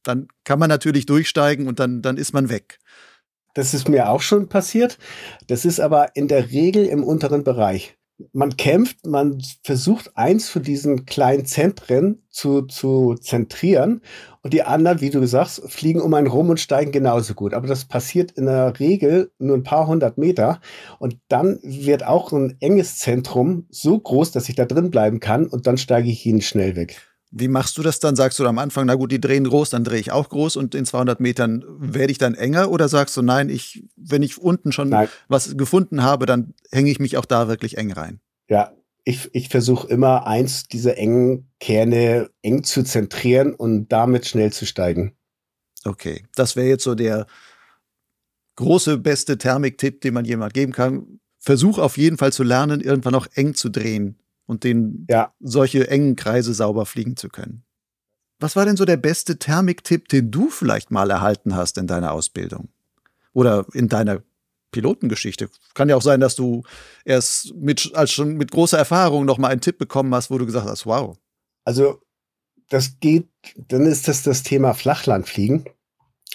dann 0.02 0.28
kann 0.44 0.58
man 0.58 0.68
natürlich 0.68 1.06
durchsteigen 1.06 1.68
und 1.68 1.78
dann, 1.78 2.02
dann 2.02 2.16
ist 2.16 2.32
man 2.32 2.48
weg. 2.48 2.78
Das 3.56 3.72
ist 3.72 3.88
mir 3.88 4.10
auch 4.10 4.20
schon 4.20 4.50
passiert. 4.50 4.98
Das 5.46 5.64
ist 5.64 5.80
aber 5.80 6.14
in 6.14 6.28
der 6.28 6.50
Regel 6.50 6.84
im 6.84 7.02
unteren 7.02 7.42
Bereich. 7.42 7.96
Man 8.34 8.58
kämpft, 8.58 9.06
man 9.06 9.42
versucht 9.62 10.14
eins 10.14 10.50
von 10.50 10.62
diesen 10.62 11.06
kleinen 11.06 11.46
Zentren 11.46 12.22
zu, 12.28 12.62
zu 12.62 13.14
zentrieren 13.14 14.02
und 14.42 14.52
die 14.52 14.62
anderen, 14.62 15.00
wie 15.00 15.08
du 15.08 15.26
sagst, 15.26 15.62
fliegen 15.70 16.02
um 16.02 16.12
einen 16.12 16.26
rum 16.26 16.50
und 16.50 16.60
steigen 16.60 16.92
genauso 16.92 17.32
gut. 17.32 17.54
Aber 17.54 17.66
das 17.66 17.86
passiert 17.86 18.30
in 18.32 18.44
der 18.44 18.78
Regel 18.78 19.32
nur 19.38 19.56
ein 19.56 19.62
paar 19.62 19.86
hundert 19.86 20.18
Meter 20.18 20.60
und 20.98 21.16
dann 21.28 21.58
wird 21.62 22.04
auch 22.04 22.32
ein 22.32 22.58
enges 22.60 22.98
Zentrum 22.98 23.66
so 23.70 23.98
groß, 23.98 24.32
dass 24.32 24.50
ich 24.50 24.54
da 24.54 24.66
drin 24.66 24.90
bleiben 24.90 25.18
kann 25.18 25.46
und 25.46 25.66
dann 25.66 25.78
steige 25.78 26.10
ich 26.10 26.26
ihn 26.26 26.42
schnell 26.42 26.76
weg. 26.76 27.05
Wie 27.30 27.48
machst 27.48 27.76
du 27.76 27.82
das 27.82 27.98
dann? 27.98 28.14
Sagst 28.16 28.38
du 28.38 28.46
am 28.46 28.58
Anfang, 28.58 28.86
na 28.86 28.94
gut, 28.94 29.10
die 29.10 29.20
drehen 29.20 29.44
groß, 29.44 29.70
dann 29.70 29.84
drehe 29.84 29.98
ich 29.98 30.12
auch 30.12 30.28
groß 30.28 30.56
und 30.56 30.74
in 30.74 30.84
200 30.84 31.20
Metern 31.20 31.64
werde 31.66 32.12
ich 32.12 32.18
dann 32.18 32.34
enger? 32.34 32.70
Oder 32.70 32.88
sagst 32.88 33.16
du, 33.16 33.22
nein, 33.22 33.48
ich, 33.48 33.84
wenn 33.96 34.22
ich 34.22 34.38
unten 34.38 34.72
schon 34.72 34.90
nein. 34.90 35.08
was 35.28 35.56
gefunden 35.56 36.02
habe, 36.02 36.26
dann 36.26 36.54
hänge 36.70 36.90
ich 36.90 37.00
mich 37.00 37.16
auch 37.16 37.24
da 37.24 37.48
wirklich 37.48 37.78
eng 37.78 37.92
rein? 37.92 38.20
Ja, 38.48 38.72
ich, 39.04 39.28
ich 39.32 39.48
versuche 39.48 39.88
immer 39.88 40.26
eins 40.26 40.64
dieser 40.64 40.96
engen 40.98 41.50
Kerne 41.58 42.30
eng 42.42 42.62
zu 42.62 42.84
zentrieren 42.84 43.54
und 43.54 43.88
damit 43.88 44.26
schnell 44.26 44.52
zu 44.52 44.64
steigen. 44.64 45.16
Okay, 45.84 46.24
das 46.34 46.56
wäre 46.56 46.68
jetzt 46.68 46.84
so 46.84 46.94
der 46.94 47.26
große, 48.56 48.98
beste 48.98 49.36
Thermik-Tipp, 49.36 50.00
den 50.00 50.14
man 50.14 50.24
jemand 50.24 50.54
geben 50.54 50.72
kann. 50.72 51.20
Versuch 51.38 51.78
auf 51.78 51.98
jeden 51.98 52.18
Fall 52.18 52.32
zu 52.32 52.42
lernen, 52.42 52.80
irgendwann 52.80 53.14
auch 53.14 53.26
eng 53.34 53.54
zu 53.54 53.68
drehen 53.68 54.18
und 54.46 54.64
den 54.64 55.06
ja. 55.10 55.34
solche 55.40 55.88
engen 55.88 56.16
Kreise 56.16 56.54
sauber 56.54 56.86
fliegen 56.86 57.16
zu 57.16 57.28
können. 57.28 57.64
Was 58.38 58.56
war 58.56 58.66
denn 58.66 58.76
so 58.76 58.84
der 58.84 58.96
beste 58.96 59.38
Thermiktipp, 59.38 60.08
den 60.08 60.30
du 60.30 60.50
vielleicht 60.50 60.90
mal 60.90 61.10
erhalten 61.10 61.56
hast 61.56 61.78
in 61.78 61.86
deiner 61.86 62.12
Ausbildung? 62.12 62.68
Oder 63.32 63.66
in 63.72 63.88
deiner 63.88 64.22
Pilotengeschichte? 64.72 65.48
Kann 65.74 65.88
ja 65.88 65.96
auch 65.96 66.02
sein, 66.02 66.20
dass 66.20 66.36
du 66.36 66.62
erst 67.04 67.54
mit, 67.54 67.92
als 67.94 68.12
schon 68.12 68.36
mit 68.36 68.50
großer 68.50 68.78
Erfahrung 68.78 69.24
noch 69.24 69.38
mal 69.38 69.48
einen 69.48 69.60
Tipp 69.60 69.78
bekommen 69.78 70.14
hast, 70.14 70.30
wo 70.30 70.38
du 70.38 70.46
gesagt 70.46 70.66
hast, 70.66 70.86
wow. 70.86 71.16
Also, 71.64 72.02
das 72.68 72.98
geht, 73.00 73.28
dann 73.56 73.86
ist 73.86 74.08
das 74.08 74.22
das 74.22 74.42
Thema 74.42 74.74
Flachlandfliegen. 74.74 75.64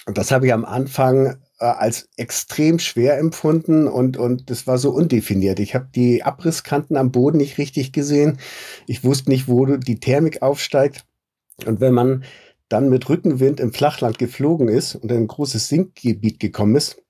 Und 0.06 0.18
das 0.18 0.30
habe 0.32 0.46
ich 0.46 0.52
am 0.52 0.64
Anfang 0.64 1.41
äh, 1.62 1.66
als 1.66 2.08
extrem 2.16 2.80
schwer 2.80 3.18
empfunden 3.18 3.86
und, 3.86 4.16
und 4.16 4.50
das 4.50 4.66
war 4.66 4.78
so 4.78 4.90
undefiniert. 4.90 5.60
Ich 5.60 5.76
habe 5.76 5.88
die 5.94 6.24
Abrisskanten 6.24 6.96
am 6.96 7.12
Boden 7.12 7.38
nicht 7.38 7.56
richtig 7.56 7.92
gesehen. 7.92 8.38
Ich 8.88 9.04
wusste 9.04 9.30
nicht, 9.30 9.46
wo 9.46 9.64
die 9.66 10.00
Thermik 10.00 10.42
aufsteigt. 10.42 11.06
Und 11.64 11.80
wenn 11.80 11.94
man 11.94 12.24
dann 12.68 12.88
mit 12.88 13.08
Rückenwind 13.08 13.60
im 13.60 13.72
Flachland 13.72 14.18
geflogen 14.18 14.66
ist 14.66 14.96
und 14.96 15.12
in 15.12 15.18
ein 15.18 15.26
großes 15.28 15.68
Sinkgebiet 15.68 16.40
gekommen 16.40 16.74
ist, 16.74 17.00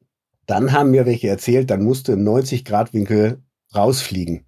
dann 0.47 0.73
haben 0.73 0.91
mir 0.91 1.07
welche 1.07 1.29
erzählt, 1.29 1.71
dann 1.71 1.83
musst 1.83 2.09
du 2.09 2.13
im 2.13 2.29
90-Grad-Winkel 2.29 3.43
rausfliegen. 3.75 4.45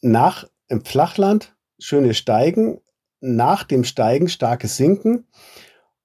Nach 0.00 0.48
im 0.66 0.84
Flachland 0.84 1.54
schöne 1.78 2.14
Steigen, 2.14 2.80
nach 3.20 3.62
dem 3.62 3.84
Steigen 3.84 4.28
starkes 4.28 4.76
Sinken. 4.76 5.28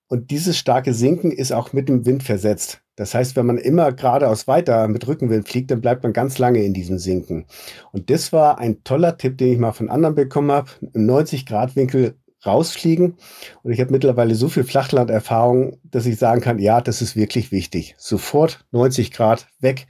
Und 0.07 0.29
dieses 0.29 0.57
starke 0.57 0.93
Sinken 0.93 1.31
ist 1.31 1.51
auch 1.51 1.73
mit 1.73 1.89
dem 1.89 2.05
Wind 2.05 2.21
versetzt. 2.21 2.81
Das 2.99 3.13
heißt, 3.15 3.37
wenn 3.37 3.45
man 3.45 3.57
immer 3.57 3.93
geradeaus 3.93 4.45
weiter 4.45 4.89
mit 4.89 5.07
Rückenwind 5.07 5.47
fliegt, 5.47 5.71
dann 5.71 5.79
bleibt 5.79 6.03
man 6.03 6.11
ganz 6.11 6.37
lange 6.37 6.61
in 6.65 6.73
diesem 6.73 6.99
Sinken. 6.99 7.45
Und 7.93 8.09
das 8.09 8.33
war 8.33 8.57
ein 8.57 8.83
toller 8.83 9.17
Tipp, 9.17 9.37
den 9.37 9.53
ich 9.53 9.57
mal 9.57 9.71
von 9.71 9.87
anderen 9.89 10.15
bekommen 10.15 10.51
habe. 10.51 10.69
Im 10.93 11.09
90-Grad-Winkel 11.09 12.15
rausfliegen. 12.45 13.15
Und 13.63 13.71
ich 13.71 13.79
habe 13.79 13.93
mittlerweile 13.93 14.35
so 14.35 14.49
viel 14.49 14.65
Flachlanderfahrung, 14.65 15.79
dass 15.85 16.05
ich 16.05 16.17
sagen 16.17 16.41
kann, 16.41 16.59
ja, 16.59 16.81
das 16.81 17.01
ist 17.01 17.15
wirklich 17.15 17.53
wichtig. 17.53 17.95
Sofort 17.97 18.65
90 18.71 19.13
Grad 19.13 19.47
weg 19.61 19.87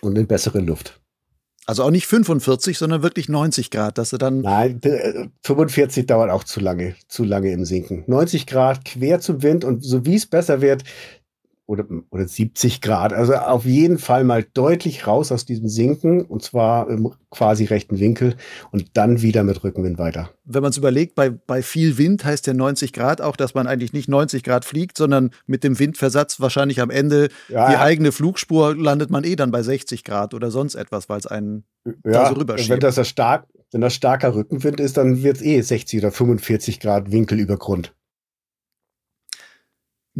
und 0.00 0.18
in 0.18 0.26
bessere 0.26 0.58
Luft. 0.58 1.00
Also 1.66 1.84
auch 1.84 1.92
nicht 1.92 2.08
45, 2.08 2.78
sondern 2.78 3.04
wirklich 3.04 3.28
90 3.28 3.70
Grad, 3.70 3.96
dass 3.96 4.10
du 4.10 4.16
dann. 4.16 4.40
Nein, 4.40 4.80
45 5.44 6.04
dauert 6.04 6.28
auch 6.30 6.42
zu 6.42 6.58
lange, 6.58 6.96
zu 7.06 7.22
lange 7.22 7.52
im 7.52 7.64
Sinken. 7.64 8.02
90 8.08 8.48
Grad 8.48 8.84
quer 8.84 9.20
zum 9.20 9.44
Wind 9.44 9.64
und 9.64 9.84
so 9.84 10.04
wie 10.04 10.16
es 10.16 10.26
besser 10.26 10.62
wird, 10.62 10.82
oder, 11.70 11.86
oder 12.10 12.26
70 12.26 12.80
Grad. 12.80 13.12
Also 13.12 13.34
auf 13.34 13.64
jeden 13.64 13.98
Fall 13.98 14.24
mal 14.24 14.42
deutlich 14.42 15.06
raus 15.06 15.30
aus 15.30 15.44
diesem 15.44 15.68
Sinken 15.68 16.22
und 16.22 16.42
zwar 16.42 16.90
im 16.90 17.12
quasi 17.30 17.64
rechten 17.64 18.00
Winkel 18.00 18.34
und 18.72 18.96
dann 18.96 19.22
wieder 19.22 19.44
mit 19.44 19.62
Rückenwind 19.62 19.96
weiter. 19.96 20.30
Wenn 20.44 20.62
man 20.62 20.70
es 20.70 20.78
überlegt, 20.78 21.14
bei, 21.14 21.30
bei 21.30 21.62
viel 21.62 21.96
Wind 21.96 22.24
heißt 22.24 22.48
ja 22.48 22.54
90 22.54 22.92
Grad 22.92 23.20
auch, 23.20 23.36
dass 23.36 23.54
man 23.54 23.68
eigentlich 23.68 23.92
nicht 23.92 24.08
90 24.08 24.42
Grad 24.42 24.64
fliegt, 24.64 24.98
sondern 24.98 25.30
mit 25.46 25.62
dem 25.62 25.78
Windversatz 25.78 26.40
wahrscheinlich 26.40 26.80
am 26.80 26.90
Ende 26.90 27.28
ja, 27.48 27.70
die 27.70 27.76
eigene 27.76 28.10
Flugspur 28.10 28.74
landet 28.74 29.10
man 29.10 29.22
eh 29.22 29.36
dann 29.36 29.52
bei 29.52 29.62
60 29.62 30.02
Grad 30.02 30.34
oder 30.34 30.50
sonst 30.50 30.74
etwas, 30.74 31.08
weil 31.08 31.20
es 31.20 31.28
einen 31.28 31.62
ja, 31.84 31.92
da 32.02 32.28
so 32.30 32.34
rüberschiebt. 32.34 32.70
Wenn 32.70 32.80
das 32.80 33.08
stark, 33.08 33.46
wenn 33.70 33.80
das 33.80 33.94
starker 33.94 34.34
Rückenwind 34.34 34.80
ist, 34.80 34.96
dann 34.96 35.22
wird 35.22 35.36
es 35.36 35.42
eh 35.42 35.60
60 35.60 36.00
oder 36.00 36.10
45 36.10 36.80
Grad 36.80 37.12
Winkel 37.12 37.38
über 37.38 37.56
Grund. 37.56 37.94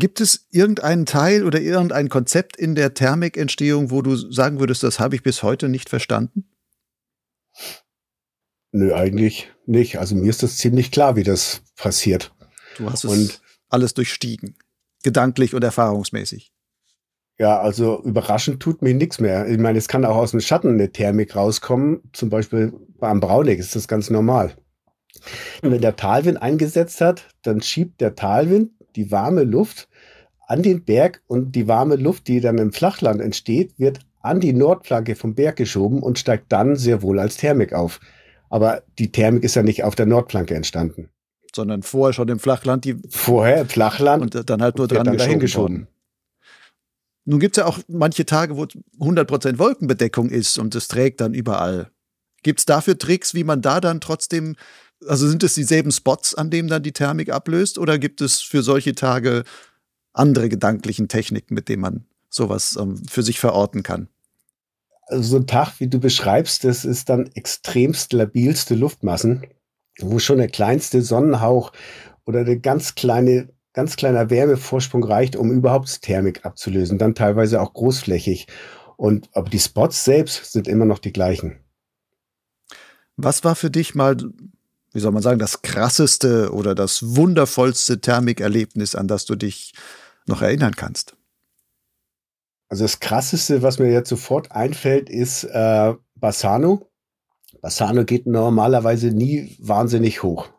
Gibt 0.00 0.22
es 0.22 0.46
irgendeinen 0.50 1.04
Teil 1.04 1.44
oder 1.44 1.60
irgendein 1.60 2.08
Konzept 2.08 2.56
in 2.56 2.74
der 2.74 2.94
Thermikentstehung, 2.94 3.90
wo 3.90 4.00
du 4.00 4.16
sagen 4.16 4.58
würdest, 4.58 4.82
das 4.82 4.98
habe 4.98 5.14
ich 5.14 5.22
bis 5.22 5.42
heute 5.42 5.68
nicht 5.68 5.90
verstanden? 5.90 6.48
Nö, 8.72 8.94
eigentlich 8.94 9.52
nicht. 9.66 9.98
Also 9.98 10.14
mir 10.14 10.30
ist 10.30 10.42
das 10.42 10.56
ziemlich 10.56 10.90
klar, 10.90 11.16
wie 11.16 11.22
das 11.22 11.62
passiert. 11.76 12.34
Du 12.78 12.90
hast 12.90 13.04
es 13.04 13.10
und, 13.10 13.42
alles 13.68 13.92
durchstiegen, 13.92 14.56
gedanklich 15.02 15.54
und 15.54 15.62
erfahrungsmäßig. 15.62 16.50
Ja, 17.38 17.60
also 17.60 18.02
überraschend 18.02 18.62
tut 18.62 18.80
mir 18.80 18.94
nichts 18.94 19.20
mehr. 19.20 19.48
Ich 19.48 19.58
meine, 19.58 19.76
es 19.76 19.88
kann 19.88 20.06
auch 20.06 20.16
aus 20.16 20.30
dem 20.30 20.40
Schatten 20.40 20.68
eine 20.70 20.92
Thermik 20.92 21.36
rauskommen. 21.36 22.00
Zum 22.14 22.30
Beispiel 22.30 22.72
beim 22.98 23.20
Braunig 23.20 23.58
ist 23.58 23.76
das 23.76 23.86
ganz 23.86 24.08
normal. 24.08 24.56
Und 25.60 25.72
wenn 25.72 25.82
der 25.82 25.96
Talwind 25.96 26.40
eingesetzt 26.40 27.02
hat, 27.02 27.28
dann 27.42 27.60
schiebt 27.60 28.00
der 28.00 28.14
Talwind 28.14 28.70
die 28.96 29.10
warme 29.10 29.44
Luft 29.44 29.88
an 30.50 30.62
den 30.62 30.82
Berg 30.84 31.22
und 31.28 31.52
die 31.54 31.68
warme 31.68 31.94
Luft, 31.94 32.26
die 32.26 32.40
dann 32.40 32.58
im 32.58 32.72
Flachland 32.72 33.20
entsteht, 33.20 33.78
wird 33.78 34.00
an 34.20 34.40
die 34.40 34.52
Nordflanke 34.52 35.14
vom 35.14 35.36
Berg 35.36 35.54
geschoben 35.54 36.02
und 36.02 36.18
steigt 36.18 36.50
dann 36.50 36.74
sehr 36.74 37.02
wohl 37.02 37.20
als 37.20 37.36
Thermik 37.36 37.72
auf. 37.72 38.00
Aber 38.48 38.82
die 38.98 39.12
Thermik 39.12 39.44
ist 39.44 39.54
ja 39.54 39.62
nicht 39.62 39.84
auf 39.84 39.94
der 39.94 40.06
Nordflanke 40.06 40.56
entstanden. 40.56 41.08
Sondern 41.54 41.84
vorher 41.84 42.12
schon 42.12 42.28
im 42.28 42.40
Flachland. 42.40 42.84
Die 42.84 42.96
vorher 43.10 43.60
im 43.60 43.68
Flachland. 43.68 44.22
Und 44.34 44.50
dann 44.50 44.60
halt 44.60 44.76
nur 44.76 44.88
dran 44.88 45.12
geschoben, 45.12 45.38
geschoben. 45.38 45.86
Nun 47.26 47.38
gibt 47.38 47.56
es 47.56 47.60
ja 47.60 47.66
auch 47.68 47.78
manche 47.86 48.26
Tage, 48.26 48.56
wo 48.56 48.64
100% 48.64 49.56
Wolkenbedeckung 49.60 50.30
ist 50.30 50.58
und 50.58 50.74
es 50.74 50.88
trägt 50.88 51.20
dann 51.20 51.32
überall. 51.32 51.92
Gibt 52.42 52.58
es 52.58 52.66
dafür 52.66 52.98
Tricks, 52.98 53.34
wie 53.34 53.44
man 53.44 53.62
da 53.62 53.80
dann 53.80 54.00
trotzdem, 54.00 54.56
also 55.06 55.28
sind 55.28 55.44
es 55.44 55.54
dieselben 55.54 55.92
Spots, 55.92 56.34
an 56.34 56.50
denen 56.50 56.68
dann 56.68 56.82
die 56.82 56.92
Thermik 56.92 57.30
ablöst 57.30 57.78
oder 57.78 58.00
gibt 58.00 58.20
es 58.20 58.40
für 58.40 58.64
solche 58.64 58.96
Tage 58.96 59.44
andere 60.12 60.48
gedanklichen 60.48 61.08
Techniken, 61.08 61.54
mit 61.54 61.68
denen 61.68 61.82
man 61.82 62.04
sowas 62.28 62.76
ähm, 62.80 62.96
für 63.08 63.22
sich 63.22 63.40
verorten 63.40 63.82
kann? 63.82 64.08
Also 65.06 65.30
so 65.30 65.36
ein 65.38 65.46
Tag, 65.46 65.80
wie 65.80 65.88
du 65.88 65.98
beschreibst, 65.98 66.64
das 66.64 66.84
ist 66.84 67.08
dann 67.08 67.30
extremst 67.34 68.12
labilste 68.12 68.74
Luftmassen, 68.74 69.46
wo 69.98 70.18
schon 70.18 70.38
der 70.38 70.48
kleinste 70.48 71.02
Sonnenhauch 71.02 71.72
oder 72.24 72.40
eine 72.40 72.60
ganz 72.60 72.94
kleine 72.94 73.48
ganz 73.72 73.96
kleiner 73.96 74.30
Wärmevorsprung 74.30 75.04
reicht, 75.04 75.36
um 75.36 75.52
überhaupt 75.52 76.02
Thermik 76.02 76.44
abzulösen, 76.44 76.98
dann 76.98 77.14
teilweise 77.14 77.60
auch 77.60 77.72
großflächig. 77.72 78.46
Und 78.96 79.30
aber 79.32 79.48
die 79.48 79.58
Spots 79.58 80.04
selbst 80.04 80.52
sind 80.52 80.68
immer 80.68 80.84
noch 80.84 80.98
die 80.98 81.12
gleichen. 81.12 81.60
Was 83.16 83.44
war 83.44 83.54
für 83.54 83.70
dich 83.70 83.94
mal, 83.94 84.16
wie 84.92 85.00
soll 85.00 85.12
man 85.12 85.22
sagen, 85.22 85.38
das 85.38 85.62
krasseste 85.62 86.52
oder 86.52 86.74
das 86.74 87.16
wundervollste 87.16 88.00
Thermikerlebnis, 88.00 88.94
an 88.94 89.08
das 89.08 89.24
du 89.24 89.36
dich 89.36 89.72
noch 90.30 90.42
erinnern 90.42 90.74
kannst? 90.76 91.16
Also 92.68 92.84
das 92.84 93.00
krasseste, 93.00 93.62
was 93.62 93.78
mir 93.78 93.90
jetzt 93.90 94.08
sofort 94.08 94.52
einfällt, 94.52 95.10
ist 95.10 95.44
äh, 95.44 95.94
Bassano. 96.14 96.88
Bassano 97.60 98.04
geht 98.04 98.26
normalerweise 98.26 99.08
nie 99.08 99.56
wahnsinnig 99.58 100.22
hoch. 100.22 100.50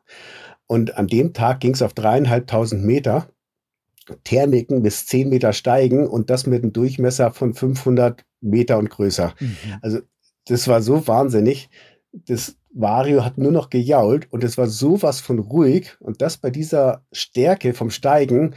Und 0.67 0.97
an 0.97 1.07
dem 1.07 1.33
Tag 1.33 1.61
ging 1.61 1.73
es 1.73 1.81
auf 1.81 1.93
dreieinhalbtausend 1.93 2.83
Meter. 2.83 3.29
Thermiken 4.23 4.81
bis 4.83 5.05
zehn 5.05 5.29
Meter 5.29 5.53
steigen 5.53 6.07
und 6.07 6.29
das 6.29 6.47
mit 6.47 6.63
einem 6.63 6.73
Durchmesser 6.73 7.31
von 7.31 7.53
500 7.53 8.25
Meter 8.41 8.77
und 8.77 8.89
größer. 8.89 9.33
Mhm. 9.39 9.57
Also 9.81 9.99
das 10.47 10.67
war 10.67 10.81
so 10.81 11.07
wahnsinnig. 11.07 11.69
Das 12.11 12.57
Vario 12.73 13.23
hat 13.23 13.37
nur 13.37 13.51
noch 13.51 13.69
gejault 13.69 14.31
und 14.31 14.43
es 14.43 14.57
war 14.57 14.67
sowas 14.67 15.21
von 15.21 15.39
ruhig 15.39 15.95
und 15.99 16.21
das 16.21 16.37
bei 16.37 16.49
dieser 16.49 17.05
Stärke 17.11 17.73
vom 17.73 17.89
Steigen, 17.89 18.55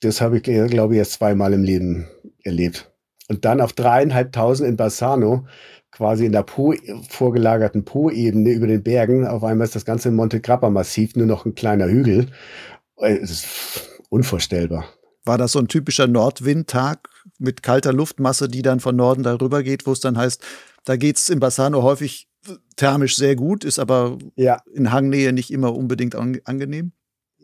das 0.00 0.20
habe 0.20 0.38
ich, 0.38 0.42
glaube 0.42 0.94
ich, 0.94 0.98
erst 0.98 1.12
zweimal 1.12 1.52
im 1.52 1.62
Leben 1.62 2.08
erlebt. 2.42 2.90
Und 3.28 3.44
dann 3.44 3.60
auf 3.60 3.72
dreieinhalbtausend 3.72 4.68
in 4.68 4.76
Bassano, 4.76 5.46
quasi 5.92 6.26
in 6.26 6.32
der 6.32 6.42
po, 6.42 6.74
vorgelagerten 7.08 7.84
Po-Ebene 7.84 8.50
über 8.50 8.66
den 8.66 8.82
Bergen, 8.82 9.26
auf 9.26 9.44
einmal 9.44 9.66
ist 9.66 9.76
das 9.76 9.84
ganze 9.84 10.10
Monte 10.10 10.40
Grappa-Massiv 10.40 11.16
nur 11.16 11.26
noch 11.26 11.44
ein 11.46 11.54
kleiner 11.54 11.88
Hügel. 11.88 12.26
Es 12.96 13.30
ist 13.30 13.46
unvorstellbar. 14.08 14.86
War 15.24 15.38
das 15.38 15.52
so 15.52 15.58
ein 15.58 15.68
typischer 15.68 16.06
Nordwindtag 16.06 17.08
mit 17.38 17.62
kalter 17.62 17.92
Luftmasse, 17.92 18.48
die 18.48 18.62
dann 18.62 18.80
von 18.80 18.96
Norden 18.96 19.22
darüber 19.22 19.62
geht, 19.62 19.86
wo 19.86 19.92
es 19.92 20.00
dann 20.00 20.16
heißt, 20.16 20.42
da 20.84 20.96
geht 20.96 21.16
es 21.16 21.28
in 21.28 21.40
Bassano 21.40 21.82
häufig 21.82 22.28
thermisch 22.76 23.16
sehr 23.16 23.36
gut, 23.36 23.64
ist 23.64 23.78
aber 23.78 24.18
ja. 24.36 24.62
in 24.72 24.92
Hangnähe 24.92 25.32
nicht 25.32 25.52
immer 25.52 25.74
unbedingt 25.74 26.14
angenehm? 26.14 26.92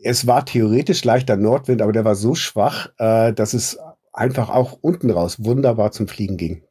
Es 0.03 0.27
war 0.27 0.45
theoretisch 0.45 1.03
leichter 1.03 1.37
Nordwind, 1.37 1.81
aber 1.81 1.91
der 1.91 2.05
war 2.05 2.15
so 2.15 2.35
schwach, 2.35 2.89
äh, 2.97 3.33
dass 3.33 3.53
es 3.53 3.79
einfach 4.13 4.49
auch 4.49 4.77
unten 4.81 5.09
raus 5.09 5.43
wunderbar 5.43 5.91
zum 5.91 6.07
Fliegen 6.07 6.37
ging. 6.37 6.63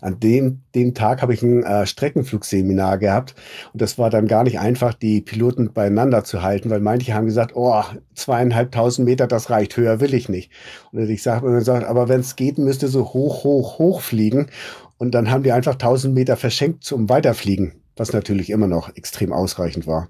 An 0.00 0.20
dem, 0.20 0.62
dem 0.74 0.94
Tag 0.94 1.22
habe 1.22 1.34
ich 1.34 1.42
ein 1.42 1.64
äh, 1.64 1.86
Streckenflugseminar 1.86 2.98
gehabt 2.98 3.34
und 3.72 3.82
das 3.82 3.98
war 3.98 4.10
dann 4.10 4.28
gar 4.28 4.44
nicht 4.44 4.60
einfach, 4.60 4.94
die 4.94 5.20
Piloten 5.20 5.72
beieinander 5.72 6.24
zu 6.24 6.42
halten, 6.42 6.70
weil 6.70 6.80
manche 6.80 7.14
haben 7.14 7.26
gesagt, 7.26 7.52
oh, 7.54 7.82
zweieinhalbtausend 8.14 9.06
Meter, 9.06 9.26
das 9.26 9.50
reicht, 9.50 9.76
höher 9.76 10.00
will 10.00 10.14
ich 10.14 10.28
nicht. 10.28 10.52
Und 10.92 11.08
ich 11.08 11.22
sage 11.22 11.50
gesagt, 11.50 11.84
aber 11.86 12.08
wenn 12.08 12.20
es 12.20 12.36
geht, 12.36 12.58
müsste 12.58 12.88
so 12.88 13.12
hoch, 13.12 13.44
hoch, 13.44 13.78
hoch 13.78 14.00
fliegen. 14.00 14.46
Und 14.98 15.12
dann 15.14 15.30
haben 15.30 15.42
die 15.42 15.52
einfach 15.52 15.74
tausend 15.74 16.14
Meter 16.14 16.36
verschenkt 16.36 16.84
zum 16.84 17.08
Weiterfliegen, 17.08 17.82
was 17.96 18.12
natürlich 18.12 18.50
immer 18.50 18.68
noch 18.68 18.94
extrem 18.94 19.32
ausreichend 19.32 19.86
war. 19.88 20.08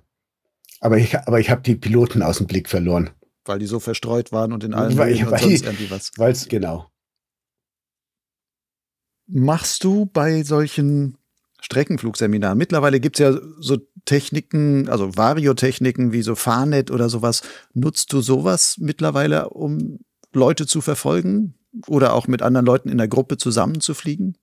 Aber 0.82 0.98
ich, 0.98 1.16
aber 1.16 1.38
ich 1.38 1.48
habe 1.48 1.62
die 1.62 1.76
Piloten 1.76 2.22
aus 2.22 2.38
dem 2.38 2.48
Blick 2.48 2.68
verloren. 2.68 3.10
Weil 3.44 3.60
die 3.60 3.66
so 3.66 3.78
verstreut 3.78 4.32
waren 4.32 4.52
und 4.52 4.64
in 4.64 4.74
allen 4.74 4.98
weil, 4.98 5.14
weil, 5.14 5.32
und 5.32 5.40
sonst 5.40 5.64
irgendwie 5.64 5.90
was. 5.90 6.10
Weil's, 6.16 6.48
genau. 6.48 6.90
Machst 9.28 9.84
du 9.84 10.06
bei 10.06 10.42
solchen 10.42 11.18
Streckenflugseminaren? 11.60 12.58
Mittlerweile 12.58 12.98
gibt 12.98 13.20
es 13.20 13.22
ja 13.22 13.40
so 13.60 13.78
Techniken, 14.04 14.88
also 14.88 15.16
Variotechniken 15.16 16.12
wie 16.12 16.22
so 16.22 16.34
Farnet 16.34 16.90
oder 16.90 17.08
sowas. 17.08 17.42
Nutzt 17.74 18.12
du 18.12 18.20
sowas 18.20 18.76
mittlerweile, 18.80 19.50
um 19.50 20.00
Leute 20.32 20.66
zu 20.66 20.80
verfolgen 20.80 21.54
oder 21.86 22.12
auch 22.12 22.26
mit 22.26 22.42
anderen 22.42 22.66
Leuten 22.66 22.88
in 22.88 22.98
der 22.98 23.08
Gruppe 23.08 23.36
zusammenzufliegen? 23.36 24.36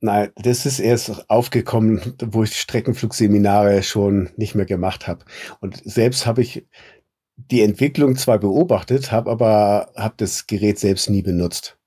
Nein, 0.00 0.30
das 0.36 0.64
ist 0.64 0.78
erst 0.78 1.28
aufgekommen, 1.28 2.14
wo 2.24 2.44
ich 2.44 2.54
Streckenflugseminare 2.54 3.82
schon 3.82 4.30
nicht 4.36 4.54
mehr 4.54 4.66
gemacht 4.66 5.08
habe. 5.08 5.24
Und 5.60 5.82
selbst 5.84 6.24
habe 6.24 6.42
ich 6.42 6.66
die 7.36 7.62
Entwicklung 7.62 8.16
zwar 8.16 8.38
beobachtet, 8.38 9.10
habe 9.10 9.30
aber 9.30 9.92
habe 9.96 10.14
das 10.16 10.46
Gerät 10.46 10.78
selbst 10.78 11.10
nie 11.10 11.22
benutzt. 11.22 11.78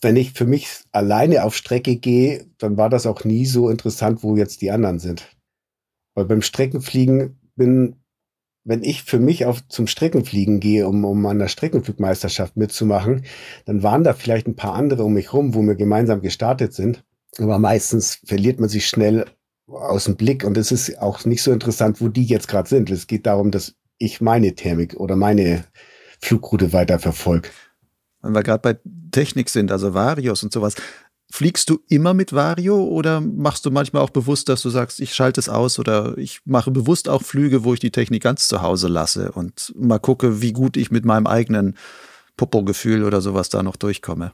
Wenn 0.00 0.16
ich 0.16 0.32
für 0.32 0.44
mich 0.44 0.68
alleine 0.92 1.44
auf 1.44 1.56
Strecke 1.56 1.96
gehe, 1.96 2.46
dann 2.58 2.76
war 2.76 2.90
das 2.90 3.06
auch 3.06 3.24
nie 3.24 3.46
so 3.46 3.70
interessant, 3.70 4.22
wo 4.22 4.36
jetzt 4.36 4.60
die 4.60 4.70
anderen 4.70 4.98
sind. 4.98 5.26
Weil 6.14 6.26
beim 6.26 6.42
Streckenfliegen 6.42 7.38
bin 7.56 7.96
wenn 8.64 8.82
ich 8.82 9.02
für 9.04 9.18
mich 9.18 9.44
auf 9.44 9.66
zum 9.68 9.86
Streckenfliegen 9.86 10.58
gehe, 10.58 10.88
um, 10.88 11.04
um 11.04 11.24
an 11.26 11.38
der 11.38 11.48
Streckenflugmeisterschaft 11.48 12.56
mitzumachen, 12.56 13.24
dann 13.66 13.82
waren 13.82 14.04
da 14.04 14.14
vielleicht 14.14 14.46
ein 14.46 14.56
paar 14.56 14.74
andere 14.74 15.04
um 15.04 15.12
mich 15.12 15.32
rum, 15.32 15.54
wo 15.54 15.62
wir 15.62 15.74
gemeinsam 15.74 16.22
gestartet 16.22 16.72
sind. 16.72 17.04
Aber 17.38 17.58
meistens 17.58 18.20
verliert 18.24 18.60
man 18.60 18.68
sich 18.68 18.86
schnell 18.86 19.26
aus 19.66 20.04
dem 20.04 20.16
Blick 20.16 20.44
und 20.44 20.56
es 20.56 20.72
ist 20.72 20.98
auch 20.98 21.24
nicht 21.24 21.42
so 21.42 21.52
interessant, 21.52 22.00
wo 22.00 22.08
die 22.08 22.24
jetzt 22.24 22.48
gerade 22.48 22.68
sind. 22.68 22.90
Es 22.90 23.06
geht 23.06 23.26
darum, 23.26 23.50
dass 23.50 23.74
ich 23.98 24.20
meine 24.20 24.54
Thermik 24.54 24.94
oder 24.94 25.16
meine 25.16 25.64
Flugroute 26.20 26.72
weiter 26.72 26.98
verfolge. 26.98 27.48
Wenn 28.22 28.34
wir 28.34 28.42
gerade 28.42 28.62
bei 28.62 28.78
Technik 29.10 29.50
sind, 29.50 29.70
also 29.70 29.94
Varios 29.94 30.42
und 30.42 30.52
sowas, 30.52 30.74
Fliegst 31.34 31.68
du 31.68 31.80
immer 31.88 32.14
mit 32.14 32.32
Vario 32.32 32.84
oder 32.84 33.20
machst 33.20 33.66
du 33.66 33.72
manchmal 33.72 34.02
auch 34.02 34.10
bewusst, 34.10 34.48
dass 34.48 34.62
du 34.62 34.70
sagst, 34.70 35.00
ich 35.00 35.14
schalte 35.14 35.40
es 35.40 35.48
aus 35.48 35.80
oder 35.80 36.16
ich 36.16 36.38
mache 36.44 36.70
bewusst 36.70 37.08
auch 37.08 37.22
Flüge, 37.22 37.64
wo 37.64 37.74
ich 37.74 37.80
die 37.80 37.90
Technik 37.90 38.22
ganz 38.22 38.46
zu 38.46 38.62
Hause 38.62 38.86
lasse 38.86 39.32
und 39.32 39.72
mal 39.74 39.98
gucke, 39.98 40.42
wie 40.42 40.52
gut 40.52 40.76
ich 40.76 40.92
mit 40.92 41.04
meinem 41.04 41.26
eigenen 41.26 41.76
Popo-Gefühl 42.36 43.02
oder 43.02 43.20
sowas 43.20 43.48
da 43.48 43.64
noch 43.64 43.74
durchkomme? 43.74 44.30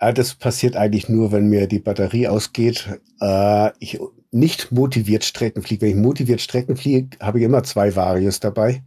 Ja, 0.00 0.12
das 0.12 0.36
passiert 0.36 0.76
eigentlich 0.76 1.08
nur, 1.08 1.32
wenn 1.32 1.48
mir 1.48 1.66
die 1.66 1.80
Batterie 1.80 2.28
ausgeht. 2.28 3.00
Äh, 3.20 3.72
ich 3.80 3.98
nicht 4.30 4.70
motiviert 4.70 5.24
Strecken 5.24 5.62
fliege. 5.62 5.82
Wenn 5.82 5.90
ich 5.90 5.96
motiviert 5.96 6.40
Strecken 6.40 6.76
fliege, 6.76 7.18
habe 7.18 7.40
ich 7.40 7.44
immer 7.44 7.64
zwei 7.64 7.96
Varios 7.96 8.38
dabei. 8.38 8.84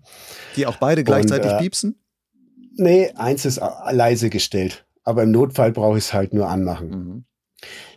Die 0.56 0.66
auch 0.66 0.78
beide 0.78 1.04
gleichzeitig 1.04 1.52
und, 1.52 1.58
äh, 1.58 1.60
piepsen? 1.60 2.00
Nee, 2.78 3.12
eins 3.18 3.44
ist 3.44 3.60
leise 3.92 4.30
gestellt 4.30 4.86
aber 5.10 5.24
im 5.24 5.32
Notfall 5.32 5.72
brauche 5.72 5.98
ich 5.98 6.06
es 6.06 6.14
halt 6.14 6.34
nur 6.34 6.48
anmachen. 6.48 6.90
Mhm. 6.90 7.26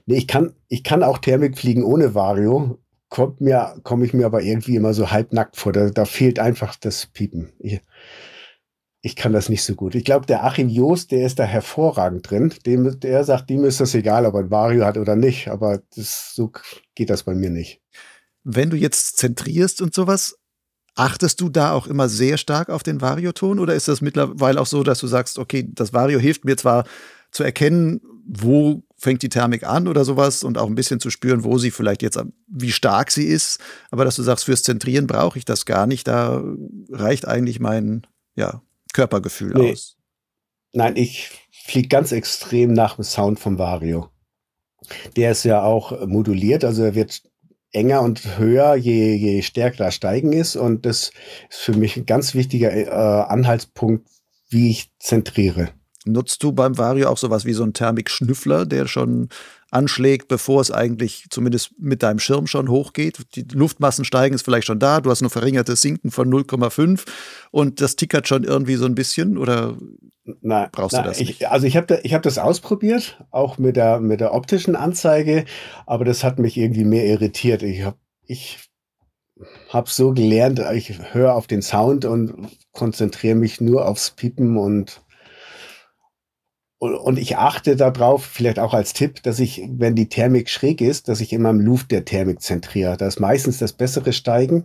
Nee, 0.07 0.17
ich 0.17 0.27
kann, 0.27 0.55
ich 0.69 0.83
kann 0.83 1.03
auch 1.03 1.19
Thermik 1.19 1.59
fliegen 1.59 1.85
ohne 1.85 2.15
Vario, 2.15 2.81
kommt 3.09 3.41
mir, 3.41 3.79
komme 3.83 4.05
ich 4.07 4.15
mir 4.15 4.27
aber 4.27 4.43
irgendwie 4.43 4.75
immer 4.75 4.95
so 4.95 5.11
halbnackt 5.11 5.57
vor. 5.57 5.73
Da, 5.73 5.91
da 5.91 6.07
fehlt 6.07 6.39
einfach 6.39 6.77
das 6.77 7.07
Piepen. 7.07 7.53
Ich, 7.59 7.81
ich 9.03 9.17
kann 9.17 9.33
das 9.33 9.49
nicht 9.49 9.63
so 9.63 9.75
gut. 9.75 9.95
Ich 9.95 10.05
glaube, 10.05 10.27
der 10.27 10.45
Achim 10.45 10.69
Joost, 10.69 11.13
der 11.13 11.27
ist 11.27 11.39
da 11.39 11.45
hervorragend 11.45 12.31
drin. 12.31 12.55
Dem, 12.65 12.99
der 13.01 13.25
sagt, 13.25 13.51
ihm 13.51 13.65
ist 13.65 13.81
das 13.81 13.95
egal, 13.95 14.25
ob 14.25 14.35
er 14.35 14.41
ein 14.41 14.51
Vario 14.51 14.85
hat 14.85 14.97
oder 14.97 15.15
nicht. 15.15 15.49
Aber 15.49 15.83
das, 15.95 16.35
so 16.35 16.51
geht 16.95 17.11
das 17.11 17.25
bei 17.25 17.35
mir 17.35 17.51
nicht. 17.51 17.83
Wenn 18.45 18.71
du 18.71 18.77
jetzt 18.77 19.19
zentrierst 19.19 19.83
und 19.83 19.93
sowas, 19.93 20.39
Achtest 20.95 21.41
du 21.41 21.49
da 21.49 21.73
auch 21.73 21.87
immer 21.87 22.09
sehr 22.09 22.37
stark 22.37 22.69
auf 22.69 22.83
den 22.83 23.01
Varioton 23.01 23.59
oder 23.59 23.75
ist 23.75 23.89
das 23.89 24.03
mittlerweile 24.03 24.61
auch 24.61 24.67
so, 24.67 24.83
dass 24.83 24.99
du 24.99 25.07
sagst, 25.07 25.39
okay, 25.39 25.69
das 25.73 25.93
Vario 25.93 26.19
hilft 26.19 26.45
mir 26.45 26.57
zwar 26.57 26.85
zu 27.31 27.43
erkennen, 27.43 28.01
wo 28.27 28.83
fängt 28.97 29.23
die 29.23 29.31
Thermik 29.31 29.65
an 29.65 29.89
oder 29.89 30.05
sowas 30.05 30.45
und 30.45 30.59
auch 30.59 30.67
ein 30.67 30.75
bisschen 30.75 31.01
zu 31.01 31.11
spüren, 31.11 31.45
wo 31.45 31.59
sie 31.59 31.71
vielleicht 31.71 32.03
jetzt, 32.03 32.21
wie 32.47 32.71
stark 32.71 33.11
sie 33.11 33.25
ist. 33.25 33.59
Aber 33.91 34.05
dass 34.05 34.17
du 34.17 34.23
sagst, 34.23 34.45
fürs 34.45 34.63
Zentrieren 34.63 35.07
brauche 35.07 35.39
ich 35.39 35.45
das 35.45 35.65
gar 35.65 35.87
nicht. 35.87 36.07
Da 36.07 36.43
reicht 36.91 37.27
eigentlich 37.27 37.59
mein 37.59 38.07
ja, 38.37 38.63
Körpergefühl 38.93 39.55
nee. 39.55 39.73
aus. 39.73 39.97
Nein, 40.73 40.97
ich 40.97 41.49
fliege 41.51 41.89
ganz 41.89 42.13
extrem 42.13 42.73
nach 42.73 42.97
dem 42.97 43.05
Sound 43.05 43.41
vom 43.41 43.59
Vario. 43.59 44.09
Der 45.17 45.33
ist 45.33 45.45
ja 45.45 45.63
auch 45.63 46.07
moduliert, 46.07 46.65
also 46.65 46.83
er 46.83 46.95
wird 46.95 47.23
enger 47.73 48.03
und 48.03 48.39
höher, 48.39 48.75
je, 48.75 49.15
je 49.15 49.43
stärker 49.43 49.85
das 49.85 49.95
Steigen 49.95 50.33
ist. 50.33 50.57
Und 50.57 50.87
das 50.87 51.11
ist 51.51 51.61
für 51.61 51.75
mich 51.75 51.97
ein 51.97 52.07
ganz 52.07 52.35
wichtiger 52.35 52.73
äh, 52.73 52.89
Anhaltspunkt, 52.89 54.09
wie 54.49 54.71
ich 54.71 54.91
zentriere. 54.99 55.71
Nutzt 56.05 56.43
du 56.43 56.53
beim 56.53 56.77
Vario 56.79 57.09
auch 57.09 57.19
sowas 57.19 57.45
wie 57.45 57.53
so 57.53 57.63
einen 57.63 57.75
Thermik-Schnüffler, 57.75 58.67
der 58.67 58.87
schon 58.87 59.29
anschlägt, 59.73 60.29
bevor 60.29 60.61
es 60.61 60.71
eigentlich 60.71 61.27
zumindest 61.31 61.73
mit 61.79 62.03
deinem 62.03 62.19
Schirm 62.19 62.47
schon 62.47 62.69
hochgeht? 62.69 63.19
Die 63.35 63.47
Luftmassen 63.53 64.05
steigen, 64.05 64.35
ist 64.35 64.45
vielleicht 64.45 64.67
schon 64.67 64.79
da, 64.79 65.01
du 65.01 65.11
hast 65.11 65.23
nur 65.23 65.31
verringertes 65.31 65.83
Sinken 65.83 66.11
von 66.11 66.33
0,5 66.33 67.05
und 67.51 67.81
das 67.81 67.97
tickert 67.97 68.29
schon 68.29 68.45
irgendwie 68.45 68.77
so 68.77 68.85
ein 68.85 68.95
bisschen 68.95 69.39
oder 69.39 69.77
Nein, 70.41 70.69
brauchst 70.71 70.93
nein, 70.93 71.03
du 71.03 71.09
das 71.09 71.19
nicht? 71.19 71.41
Ich, 71.41 71.49
also 71.49 71.67
ich 71.67 71.77
habe 71.77 71.87
da, 71.87 71.97
hab 71.97 72.23
das 72.23 72.39
ausprobiert, 72.39 73.25
auch 73.31 73.59
mit 73.59 73.77
der, 73.77 73.99
mit 73.99 74.21
der 74.21 74.35
optischen 74.35 74.77
Anzeige, 74.77 75.45
aber 75.85 76.05
das 76.05 76.23
hat 76.23 76.39
mich 76.39 76.57
irgendwie 76.57 76.85
mehr 76.85 77.07
irritiert. 77.07 77.63
Ich 77.63 77.83
habe 77.83 77.97
ich 78.25 78.59
hab 79.69 79.89
so 79.89 80.13
gelernt, 80.13 80.63
ich 80.75 80.97
höre 81.13 81.35
auf 81.35 81.49
den 81.49 81.63
Sound 81.63 82.05
und 82.05 82.49
konzentriere 82.73 83.35
mich 83.35 83.61
nur 83.61 83.87
aufs 83.87 84.13
Piepen 84.13 84.57
und 84.57 85.02
und 86.83 87.17
ich 87.17 87.37
achte 87.37 87.77
darauf, 87.77 88.25
vielleicht 88.25 88.59
auch 88.59 88.75
als 88.75 88.93
Tipp, 88.93 89.23
dass 89.23 89.39
ich, 89.39 89.63
wenn 89.71 89.95
die 89.95 90.09
Thermik 90.09 90.51
schräg 90.51 90.81
ist, 90.81 91.07
dass 91.07 91.21
ich 91.21 91.33
immer 91.33 91.51
im 91.51 91.61
Luft 91.61 91.93
der 91.93 92.05
Thermik 92.05 92.43
zentriere. 92.43 92.97
Da 92.97 93.07
ist 93.07 93.21
meistens 93.21 93.59
das 93.59 93.73
bessere 93.73 94.13
Steigen. 94.13 94.65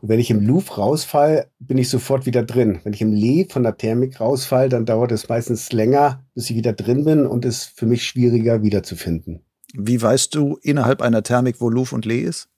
Und 0.00 0.08
wenn 0.08 0.18
ich 0.18 0.30
im 0.30 0.40
Luft 0.40 0.78
rausfall, 0.78 1.50
bin 1.58 1.76
ich 1.76 1.90
sofort 1.90 2.24
wieder 2.24 2.42
drin. 2.44 2.80
Wenn 2.82 2.94
ich 2.94 3.02
im 3.02 3.12
Lee 3.12 3.46
von 3.46 3.62
der 3.62 3.76
Thermik 3.76 4.20
rausfall, 4.20 4.70
dann 4.70 4.86
dauert 4.86 5.12
es 5.12 5.28
meistens 5.28 5.70
länger, 5.70 6.24
bis 6.34 6.48
ich 6.48 6.56
wieder 6.56 6.72
drin 6.72 7.04
bin 7.04 7.26
und 7.26 7.44
ist 7.44 7.64
für 7.64 7.84
mich 7.84 8.06
schwieriger 8.06 8.62
wiederzufinden. 8.62 9.44
Wie 9.74 10.00
weißt 10.00 10.34
du 10.34 10.58
innerhalb 10.62 11.02
einer 11.02 11.22
Thermik, 11.22 11.56
wo 11.60 11.68
Luft 11.68 11.92
und 11.92 12.06
Lee 12.06 12.22
ist? 12.22 12.48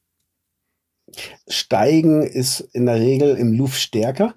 Steigen 1.48 2.22
ist 2.22 2.60
in 2.60 2.86
der 2.86 3.00
Regel 3.00 3.36
im 3.36 3.52
Luft 3.52 3.80
stärker. 3.80 4.36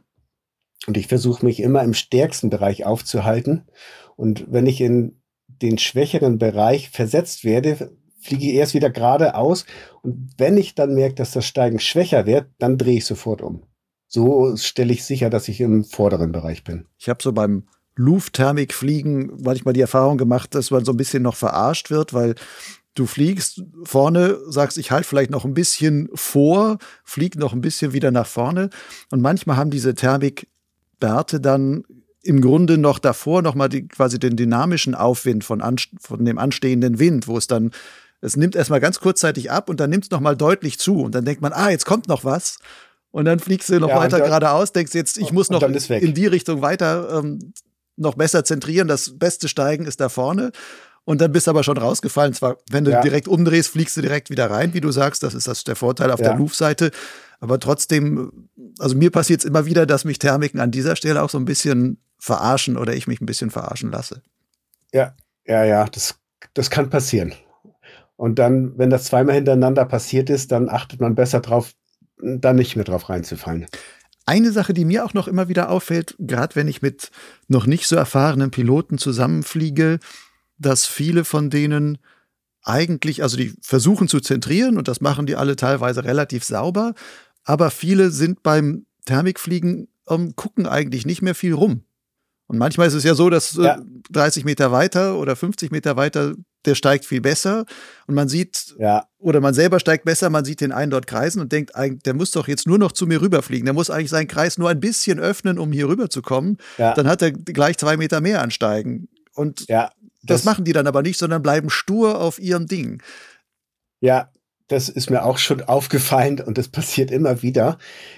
Und 0.87 0.97
ich 0.97 1.07
versuche 1.07 1.45
mich 1.45 1.61
immer 1.61 1.83
im 1.83 1.93
stärksten 1.93 2.49
Bereich 2.49 2.85
aufzuhalten. 2.85 3.65
Und 4.15 4.45
wenn 4.49 4.65
ich 4.65 4.81
in 4.81 5.21
den 5.47 5.77
schwächeren 5.77 6.37
Bereich 6.37 6.89
versetzt 6.89 7.43
werde, 7.43 7.91
fliege 8.19 8.45
ich 8.45 8.53
erst 8.53 8.73
wieder 8.73 8.89
geradeaus. 8.89 9.65
Und 10.01 10.31
wenn 10.37 10.57
ich 10.57 10.75
dann 10.75 10.93
merke, 10.93 11.15
dass 11.15 11.31
das 11.31 11.45
Steigen 11.45 11.79
schwächer 11.79 12.25
wird, 12.25 12.47
dann 12.57 12.77
drehe 12.77 12.97
ich 12.97 13.05
sofort 13.05 13.41
um. 13.41 13.63
So 14.07 14.55
stelle 14.57 14.93
ich 14.93 15.03
sicher, 15.03 15.29
dass 15.29 15.47
ich 15.47 15.61
im 15.61 15.83
vorderen 15.83 16.31
Bereich 16.31 16.63
bin. 16.63 16.85
Ich 16.97 17.09
habe 17.09 17.21
so 17.21 17.33
beim 17.33 17.63
Luftthermikfliegen 17.95 19.31
manchmal 19.41 19.73
die 19.73 19.81
Erfahrung 19.81 20.17
gemacht, 20.17 20.55
dass 20.55 20.71
man 20.71 20.85
so 20.85 20.91
ein 20.91 20.97
bisschen 20.97 21.23
noch 21.23 21.35
verarscht 21.35 21.89
wird, 21.89 22.13
weil 22.13 22.35
du 22.93 23.05
fliegst 23.05 23.63
vorne, 23.83 24.37
sagst, 24.47 24.77
ich 24.77 24.91
halte 24.91 25.07
vielleicht 25.07 25.31
noch 25.31 25.45
ein 25.45 25.53
bisschen 25.53 26.09
vor, 26.13 26.77
flieg 27.03 27.35
noch 27.37 27.53
ein 27.53 27.61
bisschen 27.61 27.93
wieder 27.93 28.11
nach 28.11 28.27
vorne. 28.27 28.69
Und 29.11 29.21
manchmal 29.21 29.57
haben 29.57 29.69
diese 29.69 29.95
Thermikbärte 29.95 31.39
dann 31.39 31.83
im 32.25 32.41
Grunde 32.41 32.77
noch 32.77 32.99
davor 32.99 33.41
noch 33.41 33.55
mal 33.55 33.69
die, 33.69 33.87
quasi 33.87 34.19
den 34.19 34.35
dynamischen 34.35 34.95
Aufwind 34.95 35.43
von, 35.43 35.61
an, 35.61 35.75
von 35.99 36.25
dem 36.25 36.37
anstehenden 36.37 36.99
Wind, 36.99 37.27
wo 37.27 37.37
es 37.37 37.47
dann 37.47 37.71
es 38.21 38.35
nimmt 38.35 38.55
erstmal 38.55 38.79
ganz 38.79 38.99
kurzzeitig 38.99 39.51
ab 39.51 39.69
und 39.69 39.79
dann 39.79 39.91
nimmt 39.91 40.05
es 40.05 40.09
noch 40.09 40.19
mal 40.19 40.35
deutlich 40.35 40.79
zu 40.79 41.01
und 41.01 41.13
dann 41.13 41.25
denkt 41.25 41.41
man, 41.41 41.53
ah, 41.53 41.69
jetzt 41.69 41.85
kommt 41.85 42.07
noch 42.07 42.23
was 42.23 42.57
und 43.11 43.25
dann 43.25 43.39
fliegst 43.39 43.69
du 43.69 43.79
noch 43.79 43.89
ja, 43.89 43.97
weiter 43.97 44.17
dann, 44.17 44.27
geradeaus, 44.27 44.71
denkst 44.71 44.95
jetzt, 44.95 45.17
ich 45.17 45.31
muss 45.31 45.51
noch 45.51 45.61
in 45.61 46.13
die 46.13 46.25
Richtung 46.25 46.61
weiter 46.61 47.19
ähm, 47.19 47.53
noch 47.97 48.15
besser 48.15 48.43
zentrieren, 48.43 48.87
das 48.87 49.19
beste 49.19 49.47
Steigen 49.47 49.85
ist 49.85 49.99
da 49.99 50.09
vorne 50.09 50.51
und 51.03 51.21
dann 51.21 51.31
bist 51.31 51.45
du 51.45 51.51
aber 51.51 51.63
schon 51.63 51.77
rausgefallen. 51.77 52.33
Zwar, 52.33 52.57
wenn 52.71 52.83
du 52.83 52.91
ja. 52.91 53.01
direkt 53.01 53.27
umdrehst, 53.27 53.69
fliegst 53.69 53.95
du 53.95 54.01
direkt 54.01 54.31
wieder 54.31 54.49
rein, 54.49 54.73
wie 54.73 54.81
du 54.81 54.91
sagst, 54.91 55.21
das 55.21 55.35
ist 55.35 55.47
das 55.47 55.63
der 55.63 55.75
Vorteil 55.75 56.11
auf 56.11 56.19
ja. 56.19 56.29
der 56.29 56.37
Luftseite. 56.37 56.89
Aber 57.39 57.59
trotzdem, 57.59 58.49
also 58.79 58.95
mir 58.95 59.11
passiert 59.11 59.41
es 59.41 59.45
immer 59.45 59.67
wieder, 59.67 59.85
dass 59.85 60.03
mich 60.03 60.17
Thermiken 60.17 60.59
an 60.59 60.71
dieser 60.71 60.95
Stelle 60.95 61.21
auch 61.21 61.29
so 61.29 61.37
ein 61.37 61.45
bisschen 61.45 61.99
verarschen 62.25 62.75
oder 62.75 62.95
ich 62.95 63.05
mich 63.05 63.21
ein 63.21 63.27
bisschen 63.27 63.51
verarschen 63.51 63.91
lasse. 63.91 64.23
Ja, 64.91 65.15
ja, 65.45 65.63
ja, 65.63 65.85
das, 65.85 66.19
das 66.55 66.71
kann 66.71 66.89
passieren. 66.89 67.33
Und 68.15 68.39
dann, 68.39 68.75
wenn 68.79 68.89
das 68.89 69.03
zweimal 69.03 69.35
hintereinander 69.35 69.85
passiert 69.85 70.31
ist, 70.31 70.51
dann 70.51 70.67
achtet 70.67 70.99
man 70.99 71.13
besser 71.13 71.39
drauf, 71.39 71.73
da 72.17 72.51
nicht 72.53 72.75
mehr 72.75 72.85
drauf 72.85 73.09
reinzufallen. 73.09 73.67
Eine 74.25 74.51
Sache, 74.51 74.73
die 74.73 74.85
mir 74.85 75.05
auch 75.05 75.13
noch 75.13 75.27
immer 75.27 75.49
wieder 75.49 75.69
auffällt, 75.69 76.15
gerade 76.17 76.55
wenn 76.55 76.67
ich 76.67 76.81
mit 76.81 77.11
noch 77.47 77.67
nicht 77.67 77.87
so 77.87 77.95
erfahrenen 77.95 78.49
Piloten 78.49 78.97
zusammenfliege, 78.97 79.99
dass 80.57 80.87
viele 80.87 81.25
von 81.25 81.51
denen 81.51 81.99
eigentlich, 82.63 83.21
also 83.21 83.37
die 83.37 83.53
versuchen 83.61 84.07
zu 84.07 84.19
zentrieren 84.19 84.79
und 84.79 84.87
das 84.87 84.99
machen 84.99 85.27
die 85.27 85.35
alle 85.35 85.55
teilweise 85.55 86.03
relativ 86.03 86.43
sauber, 86.43 86.95
aber 87.43 87.69
viele 87.69 88.09
sind 88.09 88.41
beim 88.41 88.87
Thermikfliegen, 89.05 89.89
ähm, 90.09 90.35
gucken 90.35 90.65
eigentlich 90.65 91.05
nicht 91.05 91.21
mehr 91.21 91.35
viel 91.35 91.53
rum. 91.53 91.83
Und 92.47 92.57
manchmal 92.57 92.87
ist 92.87 92.93
es 92.93 93.03
ja 93.03 93.15
so, 93.15 93.29
dass 93.29 93.57
äh, 93.57 93.63
ja. 93.63 93.81
30 94.11 94.45
Meter 94.45 94.71
weiter 94.71 95.17
oder 95.17 95.35
50 95.35 95.71
Meter 95.71 95.95
weiter, 95.95 96.35
der 96.65 96.75
steigt 96.75 97.05
viel 97.05 97.21
besser 97.21 97.65
und 98.07 98.15
man 98.15 98.27
sieht, 98.27 98.75
ja. 98.77 99.07
oder 99.17 99.41
man 99.41 99.53
selber 99.53 99.79
steigt 99.79 100.05
besser, 100.05 100.29
man 100.29 100.45
sieht 100.45 100.61
den 100.61 100.71
einen 100.71 100.91
dort 100.91 101.07
kreisen 101.07 101.41
und 101.41 101.51
denkt, 101.51 101.71
der 101.75 102.13
muss 102.13 102.31
doch 102.31 102.47
jetzt 102.47 102.67
nur 102.67 102.77
noch 102.77 102.91
zu 102.91 103.07
mir 103.07 103.21
rüberfliegen. 103.21 103.65
Der 103.65 103.73
muss 103.73 103.89
eigentlich 103.89 104.11
seinen 104.11 104.27
Kreis 104.27 104.57
nur 104.57 104.69
ein 104.69 104.79
bisschen 104.79 105.19
öffnen, 105.19 105.57
um 105.57 105.71
hier 105.71 105.87
rüber 105.87 106.09
zu 106.09 106.21
kommen. 106.21 106.57
Ja. 106.77 106.93
Dann 106.93 107.07
hat 107.07 107.21
er 107.21 107.31
gleich 107.31 107.77
zwei 107.77 107.97
Meter 107.97 108.21
mehr 108.21 108.41
ansteigen. 108.41 109.07
Und 109.33 109.69
das, 110.23 110.41
das 110.41 110.43
machen 110.43 110.65
die 110.65 110.73
dann 110.73 110.87
aber 110.87 111.01
nicht, 111.01 111.17
sondern 111.17 111.41
bleiben 111.41 111.69
stur 111.69 112.19
auf 112.19 112.39
ihrem 112.39 112.67
Ding. 112.67 113.01
Ja, 114.01 114.29
das 114.67 114.89
ist 114.89 115.09
mir 115.09 115.23
auch 115.23 115.37
schon 115.37 115.61
aufgefallen 115.61 116.39
und 116.39 116.57
das 116.57 116.67
passiert 116.67 117.11
immer 117.11 117.41
wieder. 117.41 117.77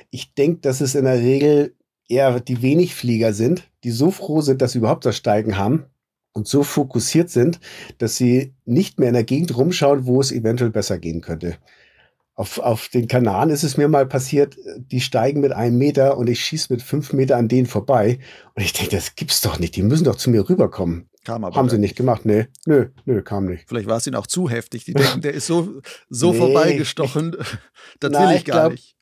Ich 0.09 0.33
denke, 0.33 0.61
dass 0.61 0.81
es 0.81 0.95
in 0.95 1.05
der 1.05 1.19
Regel 1.19 1.75
eher 2.07 2.39
die 2.39 2.61
Wenigflieger 2.61 3.33
sind, 3.33 3.69
die 3.83 3.91
so 3.91 4.11
froh 4.11 4.41
sind, 4.41 4.61
dass 4.61 4.73
sie 4.73 4.79
überhaupt 4.79 5.05
das 5.05 5.17
Steigen 5.17 5.57
haben 5.57 5.85
und 6.33 6.47
so 6.47 6.63
fokussiert 6.63 7.29
sind, 7.29 7.59
dass 7.97 8.15
sie 8.15 8.53
nicht 8.65 8.99
mehr 8.99 9.09
in 9.09 9.15
der 9.15 9.23
Gegend 9.23 9.57
rumschauen, 9.57 10.05
wo 10.05 10.21
es 10.21 10.31
eventuell 10.31 10.69
besser 10.69 10.99
gehen 10.99 11.21
könnte. 11.21 11.57
Auf, 12.35 12.59
auf 12.59 12.89
den 12.89 13.07
Kanaren 13.07 13.49
ist 13.49 13.63
es 13.63 13.77
mir 13.77 13.87
mal 13.87 14.05
passiert, 14.05 14.55
die 14.77 15.01
steigen 15.01 15.41
mit 15.41 15.53
einem 15.53 15.79
Meter 15.79 16.19
und 16.19 16.29
ich 16.29 16.39
schieße 16.39 16.71
mit 16.71 16.83
fünf 16.83 17.11
Meter 17.11 17.35
an 17.35 17.47
denen 17.47 17.65
vorbei. 17.65 18.19
Und 18.53 18.61
ich 18.61 18.73
denke, 18.73 18.95
das 18.95 19.15
gibt's 19.15 19.41
doch 19.41 19.57
nicht. 19.57 19.75
Die 19.75 19.81
müssen 19.81 20.03
doch 20.03 20.17
zu 20.17 20.29
mir 20.29 20.47
rüberkommen. 20.47 21.09
Kam 21.25 21.43
aber 21.43 21.55
Haben 21.55 21.67
sie 21.67 21.79
nicht 21.79 21.95
gemacht. 21.95 22.25
Nee, 22.25 22.45
nö, 22.67 22.89
nö, 23.05 23.23
kam 23.23 23.47
nicht. 23.47 23.67
Vielleicht 23.67 23.89
war 23.89 23.97
es 23.97 24.05
ihnen 24.05 24.15
auch 24.15 24.27
zu 24.27 24.49
heftig. 24.49 24.85
Die 24.85 24.93
denken, 24.93 25.21
der 25.21 25.33
ist 25.33 25.47
so, 25.47 25.81
so 26.09 26.31
nee, 26.31 26.37
vorbeigestochen. 26.37 27.35
das 27.99 28.11
will 28.11 28.35
ich 28.37 28.45
gar 28.45 28.59
glaub, 28.59 28.71
nicht. 28.73 28.95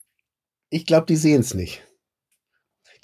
Ich 0.69 0.85
glaube, 0.85 1.05
die 1.05 1.17
sehen 1.17 1.41
es 1.41 1.53
nicht. 1.53 1.84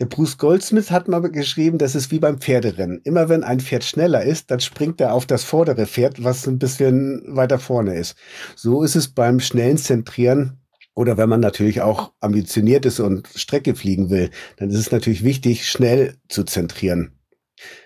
Der 0.02 0.08
Bruce 0.08 0.39
Goldsmith 0.39 0.89
hat 0.89 1.08
mal 1.08 1.20
geschrieben, 1.20 1.78
das 1.78 1.93
ist 1.93 2.10
wie 2.10 2.18
beim 2.18 2.39
Pferderennen. 2.39 3.02
Immer 3.04 3.30
wenn 3.30 3.43
ein 3.43 3.60
Pferd 3.60 3.84
schneller 3.84 4.24
ist, 4.24 4.49
dann 4.49 4.60
springt 4.60 4.99
er 4.99 5.14
auf 5.14 5.28
das 5.28 5.43
vordere 5.43 5.86
Pferd, 5.86 6.24
was 6.24 6.47
ein 6.47 6.58
bisschen 6.58 7.22
weiter 7.28 7.60
vorne 7.60 7.93
ist. 7.93 8.16
So 8.56 8.82
ist 8.82 8.95
es 8.95 9.10
beim 9.10 9.39
schnellen 9.39 9.78
Zentrieren 9.78 10.60
oder 10.95 11.18
wenn 11.18 11.30
man 11.30 11.39
natürlich 11.39 11.82
auch 11.82 12.14
ambitioniert 12.20 12.88
ist 12.88 12.99
und 12.99 13.28
Strecke 13.36 13.76
fliegen 13.76 14.10
will, 14.10 14.32
dann 14.58 14.72
ist 14.72 14.80
es 14.80 14.91
natürlich 14.91 15.24
wichtig, 15.24 15.70
schnell 15.70 16.16
zu 16.30 16.45
zentrieren. 16.45 17.12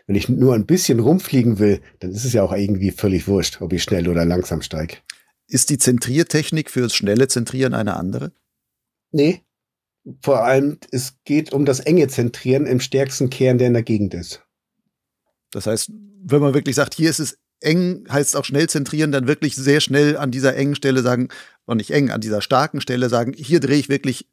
Wenn 0.07 0.15
ich 0.15 0.29
nur 0.29 0.55
ein 0.55 0.65
bisschen 0.65 1.01
rumfliegen 1.01 1.59
will, 1.59 1.81
dann 1.99 2.11
ist 2.11 2.23
es 2.23 2.31
ja 2.31 2.43
auch 2.43 2.53
irgendwie 2.53 2.91
völlig 2.91 3.27
wurscht, 3.27 3.61
ob 3.61 3.73
ich 3.73 3.83
schnell 3.83 4.07
oder 4.07 4.23
langsam 4.23 4.61
steige. 4.61 4.99
Ist 5.49 5.69
die 5.69 5.79
Zentriertechnik 5.79 6.71
fürs 6.71 6.95
schnelle 6.95 7.27
Zentrieren 7.27 7.73
eine 7.73 7.97
andere? 7.97 8.31
Nee, 9.11 9.41
vor 10.21 10.43
allem, 10.43 10.77
es 10.91 11.17
geht 11.23 11.53
um 11.53 11.65
das 11.65 11.79
enge 11.79 12.07
Zentrieren 12.07 12.65
im 12.65 12.79
stärksten 12.79 13.29
Kern, 13.29 13.57
der 13.57 13.67
in 13.67 13.73
der 13.73 13.83
Gegend 13.83 14.13
ist. 14.13 14.43
Das 15.51 15.67
heißt, 15.67 15.91
wenn 16.23 16.41
man 16.41 16.53
wirklich 16.53 16.75
sagt, 16.75 16.93
hier 16.95 17.09
ist 17.09 17.19
es 17.19 17.37
eng, 17.61 18.05
heißt 18.09 18.35
auch 18.35 18.45
schnell 18.45 18.67
zentrieren, 18.67 19.11
dann 19.11 19.27
wirklich 19.27 19.55
sehr 19.55 19.79
schnell 19.79 20.17
an 20.17 20.31
dieser 20.31 20.55
engen 20.55 20.75
Stelle 20.75 21.01
sagen, 21.01 21.29
und 21.65 21.77
nicht 21.77 21.91
eng, 21.91 22.11
an 22.11 22.21
dieser 22.21 22.41
starken 22.41 22.81
Stelle 22.81 23.09
sagen, 23.09 23.33
hier 23.35 23.59
drehe 23.59 23.79
ich 23.79 23.89
wirklich 23.89 24.27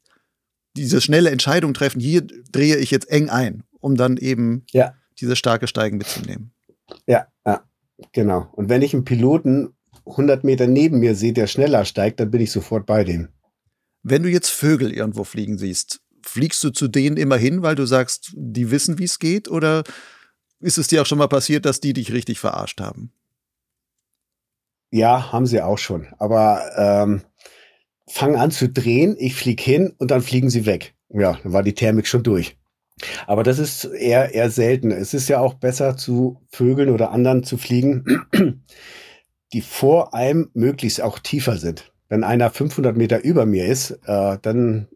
diese 0.75 1.01
schnelle 1.01 1.31
Entscheidung 1.31 1.73
treffen, 1.73 1.99
hier 1.99 2.21
drehe 2.51 2.77
ich 2.77 2.91
jetzt 2.91 3.09
eng 3.09 3.29
ein, 3.29 3.63
um 3.79 3.95
dann 3.95 4.17
eben 4.17 4.65
ja. 4.71 4.93
dieses 5.19 5.37
starke 5.37 5.67
Steigen 5.67 5.97
mitzunehmen. 5.97 6.51
Ja, 7.07 7.27
ja, 7.45 7.63
genau. 8.11 8.49
Und 8.53 8.69
wenn 8.69 8.81
ich 8.81 8.93
einen 8.93 9.05
Piloten 9.05 9.73
100 10.05 10.43
Meter 10.43 10.67
neben 10.67 10.99
mir 10.99 11.15
sehe, 11.15 11.33
der 11.33 11.47
schneller 11.47 11.85
steigt, 11.85 12.19
dann 12.19 12.31
bin 12.31 12.41
ich 12.41 12.51
sofort 12.51 12.85
bei 12.85 13.03
dem. 13.03 13.29
Wenn 14.03 14.23
du 14.23 14.29
jetzt 14.29 14.49
Vögel 14.49 14.91
irgendwo 14.91 15.23
fliegen 15.23 15.57
siehst, 15.57 16.01
fliegst 16.21 16.63
du 16.63 16.69
zu 16.69 16.87
denen 16.87 17.17
immer 17.17 17.37
hin, 17.37 17.63
weil 17.63 17.75
du 17.75 17.85
sagst, 17.85 18.31
die 18.35 18.69
wissen, 18.69 18.99
wie 18.99 19.05
es 19.05 19.19
geht? 19.19 19.49
Oder 19.49 19.83
ist 20.59 20.77
es 20.77 20.87
dir 20.87 21.01
auch 21.01 21.05
schon 21.05 21.17
mal 21.17 21.27
passiert, 21.27 21.65
dass 21.65 21.79
die 21.79 21.93
dich 21.93 22.11
richtig 22.11 22.39
verarscht 22.39 22.81
haben? 22.81 23.11
Ja, 24.91 25.31
haben 25.31 25.45
sie 25.45 25.61
auch 25.61 25.77
schon. 25.77 26.07
Aber 26.19 26.61
ähm, 26.77 27.21
fangen 28.07 28.35
an 28.35 28.51
zu 28.51 28.69
drehen, 28.69 29.15
ich 29.17 29.35
fliege 29.35 29.63
hin 29.63 29.93
und 29.97 30.11
dann 30.11 30.21
fliegen 30.21 30.49
sie 30.49 30.65
weg. 30.65 30.93
Ja, 31.09 31.39
dann 31.43 31.53
war 31.53 31.63
die 31.63 31.73
Thermik 31.73 32.07
schon 32.07 32.23
durch. 32.23 32.57
Aber 33.25 33.43
das 33.43 33.59
ist 33.59 33.85
eher, 33.85 34.33
eher 34.33 34.49
selten. 34.49 34.91
Es 34.91 35.13
ist 35.13 35.29
ja 35.29 35.39
auch 35.39 35.55
besser 35.55 35.97
zu 35.97 36.41
Vögeln 36.51 36.89
oder 36.89 37.11
anderen 37.11 37.43
zu 37.43 37.57
fliegen, 37.57 38.05
die 39.53 39.61
vor 39.61 40.13
einem 40.13 40.49
möglichst 40.53 41.01
auch 41.01 41.19
tiefer 41.19 41.57
sind. 41.57 41.92
Wenn 42.09 42.23
einer 42.23 42.49
500 42.51 42.95
Meter 42.95 43.23
über 43.23 43.45
mir 43.45 43.65
ist, 43.65 43.91
äh, 44.05 44.37
dann 44.41 44.87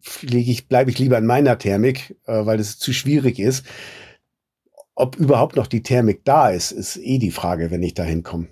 fliege 0.00 0.50
ich, 0.50 0.68
bleibe 0.68 0.90
ich 0.90 0.98
lieber 0.98 1.18
in 1.18 1.26
meiner 1.26 1.58
Thermik, 1.58 2.16
äh, 2.26 2.46
weil 2.46 2.60
es 2.60 2.78
zu 2.78 2.92
schwierig 2.92 3.38
ist. 3.38 3.64
Ob 4.94 5.16
überhaupt 5.16 5.56
noch 5.56 5.66
die 5.66 5.82
Thermik 5.82 6.24
da 6.24 6.50
ist, 6.50 6.72
ist 6.72 6.96
eh 6.96 7.18
die 7.18 7.30
Frage, 7.30 7.70
wenn 7.70 7.82
ich 7.82 7.94
da 7.94 8.02
hinkomme. 8.02 8.48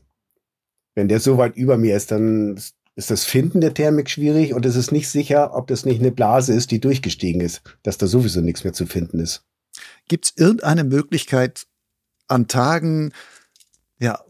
Wenn 0.95 1.09
der 1.09 1.21
so 1.21 1.39
weit 1.39 1.57
über 1.57 1.77
mir 1.77 1.97
ist, 1.97 2.11
dann 2.11 2.61
ist 2.97 3.11
das 3.11 3.25
Finden 3.25 3.61
der 3.61 3.75
Thermik 3.75 4.09
schwierig 4.09 4.55
und 4.55 4.65
es 4.67 4.77
ist 4.77 4.93
nicht 4.93 5.09
sicher, 5.09 5.55
ob 5.55 5.67
das 5.67 5.85
nicht 5.85 6.01
eine 6.01 6.13
Blase 6.13 6.53
ist, 6.53 6.71
die 6.71 6.81
durchgestiegen 6.81 7.41
ist, 7.41 7.63
dass 7.83 7.99
da 7.99 8.07
sowieso 8.07 8.41
nichts 8.41 8.63
mehr 8.63 8.73
zu 8.73 8.87
finden 8.87 9.19
ist. 9.19 9.45
Gibt 10.07 10.27
es 10.27 10.33
irgendeine 10.37 10.85
Möglichkeit, 10.85 11.67
an 12.29 12.47
Tagen, 12.49 13.13
ja, 13.99 14.21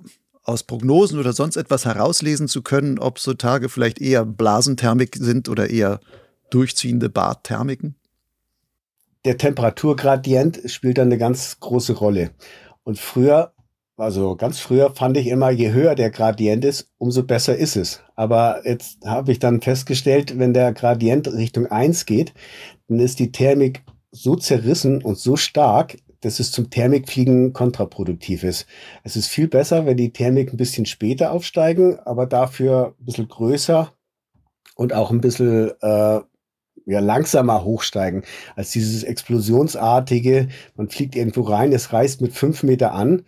aus 0.44 0.62
Prognosen 0.62 1.18
oder 1.18 1.32
sonst 1.32 1.56
etwas 1.56 1.84
herauslesen 1.84 2.48
zu 2.48 2.62
können, 2.62 2.98
ob 2.98 3.18
so 3.18 3.34
Tage 3.34 3.68
vielleicht 3.68 4.00
eher 4.00 4.24
Blasenthermik 4.24 5.16
sind 5.16 5.48
oder 5.48 5.70
eher 5.70 6.00
durchziehende 6.50 7.08
Badthermiken? 7.08 7.96
Der 9.24 9.38
Temperaturgradient 9.38 10.60
spielt 10.66 10.98
da 10.98 11.02
eine 11.02 11.18
ganz 11.18 11.58
große 11.60 11.94
Rolle. 11.94 12.30
Und 12.84 12.98
früher 12.98 13.54
also 13.96 14.34
ganz 14.34 14.58
früher 14.58 14.90
fand 14.92 15.16
ich 15.16 15.28
immer, 15.28 15.50
je 15.50 15.70
höher 15.70 15.94
der 15.94 16.10
Gradient 16.10 16.64
ist, 16.64 16.88
umso 16.98 17.22
besser 17.22 17.56
ist 17.56 17.76
es. 17.76 18.00
Aber 18.16 18.62
jetzt 18.64 18.98
habe 19.04 19.30
ich 19.30 19.38
dann 19.38 19.60
festgestellt, 19.60 20.36
wenn 20.38 20.52
der 20.52 20.72
Gradient 20.72 21.32
Richtung 21.32 21.66
eins 21.66 22.04
geht, 22.04 22.34
dann 22.88 22.98
ist 22.98 23.20
die 23.20 23.30
Thermik 23.30 23.84
so 24.10 24.34
zerrissen 24.34 25.02
und 25.02 25.18
so 25.18 25.36
stark, 25.36 25.96
dass 26.24 26.40
es 26.40 26.50
zum 26.50 26.70
Thermikfliegen 26.70 27.52
kontraproduktiv 27.52 28.44
ist. 28.44 28.66
Es 29.02 29.16
ist 29.16 29.28
viel 29.28 29.48
besser, 29.48 29.86
wenn 29.86 29.96
die 29.96 30.12
Thermik 30.12 30.52
ein 30.52 30.56
bisschen 30.56 30.86
später 30.86 31.32
aufsteigen, 31.32 31.98
aber 32.00 32.26
dafür 32.26 32.94
ein 32.98 33.04
bisschen 33.04 33.28
größer 33.28 33.92
und 34.76 34.92
auch 34.92 35.10
ein 35.10 35.20
bisschen 35.20 35.70
äh, 35.80 36.20
ja, 36.86 37.00
langsamer 37.00 37.64
hochsteigen 37.64 38.24
als 38.56 38.70
dieses 38.70 39.04
explosionsartige. 39.04 40.48
Man 40.76 40.88
fliegt 40.88 41.16
irgendwo 41.16 41.42
rein, 41.42 41.72
es 41.72 41.92
reißt 41.92 42.20
mit 42.20 42.32
fünf 42.32 42.62
Meter 42.62 42.92
an 42.92 43.24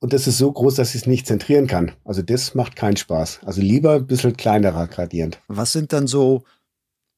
und 0.00 0.12
das 0.12 0.26
ist 0.26 0.38
so 0.38 0.52
groß, 0.52 0.74
dass 0.74 0.94
ich 0.94 1.02
es 1.02 1.06
nicht 1.06 1.26
zentrieren 1.26 1.66
kann. 1.66 1.92
Also 2.04 2.22
das 2.22 2.54
macht 2.54 2.76
keinen 2.76 2.96
Spaß. 2.96 3.40
Also 3.44 3.62
lieber 3.62 3.94
ein 3.94 4.06
bisschen 4.06 4.36
kleinerer 4.36 4.86
Gradient. 4.86 5.40
Was 5.48 5.72
sind 5.72 5.92
dann 5.92 6.06
so, 6.06 6.44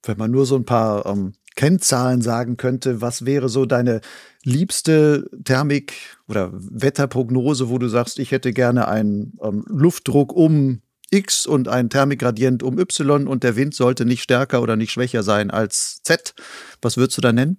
wenn 0.05 0.19
man 0.19 0.31
nur 0.31 0.47
so 0.47 0.57
ein 0.57 0.65
paar 0.65 1.05
ähm, 1.07 1.33
Kennzahlen 1.57 2.23
sagen 2.23 2.57
könnte, 2.57 3.01
was 3.01 3.25
wäre 3.27 3.49
so 3.49 3.67
deine 3.67 4.01
liebste 4.45 5.29
Thermik 5.43 5.95
oder 6.29 6.51
Wetterprognose, 6.53 7.69
wo 7.69 7.79
du 7.79 7.89
sagst, 7.89 8.19
ich 8.19 8.31
hätte 8.31 8.53
gerne 8.53 8.87
einen 8.89 9.39
ähm, 9.43 9.65
Luftdruck 9.69 10.33
um 10.33 10.83
X 11.11 11.47
und 11.47 11.69
einen 11.69 11.91
Thermikgradient 11.91 12.63
um 12.63 12.79
Y 12.79 13.27
und 13.27 13.43
der 13.43 13.57
Wind 13.57 13.75
sollte 13.75 14.05
nicht 14.05 14.23
stärker 14.23 14.63
oder 14.63 14.77
nicht 14.77 14.93
schwächer 14.93 15.23
sein 15.23 15.51
als 15.51 16.01
Z. 16.03 16.35
Was 16.83 16.97
würdest 16.97 17.19
du 17.19 17.23
da 17.23 17.33
nennen? 17.33 17.59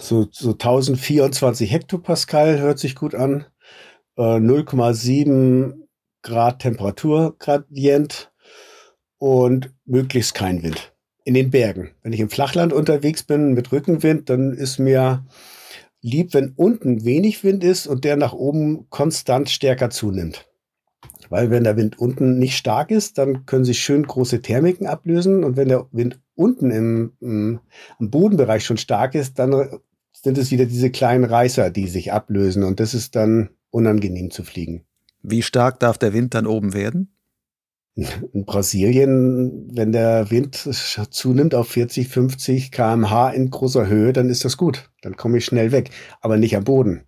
So, 0.00 0.28
so 0.30 0.52
1024 0.52 1.70
Hektopascal 1.70 2.58
hört 2.58 2.78
sich 2.78 2.94
gut 2.94 3.14
an. 3.14 3.46
0,7 4.16 5.70
äh, 5.70 5.74
Grad 6.22 6.60
Temperaturgradient 6.60 8.32
und 9.18 9.72
möglichst 9.84 10.34
kein 10.34 10.62
Wind. 10.62 10.95
In 11.26 11.34
den 11.34 11.50
Bergen. 11.50 11.90
Wenn 12.04 12.12
ich 12.12 12.20
im 12.20 12.30
Flachland 12.30 12.72
unterwegs 12.72 13.24
bin 13.24 13.52
mit 13.52 13.72
Rückenwind, 13.72 14.30
dann 14.30 14.52
ist 14.52 14.78
mir 14.78 15.26
lieb, 16.00 16.34
wenn 16.34 16.52
unten 16.54 17.04
wenig 17.04 17.42
Wind 17.42 17.64
ist 17.64 17.88
und 17.88 18.04
der 18.04 18.16
nach 18.16 18.32
oben 18.32 18.88
konstant 18.90 19.50
stärker 19.50 19.90
zunimmt. 19.90 20.46
Weil 21.28 21.50
wenn 21.50 21.64
der 21.64 21.76
Wind 21.76 21.98
unten 21.98 22.38
nicht 22.38 22.56
stark 22.56 22.92
ist, 22.92 23.18
dann 23.18 23.44
können 23.44 23.64
sich 23.64 23.80
schön 23.80 24.04
große 24.04 24.40
Thermiken 24.40 24.86
ablösen. 24.86 25.42
Und 25.42 25.56
wenn 25.56 25.66
der 25.66 25.88
Wind 25.90 26.20
unten 26.36 26.70
im, 26.70 27.12
im, 27.20 27.60
Bodenbereich 27.98 28.64
schon 28.64 28.76
stark 28.76 29.16
ist, 29.16 29.40
dann 29.40 29.80
sind 30.12 30.38
es 30.38 30.52
wieder 30.52 30.66
diese 30.66 30.90
kleinen 30.90 31.24
Reißer, 31.24 31.70
die 31.70 31.88
sich 31.88 32.12
ablösen. 32.12 32.62
Und 32.62 32.78
das 32.78 32.94
ist 32.94 33.16
dann 33.16 33.50
unangenehm 33.70 34.30
zu 34.30 34.44
fliegen. 34.44 34.84
Wie 35.22 35.42
stark 35.42 35.80
darf 35.80 35.98
der 35.98 36.12
Wind 36.12 36.34
dann 36.34 36.46
oben 36.46 36.72
werden? 36.72 37.15
In 37.96 38.44
Brasilien, 38.44 39.70
wenn 39.74 39.90
der 39.90 40.30
Wind 40.30 40.54
zunimmt 40.54 41.54
auf 41.54 41.68
40, 41.68 42.08
50 42.08 42.70
kmh 42.70 43.30
in 43.30 43.50
großer 43.50 43.86
Höhe, 43.86 44.12
dann 44.12 44.28
ist 44.28 44.44
das 44.44 44.58
gut. 44.58 44.90
Dann 45.00 45.16
komme 45.16 45.38
ich 45.38 45.46
schnell 45.46 45.72
weg. 45.72 45.90
Aber 46.20 46.36
nicht 46.36 46.54
am 46.56 46.64
Boden. 46.64 47.06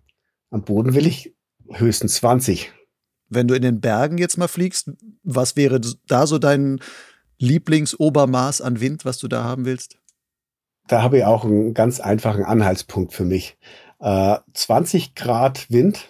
Am 0.49 0.63
Boden 0.63 0.95
will 0.95 1.05
ich 1.05 1.35
höchstens 1.71 2.15
20. 2.15 2.71
Wenn 3.29 3.47
du 3.47 3.53
in 3.53 3.61
den 3.61 3.79
Bergen 3.79 4.17
jetzt 4.17 4.37
mal 4.37 4.47
fliegst, 4.47 4.91
was 5.21 5.55
wäre 5.55 5.79
da 6.07 6.25
so 6.25 6.39
dein 6.39 6.79
Lieblingsobermaß 7.37 8.61
an 8.61 8.81
Wind, 8.81 9.05
was 9.05 9.19
du 9.19 9.27
da 9.27 9.43
haben 9.43 9.65
willst? 9.65 9.99
Da 10.87 11.03
habe 11.03 11.19
ich 11.19 11.25
auch 11.25 11.45
einen 11.45 11.75
ganz 11.75 11.99
einfachen 11.99 12.43
Anhaltspunkt 12.43 13.13
für 13.13 13.25
mich. 13.25 13.59
Äh, 13.99 14.37
20 14.53 15.13
Grad 15.13 15.69
Wind 15.69 16.09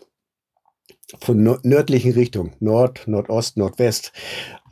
von 1.20 1.60
nördlichen 1.64 2.14
Richtung, 2.14 2.54
Nord, 2.60 3.08
Nordost, 3.08 3.58
Nordwest, 3.58 4.14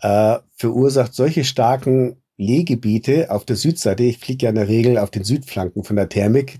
äh, 0.01 0.37
verursacht 0.55 1.13
solche 1.13 1.43
starken 1.43 2.21
Lehgebiete 2.37 3.31
auf 3.31 3.45
der 3.45 3.55
Südseite, 3.55 4.03
ich 4.03 4.19
fliege 4.19 4.45
ja 4.45 4.49
in 4.49 4.55
der 4.55 4.67
Regel 4.67 4.97
auf 4.97 5.09
den 5.09 5.23
Südflanken 5.23 5.83
von 5.83 5.95
der 5.95 6.09
Thermik, 6.09 6.59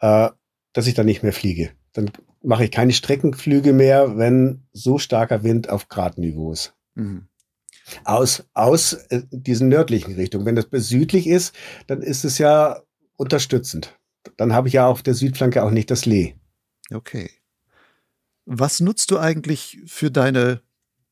äh, 0.00 0.30
dass 0.72 0.86
ich 0.86 0.94
dann 0.94 1.06
nicht 1.06 1.22
mehr 1.22 1.32
fliege. 1.32 1.70
Dann 1.92 2.10
mache 2.42 2.64
ich 2.64 2.70
keine 2.70 2.92
Streckenflüge 2.92 3.72
mehr, 3.72 4.16
wenn 4.16 4.62
so 4.72 4.98
starker 4.98 5.42
Wind 5.42 5.68
auf 5.68 5.88
Gradniveau 5.88 6.52
ist. 6.52 6.74
Mhm. 6.94 7.28
Aus, 8.04 8.44
aus 8.54 8.94
äh, 8.94 9.22
diesen 9.30 9.68
nördlichen 9.68 10.14
Richtungen. 10.14 10.46
Wenn 10.46 10.56
das 10.56 10.66
südlich 10.70 11.26
ist, 11.26 11.54
dann 11.86 12.02
ist 12.02 12.24
es 12.24 12.38
ja 12.38 12.82
unterstützend. 13.16 13.98
Dann 14.36 14.52
habe 14.52 14.68
ich 14.68 14.74
ja 14.74 14.86
auf 14.86 15.02
der 15.02 15.14
Südflanke 15.14 15.62
auch 15.62 15.70
nicht 15.70 15.90
das 15.90 16.06
Lee. 16.06 16.34
Okay. 16.92 17.30
Was 18.44 18.80
nutzt 18.80 19.10
du 19.10 19.18
eigentlich 19.18 19.80
für 19.86 20.10
deine, 20.10 20.62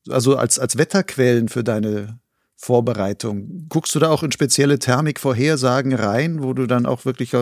also 0.09 0.37
als, 0.37 0.59
als 0.59 0.77
Wetterquellen 0.77 1.47
für 1.47 1.63
deine 1.63 2.19
Vorbereitung? 2.55 3.67
Guckst 3.69 3.93
du 3.95 3.99
da 3.99 4.09
auch 4.09 4.23
in 4.23 4.31
spezielle 4.31 4.79
Thermikvorhersagen 4.79 5.93
rein, 5.93 6.41
wo 6.41 6.53
du 6.53 6.67
dann 6.67 6.85
auch 6.85 7.05
wirklich, 7.05 7.33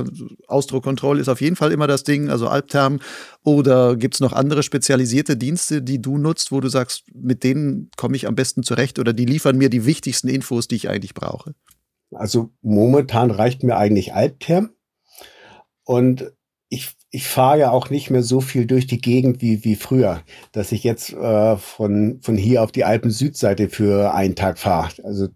Ausdruckkontrolle 0.47 1.21
ist 1.21 1.29
auf 1.29 1.41
jeden 1.41 1.55
Fall 1.55 1.71
immer 1.71 1.87
das 1.87 2.03
Ding, 2.03 2.29
also 2.29 2.47
Albtherm, 2.47 2.99
oder 3.43 3.95
gibt 3.95 4.15
es 4.15 4.19
noch 4.19 4.33
andere 4.33 4.63
spezialisierte 4.63 5.37
Dienste, 5.37 5.81
die 5.81 6.01
du 6.01 6.17
nutzt, 6.17 6.51
wo 6.51 6.59
du 6.59 6.67
sagst, 6.67 7.03
mit 7.13 7.43
denen 7.43 7.89
komme 7.95 8.15
ich 8.15 8.27
am 8.27 8.35
besten 8.35 8.63
zurecht 8.63 8.99
oder 8.99 9.13
die 9.13 9.25
liefern 9.25 9.57
mir 9.57 9.69
die 9.69 9.85
wichtigsten 9.85 10.27
Infos, 10.27 10.67
die 10.67 10.75
ich 10.75 10.89
eigentlich 10.89 11.13
brauche? 11.13 11.53
Also 12.11 12.51
momentan 12.61 13.31
reicht 13.31 13.63
mir 13.63 13.77
eigentlich 13.77 14.13
Albtherm. 14.13 14.71
Und 15.83 16.31
ich, 16.69 16.91
ich 17.15 17.27
fahre 17.27 17.59
ja 17.59 17.69
auch 17.69 17.91
nicht 17.91 18.09
mehr 18.09 18.23
so 18.23 18.41
viel 18.41 18.65
durch 18.65 18.87
die 18.87 18.99
Gegend 18.99 19.39
wie, 19.39 19.63
wie 19.63 19.75
früher, 19.75 20.23
dass 20.51 20.71
ich 20.71 20.83
jetzt 20.83 21.13
äh, 21.13 21.57
von, 21.57 22.19
von 22.23 22.35
hier 22.35 22.63
auf 22.63 22.71
die 22.71 22.85
Alpen-Südseite 22.85 23.69
für 23.69 24.15
einen 24.15 24.35
Tag 24.35 24.57
fahre. 24.57 24.89
Also 25.03 25.27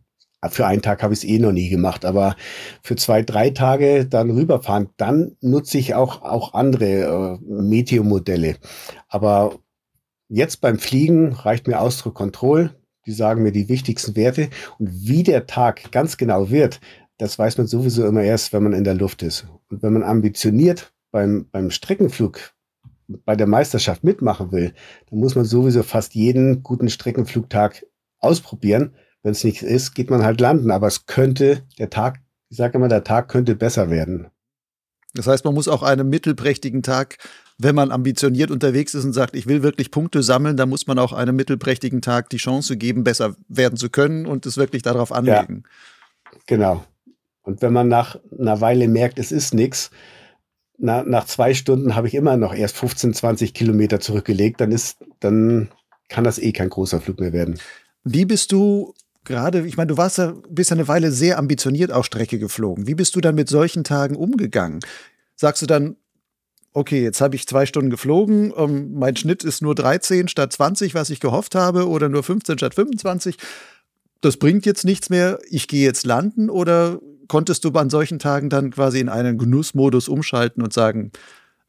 für 0.49 0.65
einen 0.65 0.81
Tag 0.81 1.03
habe 1.03 1.13
ich 1.13 1.19
es 1.19 1.23
eh 1.23 1.37
noch 1.37 1.51
nie 1.51 1.69
gemacht, 1.69 2.03
aber 2.03 2.35
für 2.81 2.95
zwei, 2.95 3.21
drei 3.21 3.51
Tage 3.51 4.07
dann 4.07 4.31
rüberfahren, 4.31 4.89
dann 4.97 5.35
nutze 5.39 5.77
ich 5.77 5.93
auch, 5.93 6.23
auch 6.23 6.55
andere 6.55 7.39
äh, 7.45 7.45
Meteomodelle. 7.45 8.55
Aber 9.07 9.59
jetzt 10.29 10.61
beim 10.61 10.79
Fliegen 10.79 11.33
reicht 11.33 11.67
mir 11.67 11.79
Ausdruck 11.79 12.15
Control. 12.15 12.71
Die 13.05 13.11
sagen 13.11 13.43
mir 13.43 13.51
die 13.51 13.69
wichtigsten 13.69 14.15
Werte. 14.15 14.49
Und 14.79 14.89
wie 15.07 15.21
der 15.21 15.45
Tag 15.45 15.91
ganz 15.91 16.17
genau 16.17 16.49
wird, 16.49 16.81
das 17.19 17.37
weiß 17.37 17.59
man 17.59 17.67
sowieso 17.67 18.05
immer 18.05 18.23
erst, 18.23 18.51
wenn 18.51 18.63
man 18.63 18.73
in 18.73 18.83
der 18.83 18.95
Luft 18.95 19.21
ist. 19.21 19.45
Und 19.69 19.83
wenn 19.83 19.93
man 19.93 20.03
ambitioniert 20.03 20.91
beim, 21.17 21.47
beim 21.51 21.71
Streckenflug 21.71 22.53
bei 23.07 23.35
der 23.35 23.47
Meisterschaft 23.47 24.03
mitmachen 24.03 24.51
will, 24.51 24.71
dann 25.09 25.17
muss 25.17 25.33
man 25.33 25.45
sowieso 25.45 25.81
fast 25.81 26.13
jeden 26.13 26.61
guten 26.61 26.89
Streckenflugtag 26.89 27.87
ausprobieren. 28.19 28.93
Wenn 29.23 29.31
es 29.31 29.43
nichts 29.43 29.63
ist, 29.63 29.95
geht 29.95 30.11
man 30.11 30.23
halt 30.23 30.39
landen. 30.39 30.69
Aber 30.69 30.85
es 30.85 31.07
könnte, 31.07 31.63
der 31.79 31.89
Tag, 31.89 32.19
ich 32.49 32.57
sage 32.57 32.77
immer, 32.77 32.87
der 32.87 33.03
Tag 33.03 33.29
könnte 33.29 33.55
besser 33.55 33.89
werden. 33.89 34.27
Das 35.15 35.25
heißt, 35.25 35.43
man 35.43 35.55
muss 35.55 35.67
auch 35.67 35.81
einen 35.81 36.07
mittelprächtigen 36.07 36.83
Tag, 36.83 37.17
wenn 37.57 37.73
man 37.73 37.89
ambitioniert 37.89 38.51
unterwegs 38.51 38.93
ist 38.93 39.05
und 39.05 39.13
sagt, 39.13 39.35
ich 39.35 39.47
will 39.47 39.63
wirklich 39.63 39.89
Punkte 39.89 40.21
sammeln, 40.21 40.55
dann 40.55 40.69
muss 40.69 40.85
man 40.85 40.99
auch 40.99 41.13
einem 41.13 41.35
mittelprächtigen 41.35 42.03
Tag 42.03 42.29
die 42.29 42.37
Chance 42.37 42.77
geben, 42.77 43.03
besser 43.03 43.35
werden 43.47 43.75
zu 43.75 43.89
können 43.89 44.27
und 44.27 44.45
es 44.45 44.57
wirklich 44.57 44.83
darauf 44.83 45.11
anlegen. 45.11 45.63
Ja, 45.65 46.39
genau. 46.45 46.83
Und 47.41 47.63
wenn 47.63 47.73
man 47.73 47.87
nach 47.87 48.19
einer 48.37 48.61
Weile 48.61 48.87
merkt, 48.87 49.17
es 49.17 49.31
ist 49.31 49.55
nichts, 49.55 49.89
na, 50.77 51.03
nach 51.03 51.25
zwei 51.25 51.53
Stunden 51.53 51.95
habe 51.95 52.07
ich 52.07 52.13
immer 52.13 52.37
noch 52.37 52.53
erst 52.53 52.77
15, 52.77 53.13
20 53.13 53.53
Kilometer 53.53 53.99
zurückgelegt, 53.99 54.61
dann 54.61 54.71
ist, 54.71 54.97
dann 55.19 55.69
kann 56.07 56.23
das 56.23 56.39
eh 56.39 56.51
kein 56.51 56.69
großer 56.69 57.01
Flug 57.01 57.19
mehr 57.19 57.33
werden. 57.33 57.59
Wie 58.03 58.25
bist 58.25 58.51
du 58.51 58.93
gerade, 59.23 59.67
ich 59.67 59.77
meine, 59.77 59.87
du 59.87 59.97
warst 59.97 60.17
ja, 60.17 60.33
bist 60.49 60.69
ja 60.69 60.75
eine 60.75 60.87
Weile 60.87 61.11
sehr 61.11 61.37
ambitioniert 61.37 61.91
auf 61.91 62.05
Strecke 62.05 62.39
geflogen. 62.39 62.87
Wie 62.87 62.95
bist 62.95 63.15
du 63.15 63.21
dann 63.21 63.35
mit 63.35 63.49
solchen 63.49 63.83
Tagen 63.83 64.15
umgegangen? 64.15 64.79
Sagst 65.35 65.61
du 65.61 65.65
dann, 65.65 65.97
okay, 66.73 67.03
jetzt 67.03 67.21
habe 67.21 67.35
ich 67.35 67.47
zwei 67.47 67.65
Stunden 67.65 67.89
geflogen, 67.89 68.53
ähm, 68.55 68.93
mein 68.93 69.15
Schnitt 69.15 69.43
ist 69.43 69.61
nur 69.61 69.75
13 69.75 70.27
statt 70.27 70.53
20, 70.53 70.93
was 70.95 71.09
ich 71.09 71.19
gehofft 71.19 71.55
habe, 71.55 71.87
oder 71.87 72.07
nur 72.07 72.23
15 72.23 72.57
statt 72.57 72.75
25. 72.75 73.37
Das 74.21 74.37
bringt 74.37 74.65
jetzt 74.65 74.85
nichts 74.85 75.09
mehr, 75.09 75.39
ich 75.49 75.67
gehe 75.67 75.83
jetzt 75.83 76.05
landen, 76.05 76.49
oder 76.49 76.99
konntest 77.27 77.63
du 77.65 77.69
an 77.71 77.89
solchen 77.89 78.19
Tagen 78.19 78.49
dann 78.49 78.71
quasi 78.71 78.99
in 78.99 79.09
einen 79.09 79.37
Genussmodus 79.37 80.09
umschalten 80.09 80.63
und 80.63 80.73
sagen, 80.73 81.11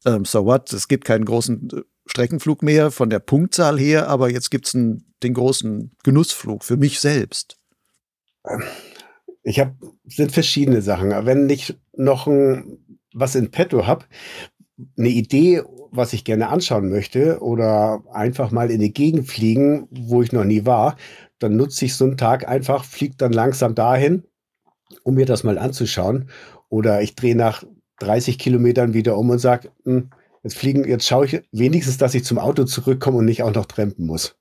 ähm, 0.05 0.25
so 0.25 0.45
what, 0.45 0.71
es 0.73 0.87
gibt 0.87 1.05
keinen 1.05 1.25
großen 1.25 1.69
äh, 1.71 1.81
Streckenflug 2.05 2.63
mehr 2.63 2.91
von 2.91 3.09
der 3.09 3.19
Punktzahl 3.19 3.77
her, 3.77 4.07
aber 4.07 4.29
jetzt 4.29 4.49
gibt 4.49 4.65
es 4.67 4.71
den 4.71 5.33
großen 5.33 5.91
Genussflug 6.03 6.63
für 6.63 6.77
mich 6.77 6.99
selbst? 6.99 7.57
Ich 9.43 9.59
habe, 9.59 9.75
sind 10.05 10.31
verschiedene 10.31 10.81
Sachen. 10.81 11.09
Wenn 11.25 11.49
ich 11.49 11.77
noch 11.95 12.25
ein, 12.25 12.79
was 13.13 13.35
in 13.35 13.51
petto 13.51 13.85
habe, 13.85 14.05
eine 14.97 15.09
Idee, 15.09 15.61
was 15.91 16.13
ich 16.13 16.23
gerne 16.23 16.49
anschauen 16.49 16.89
möchte 16.89 17.39
oder 17.41 18.03
einfach 18.11 18.51
mal 18.51 18.71
in 18.71 18.79
die 18.79 18.93
Gegend 18.93 19.27
fliegen, 19.27 19.87
wo 19.91 20.21
ich 20.21 20.31
noch 20.31 20.45
nie 20.45 20.65
war, 20.65 20.95
dann 21.39 21.55
nutze 21.55 21.85
ich 21.85 21.95
so 21.95 22.05
einen 22.05 22.17
Tag 22.17 22.47
einfach, 22.47 22.83
fliege 22.83 23.15
dann 23.17 23.33
langsam 23.33 23.75
dahin, 23.75 24.23
um 25.03 25.15
mir 25.15 25.25
das 25.25 25.43
mal 25.43 25.57
anzuschauen. 25.57 26.29
Oder 26.69 27.01
ich 27.01 27.15
drehe 27.15 27.35
nach 27.35 27.63
30 27.99 28.39
Kilometern 28.39 28.93
wieder 28.93 29.17
um 29.17 29.29
und 29.29 29.39
sage, 29.39 29.71
hm, 29.85 30.09
jetzt 30.43 30.57
fliegen, 30.57 30.87
jetzt 30.87 31.07
schaue 31.07 31.25
ich 31.25 31.41
wenigstens, 31.51 31.97
dass 31.97 32.15
ich 32.15 32.23
zum 32.23 32.39
Auto 32.39 32.63
zurückkomme 32.63 33.17
und 33.17 33.25
nicht 33.25 33.43
auch 33.43 33.53
noch 33.53 33.65
trampen 33.65 34.05
muss. 34.05 34.37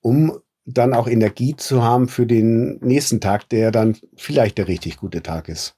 Um 0.00 0.38
dann 0.64 0.94
auch 0.94 1.08
Energie 1.08 1.56
zu 1.56 1.82
haben 1.82 2.08
für 2.08 2.26
den 2.26 2.78
nächsten 2.80 3.20
Tag, 3.20 3.48
der 3.48 3.70
dann 3.70 3.96
vielleicht 4.16 4.58
der 4.58 4.68
richtig 4.68 4.98
gute 4.98 5.22
Tag 5.22 5.48
ist. 5.48 5.76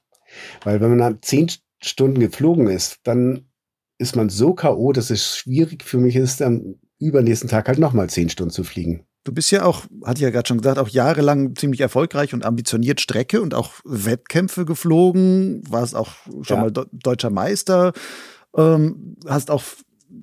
Weil 0.64 0.80
wenn 0.80 0.90
man 0.90 0.98
dann 0.98 1.22
zehn 1.22 1.50
Stunden 1.82 2.20
geflogen 2.20 2.68
ist, 2.68 2.98
dann 3.04 3.46
ist 3.98 4.16
man 4.16 4.28
so 4.28 4.54
K.O., 4.54 4.92
dass 4.92 5.10
es 5.10 5.36
schwierig 5.36 5.84
für 5.84 5.98
mich 5.98 6.16
ist, 6.16 6.42
am 6.42 6.76
übernächsten 6.98 7.48
Tag 7.48 7.68
halt 7.68 7.78
nochmal 7.78 8.10
zehn 8.10 8.28
Stunden 8.28 8.52
zu 8.52 8.64
fliegen. 8.64 9.06
Du 9.24 9.32
bist 9.32 9.50
ja 9.52 9.64
auch, 9.64 9.84
hatte 10.04 10.18
ich 10.18 10.22
ja 10.22 10.30
gerade 10.30 10.48
schon 10.48 10.58
gesagt, 10.58 10.78
auch 10.78 10.88
jahrelang 10.88 11.54
ziemlich 11.54 11.80
erfolgreich 11.80 12.34
und 12.34 12.44
ambitioniert 12.44 13.00
Strecke 13.00 13.40
und 13.40 13.54
auch 13.54 13.74
Wettkämpfe 13.84 14.64
geflogen, 14.64 15.62
warst 15.68 15.94
auch 15.94 16.12
schon 16.42 16.56
ja. 16.56 16.62
mal 16.62 16.70
De 16.72 16.86
deutscher 16.92 17.30
Meister, 17.30 17.92
ähm, 18.56 19.16
hast 19.26 19.50
auch 19.50 19.62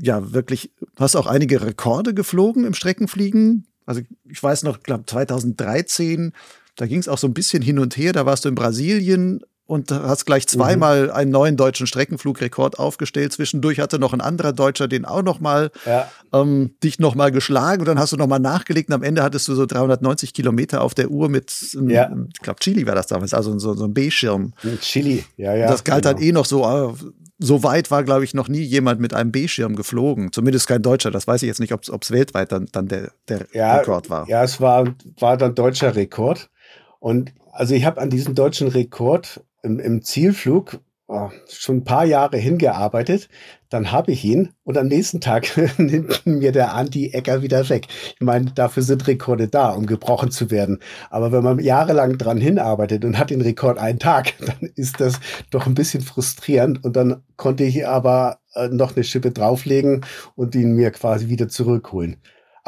ja 0.02 0.34
wirklich, 0.34 0.72
hast 0.98 1.16
auch 1.16 1.28
einige 1.28 1.62
Rekorde 1.62 2.14
geflogen 2.14 2.66
im 2.66 2.74
Streckenfliegen. 2.74 3.66
Also 3.86 4.02
ich 4.30 4.44
weiß 4.44 4.64
noch, 4.64 4.84
glaube 4.84 5.06
2013, 5.06 6.34
da 6.76 6.86
ging 6.86 7.00
es 7.00 7.08
auch 7.08 7.18
so 7.18 7.28
ein 7.28 7.34
bisschen 7.34 7.62
hin 7.62 7.80
und 7.80 7.98
her. 7.98 8.14
Da 8.14 8.26
warst 8.26 8.46
du 8.46 8.50
in 8.50 8.56
Brasilien 8.56 9.42
und 9.70 9.92
hast 9.92 10.26
gleich 10.26 10.46
mhm. 10.46 10.48
zweimal 10.48 11.04
mhm. 11.06 11.12
einen 11.12 11.32
neuen 11.32 11.56
deutschen 11.56 11.86
Streckenflugrekord 11.86 12.80
aufgestellt. 12.80 13.32
Zwischendurch 13.34 13.80
hatte 13.80 14.00
noch 14.00 14.14
ein 14.14 14.22
anderer 14.22 14.52
Deutscher 14.52 14.88
den 14.88 15.06
auch 15.06 15.22
noch 15.22 15.40
mal 15.40 15.70
ja. 15.86 16.10
ähm, 16.34 16.72
dich 16.84 16.98
noch 16.98 17.14
mal 17.14 17.32
geschlagen 17.32 17.82
und 17.82 17.88
dann 17.88 18.00
hast 18.00 18.12
du 18.12 18.18
noch 18.18 18.26
mal 18.26 18.40
nachgelegt 18.40 18.90
und 18.90 18.96
am 18.96 19.04
Ende 19.04 19.22
hattest 19.22 19.48
du 19.48 19.54
so 19.54 19.68
390 19.68 20.34
Kilometer 20.34 20.82
auf 20.82 20.96
der 20.96 21.12
Uhr 21.12 21.30
mit, 21.30 21.54
ja. 21.88 22.12
ich 22.34 22.40
glaube 22.42 22.60
Chili 22.62 22.88
war 22.88 22.96
das 22.96 23.06
damals, 23.06 23.36
also 23.36 23.60
so, 23.60 23.76
so 23.76 23.86
ein 23.86 23.94
B-Schirm. 23.94 24.54
Chili, 24.82 25.24
ja, 25.38 25.54
ja. 25.54 25.68
Das 25.68 25.84
galt 25.84 26.04
genau. 26.04 26.16
dann 26.16 26.24
eh 26.24 26.32
noch 26.32 26.46
so, 26.46 26.64
äh, 26.64 26.92
so 27.38 27.62
weit 27.62 27.92
war, 27.92 28.04
glaube 28.04 28.24
ich, 28.24 28.34
noch 28.34 28.48
nie 28.48 28.64
jemand 28.64 29.00
mit 29.00 29.14
einem 29.14 29.32
B-Schirm 29.32 29.76
geflogen. 29.76 30.32
Zumindest 30.32 30.68
kein 30.68 30.82
Deutscher. 30.82 31.12
Das 31.12 31.28
weiß 31.28 31.44
ich 31.44 31.48
jetzt 31.48 31.60
nicht, 31.60 31.74
ob 31.74 31.84
es 31.84 32.12
weltweit 32.12 32.52
dann, 32.52 32.68
dann 32.72 32.88
der, 32.88 33.12
der 33.28 33.46
ja, 33.54 33.78
Rekord 33.78 34.10
war. 34.10 34.28
Ja, 34.28 34.44
es 34.44 34.60
war, 34.60 34.96
war 35.20 35.38
dann 35.38 35.54
deutscher 35.54 35.96
Rekord. 35.96 36.50
Und 37.00 37.32
also 37.54 37.76
ich 37.76 37.86
habe 37.86 38.02
an 38.02 38.10
diesem 38.10 38.36
deutschen 38.36 38.68
Rekord 38.68 39.42
im, 39.64 39.80
im 39.80 40.02
Zielflug 40.02 40.80
oh, 41.10 41.30
schon 41.50 41.78
ein 41.78 41.84
paar 41.84 42.06
Jahre 42.06 42.38
hingearbeitet. 42.38 43.30
Dann 43.70 43.92
habe 43.92 44.12
ich 44.12 44.24
ihn 44.24 44.54
und 44.64 44.78
am 44.78 44.88
nächsten 44.88 45.20
Tag 45.20 45.50
nimmt 45.78 46.26
mir 46.26 46.52
der 46.52 46.74
Anti-Ecker 46.74 47.42
wieder 47.42 47.68
weg. 47.70 47.88
Ich 48.14 48.22
meine, 48.22 48.52
dafür 48.52 48.84
sind 48.84 49.08
Rekorde 49.08 49.48
da, 49.48 49.72
um 49.72 49.86
gebrochen 49.86 50.32
zu 50.32 50.50
werden. 50.50 50.80
Aber 51.10 51.32
wenn 51.32 51.44
man 51.44 51.60
jahrelang 51.60 52.18
dran 52.18 52.38
hinarbeitet 52.38 53.04
und 53.04 53.18
hat 53.18 53.32
den 53.32 53.42
Rekord 53.42 53.78
einen 53.78 54.00
Tag, 54.00 54.34
dann 54.46 54.70
ist 54.76 55.00
das 55.00 55.20
doch 55.52 55.68
ein 55.68 55.76
bisschen 55.76 56.02
frustrierend. 56.02 56.84
Und 56.84 56.96
dann 56.96 57.24
konnte 57.36 57.64
ich 57.64 57.86
aber 57.86 58.40
äh, 58.54 58.70
noch 58.70 58.96
eine 58.96 59.04
Schippe 59.04 59.32
drauflegen 59.32 60.06
und 60.36 60.56
ihn 60.56 60.74
mir 60.74 60.92
quasi 60.92 61.28
wieder 61.28 61.50
zurückholen. 61.50 62.18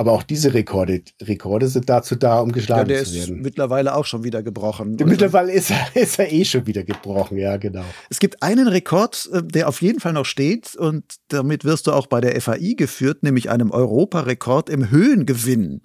Aber 0.02 0.14
auch 0.14 0.24
diese 0.24 0.56
Rekorde, 0.56 1.04
Rekorde 1.22 1.68
sind 1.68 1.88
dazu 1.88 2.16
da, 2.16 2.40
um 2.40 2.52
geschlagen 2.52 2.90
ja, 2.90 3.04
zu 3.04 3.14
werden. 3.14 3.28
Der 3.28 3.36
ist 3.36 3.44
mittlerweile 3.44 3.94
auch 3.94 4.06
schon 4.06 4.24
wieder 4.24 4.42
gebrochen. 4.42 4.98
Mittlerweile 5.00 5.52
ist 5.52 5.70
er, 5.70 5.78
ist 6.02 6.18
er 6.18 6.32
eh 6.32 6.44
schon 6.44 6.66
wieder 6.66 6.84
gebrochen, 6.84 7.38
ja, 7.38 7.58
genau. 7.58 7.86
Es 8.10 8.18
gibt 8.18 8.42
einen 8.42 8.68
Rekord, 8.68 9.30
äh, 9.32 9.44
der 9.44 9.68
auf 9.68 9.84
jeden 9.84 10.00
Fall 10.00 10.14
noch 10.14 10.26
steht 10.26 10.76
und 10.76 11.04
damit 11.28 11.66
wirst 11.66 11.86
du 11.86 11.92
auch 11.92 12.08
bei 12.08 12.20
der 12.20 12.42
FAI 12.42 12.74
geführt, 12.76 13.22
nämlich 13.22 13.52
einem 13.52 13.70
Europarekord 13.70 14.72
im 14.72 14.90
Höhengewinn. 14.90 15.84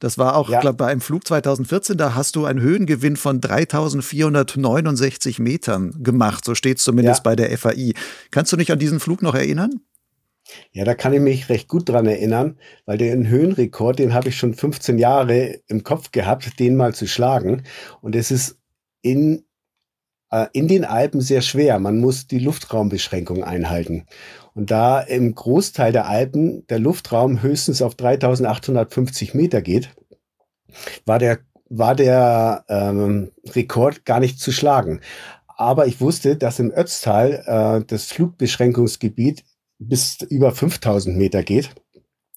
Das 0.00 0.18
war 0.18 0.34
auch, 0.34 0.50
ja. 0.50 0.58
glaube 0.58 0.78
bei 0.78 0.88
einem 0.88 1.00
Flug 1.00 1.24
2014, 1.24 1.96
da 1.96 2.16
hast 2.16 2.34
du 2.34 2.44
einen 2.44 2.60
Höhengewinn 2.60 3.14
von 3.14 3.40
3469 3.40 5.38
Metern 5.38 5.92
gemacht. 6.02 6.44
So 6.44 6.56
steht 6.56 6.78
es 6.78 6.82
zumindest 6.82 7.20
ja. 7.20 7.22
bei 7.22 7.36
der 7.36 7.56
FAI. 7.56 7.92
Kannst 8.32 8.52
du 8.52 8.56
dich 8.56 8.72
an 8.72 8.80
diesen 8.80 8.98
Flug 8.98 9.22
noch 9.22 9.36
erinnern? 9.36 9.80
Ja, 10.72 10.84
da 10.84 10.94
kann 10.94 11.12
ich 11.12 11.20
mich 11.20 11.48
recht 11.48 11.68
gut 11.68 11.88
dran 11.88 12.06
erinnern, 12.06 12.58
weil 12.86 12.98
den 12.98 13.28
Höhenrekord, 13.28 13.98
den 13.98 14.14
habe 14.14 14.28
ich 14.28 14.36
schon 14.36 14.54
15 14.54 14.98
Jahre 14.98 15.60
im 15.66 15.82
Kopf 15.82 16.10
gehabt, 16.10 16.58
den 16.58 16.76
mal 16.76 16.94
zu 16.94 17.06
schlagen. 17.06 17.64
Und 18.00 18.16
es 18.16 18.30
ist 18.30 18.58
in, 19.02 19.44
äh, 20.30 20.46
in 20.52 20.68
den 20.68 20.84
Alpen 20.84 21.20
sehr 21.20 21.42
schwer. 21.42 21.78
Man 21.78 21.98
muss 21.98 22.26
die 22.26 22.38
Luftraumbeschränkung 22.38 23.44
einhalten. 23.44 24.06
Und 24.54 24.70
da 24.70 25.00
im 25.00 25.34
Großteil 25.34 25.92
der 25.92 26.08
Alpen 26.08 26.66
der 26.68 26.78
Luftraum 26.78 27.42
höchstens 27.42 27.82
auf 27.82 27.94
3850 27.94 29.34
Meter 29.34 29.62
geht, 29.62 29.90
war 31.04 31.18
der, 31.18 31.38
war 31.68 31.94
der 31.94 32.64
ähm, 32.68 33.32
Rekord 33.54 34.04
gar 34.04 34.20
nicht 34.20 34.40
zu 34.40 34.52
schlagen. 34.52 35.00
Aber 35.46 35.86
ich 35.86 36.00
wusste, 36.00 36.36
dass 36.36 36.58
im 36.58 36.70
Ötztal 36.70 37.42
äh, 37.46 37.84
das 37.86 38.04
Flugbeschränkungsgebiet 38.06 39.44
bis 39.78 40.18
über 40.28 40.52
5000 40.52 41.16
Meter 41.16 41.42
geht. 41.42 41.70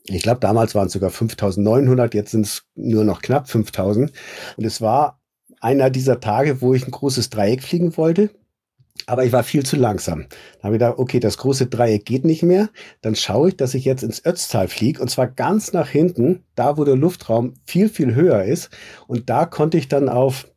Ich 0.06 0.24
glaube, 0.24 0.39
damals 0.39 0.74
waren 0.76 0.88
es 0.88 0.94
sogar 0.94 1.12
5900, 1.12 2.14
jetzt 2.14 2.32
sind 2.32 2.46
es 2.46 2.64
nur 2.76 3.04
noch 3.04 3.22
knapp 3.22 3.50
5000. 3.50 4.12
Und 4.58 4.66
es 4.66 4.82
war 4.82 5.20
einer 5.60 5.89
dieser 5.89 6.20
Tage, 6.20 6.62
wo 6.62 6.74
ich 6.74 6.86
ein 6.86 6.92
großes 6.92 7.30
Dreieck 7.30 7.62
fliegen 7.62 7.96
wollte. 7.98 8.32
Aber 9.08 9.26
ich 9.26 9.32
war 9.32 9.44
viel 9.44 9.66
zu 9.66 9.78
langsam. 9.78 10.26
Da 10.60 10.66
habe 10.66 10.76
ich 10.76 10.80
gedacht, 10.80 11.00
okay, 11.00 11.20
das 11.20 11.38
große 11.38 11.68
Dreieck 11.68 12.06
geht 12.06 12.26
nicht 12.26 12.44
mehr. 12.44 12.70
Dann 13.02 13.16
schaue 13.16 13.50
ich, 13.50 13.58
dass 13.58 13.74
ich 13.74 13.86
jetzt 13.86 14.04
ins 14.04 14.26
Ötztal 14.26 14.68
fliege 14.68 15.02
und 15.02 15.10
zwar 15.10 15.28
ganz 15.28 15.74
nach 15.74 15.88
hinten, 15.88 16.44
da 16.56 16.78
wo 16.78 16.84
der 16.84 16.96
Luftraum 16.96 17.56
viel, 17.66 17.89
viel 17.89 18.16
höher 18.16 18.44
ist. 18.44 18.70
Und 19.08 19.30
da 19.30 19.46
konnte 19.46 19.78
ich 19.78 19.88
dann 19.88 20.10
auf 20.10 20.48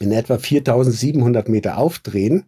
in 0.00 0.12
etwa 0.12 0.38
4700 0.38 1.48
Meter 1.48 1.78
aufdrehen. 1.78 2.46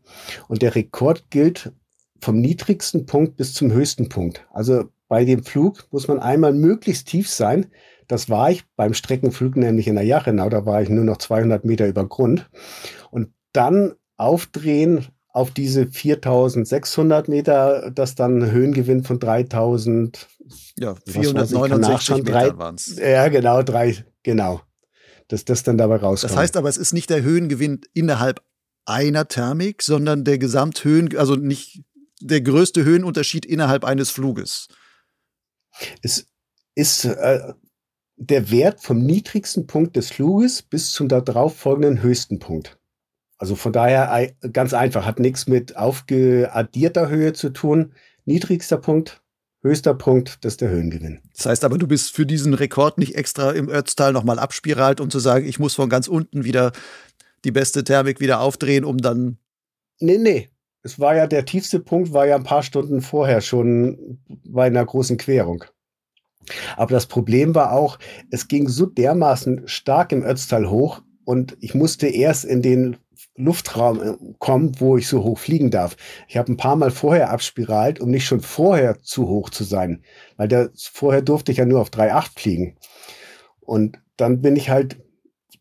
Und 0.49 0.62
der 0.62 0.74
Rekord 0.74 1.31
gilt 1.31 1.72
vom 2.21 2.41
niedrigsten 2.41 3.07
Punkt 3.07 3.37
bis 3.37 3.55
zum 3.55 3.73
höchsten 3.73 4.09
Punkt. 4.09 4.47
Also 4.53 4.85
bei 5.09 5.25
dem 5.25 5.45
Flug 5.45 5.87
muss 5.91 6.09
man 6.09 6.19
einmal 6.19 6.53
möglichst 6.53 7.09
tief 7.09 7.29
sein. 7.31 7.67
Das 8.09 8.29
war 8.29 8.51
ich 8.51 8.64
beim 8.77 8.95
Streckenflug 8.95 9.57
nämlich 9.57 9.89
in 9.89 9.97
der 9.97 10.05
Jachenau, 10.05 10.49
da 10.49 10.64
war 10.64 10.83
ich 10.83 10.89
nur 10.89 11.05
noch 11.05 11.19
200 11.19 11.64
Meter 11.64 11.87
über 11.87 12.07
Grund. 12.09 12.49
Und 13.11 13.31
dann 13.53 13.95
aufdrehen 14.17 15.07
auf 15.29 15.51
diese 15.51 15.87
4600 15.87 17.29
Meter, 17.29 17.91
das 17.91 18.14
dann 18.14 18.51
Höhengewinn 18.51 19.05
von 19.05 19.19
3000. 19.19 20.27
Ja, 20.77 20.95
469 21.07 22.25
Meter 22.25 22.59
waren 22.59 22.77
es. 22.77 22.97
Ja, 22.99 23.29
genau, 23.29 23.62
drei, 23.62 23.97
genau. 24.23 24.62
Dass 25.29 25.45
das 25.45 25.62
dann 25.62 25.77
dabei 25.77 25.97
rauskommt. 25.97 26.33
Das 26.33 26.39
heißt 26.39 26.57
aber, 26.57 26.69
es 26.69 26.79
ist 26.79 26.95
nicht 26.95 27.11
der 27.11 27.23
Höhengewinn 27.23 27.81
innerhalb 27.93 28.41
einer 28.87 29.29
Thermik, 29.29 29.83
sondern 29.83 30.25
der 30.25 30.39
Gesamthöhen, 30.39 31.17
also 31.19 31.35
nicht 31.35 31.83
der 32.21 32.41
größte 32.41 32.85
Höhenunterschied 32.85 33.45
innerhalb 33.45 33.85
eines 33.85 34.11
Fluges? 34.11 34.69
Es 36.03 36.27
ist 36.75 37.05
äh, 37.05 37.53
der 38.17 38.51
Wert 38.51 38.81
vom 38.81 38.99
niedrigsten 38.99 39.67
Punkt 39.67 39.97
des 39.97 40.11
Fluges 40.11 40.62
bis 40.62 40.93
zum 40.93 41.09
darauf 41.09 41.57
folgenden 41.57 42.03
höchsten 42.03 42.39
Punkt. 42.39 42.79
Also 43.39 43.55
von 43.55 43.73
daher 43.73 44.33
ganz 44.53 44.73
einfach, 44.73 45.05
hat 45.05 45.21
nichts 45.21 45.47
mit 45.47 45.77
aufgeaddierter 45.77 47.11
Höhe 47.11 47.35
zu 47.35 47.51
tun. 47.51 47.93
Niedrigster 48.25 48.79
Punkt, 48.79 49.23
höchster 49.62 49.93
Punkt, 49.93 50.39
das 50.43 50.55
ist 50.55 50.62
der 50.62 50.71
Höhengewinn. 50.71 51.21
Das 51.37 51.45
heißt 51.45 51.64
aber, 51.64 51.77
du 51.77 51.87
bist 51.87 52.12
für 52.14 52.25
diesen 52.25 52.55
Rekord 52.55 52.97
nicht 52.97 53.14
extra 53.14 53.51
im 53.51 53.69
Ötztal 53.69 54.14
nochmal 54.14 54.39
abspiralt, 54.39 55.01
um 55.01 55.11
zu 55.11 55.19
sagen, 55.19 55.47
ich 55.47 55.59
muss 55.59 55.75
von 55.75 55.91
ganz 55.91 56.09
unten 56.09 56.45
wieder 56.45 56.73
die 57.45 57.53
beste 57.53 57.85
Thermik 57.85 58.21
wieder 58.21 58.41
aufdrehen, 58.41 58.85
um 58.87 58.97
dann. 58.97 59.37
Nee, 60.01 60.17
nee 60.17 60.51
es 60.87 61.01
war 61.01 61.16
ja 61.16 61.26
der 61.26 61.45
tiefste 61.45 61.80
Punkt, 61.80 62.12
war 62.12 62.26
ja 62.26 62.37
ein 62.37 62.45
paar 62.45 62.62
Stunden 62.62 63.01
vorher 63.03 63.41
schon 63.41 64.20
bei 64.45 64.66
einer 64.66 64.84
großen 64.84 65.16
Querung. 65.16 65.64
Aber 66.76 66.93
das 66.93 67.07
Problem 67.07 67.57
war 67.57 67.72
auch, 67.72 67.99
es 68.30 68.47
ging 68.47 68.68
so 68.68 68.87
dermaßen 68.87 69.66
stark 69.66 70.12
im 70.12 70.24
Ötztal 70.24 70.70
hoch 70.70 71.03
und 71.24 71.57
ich 71.61 71.74
musste 71.74 72.07
erst 72.07 72.45
in 72.45 72.62
den 72.62 72.99
Luftraum 73.34 74.01
äh, 74.01 74.14
kommen, 74.39 74.78
wo 74.78 74.97
ich 74.97 75.09
so 75.09 75.24
hoch 75.24 75.39
fliegen 75.39 75.72
darf. 75.72 75.97
Ich 76.28 76.37
habe 76.37 76.53
ein 76.53 76.57
paar 76.57 76.76
Mal 76.76 76.93
vorher 76.93 77.30
abspiralt, 77.30 78.01
um 78.01 78.11
nicht 78.11 78.24
schon 78.24 78.41
vorher 78.41 79.01
zu 79.03 79.26
hoch 79.26 79.51
zu 79.51 79.64
sein, 79.64 80.05
weil 80.37 80.47
da 80.47 80.68
vorher 80.93 81.20
durfte 81.20 81.51
ich 81.51 81.59
ja 81.59 81.66
nur 81.66 81.80
auf 81.80 81.91
3,8 81.91 82.39
fliegen. 82.39 82.76
Und 83.61 83.99
dann 84.16 84.41
bin 84.41 84.55
ich 84.55 84.70
halt 84.70 84.99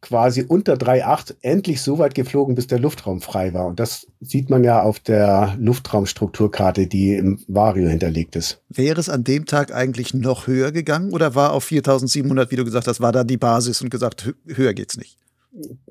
quasi 0.06 0.46
unter 0.48 0.76
3,8 0.76 1.36
endlich 1.42 1.82
so 1.82 1.98
weit 1.98 2.14
geflogen, 2.14 2.54
bis 2.54 2.68
der 2.68 2.78
Luftraum 2.80 3.22
frei 3.22 3.56
war. 3.56 3.66
Und 3.66 3.80
das 3.80 4.06
sieht 4.22 4.52
man 4.52 4.64
ja 4.64 4.82
auf 4.84 5.00
der 5.00 5.56
Luftraumstrukturkarte, 5.58 6.86
die 6.86 7.16
im 7.16 7.40
Vario 7.48 7.90
hinterlegt 7.90 8.36
ist. 8.36 8.62
Wäre 8.70 9.00
es 9.00 9.10
an 9.10 9.24
dem 9.24 9.46
Tag 9.46 9.74
eigentlich 9.74 10.14
noch 10.14 10.46
höher 10.46 10.72
gegangen 10.72 11.12
oder 11.12 11.34
war 11.34 11.54
auf 11.54 11.64
4700, 11.64 12.52
wie 12.52 12.56
du 12.56 12.64
gesagt 12.64 12.88
hast, 12.88 13.02
war 13.02 13.12
da 13.12 13.24
die 13.24 13.38
Basis 13.38 13.82
und 13.82 13.90
gesagt, 13.90 14.32
höher 14.46 14.76
geht's 14.76 14.96
nicht? 14.96 15.18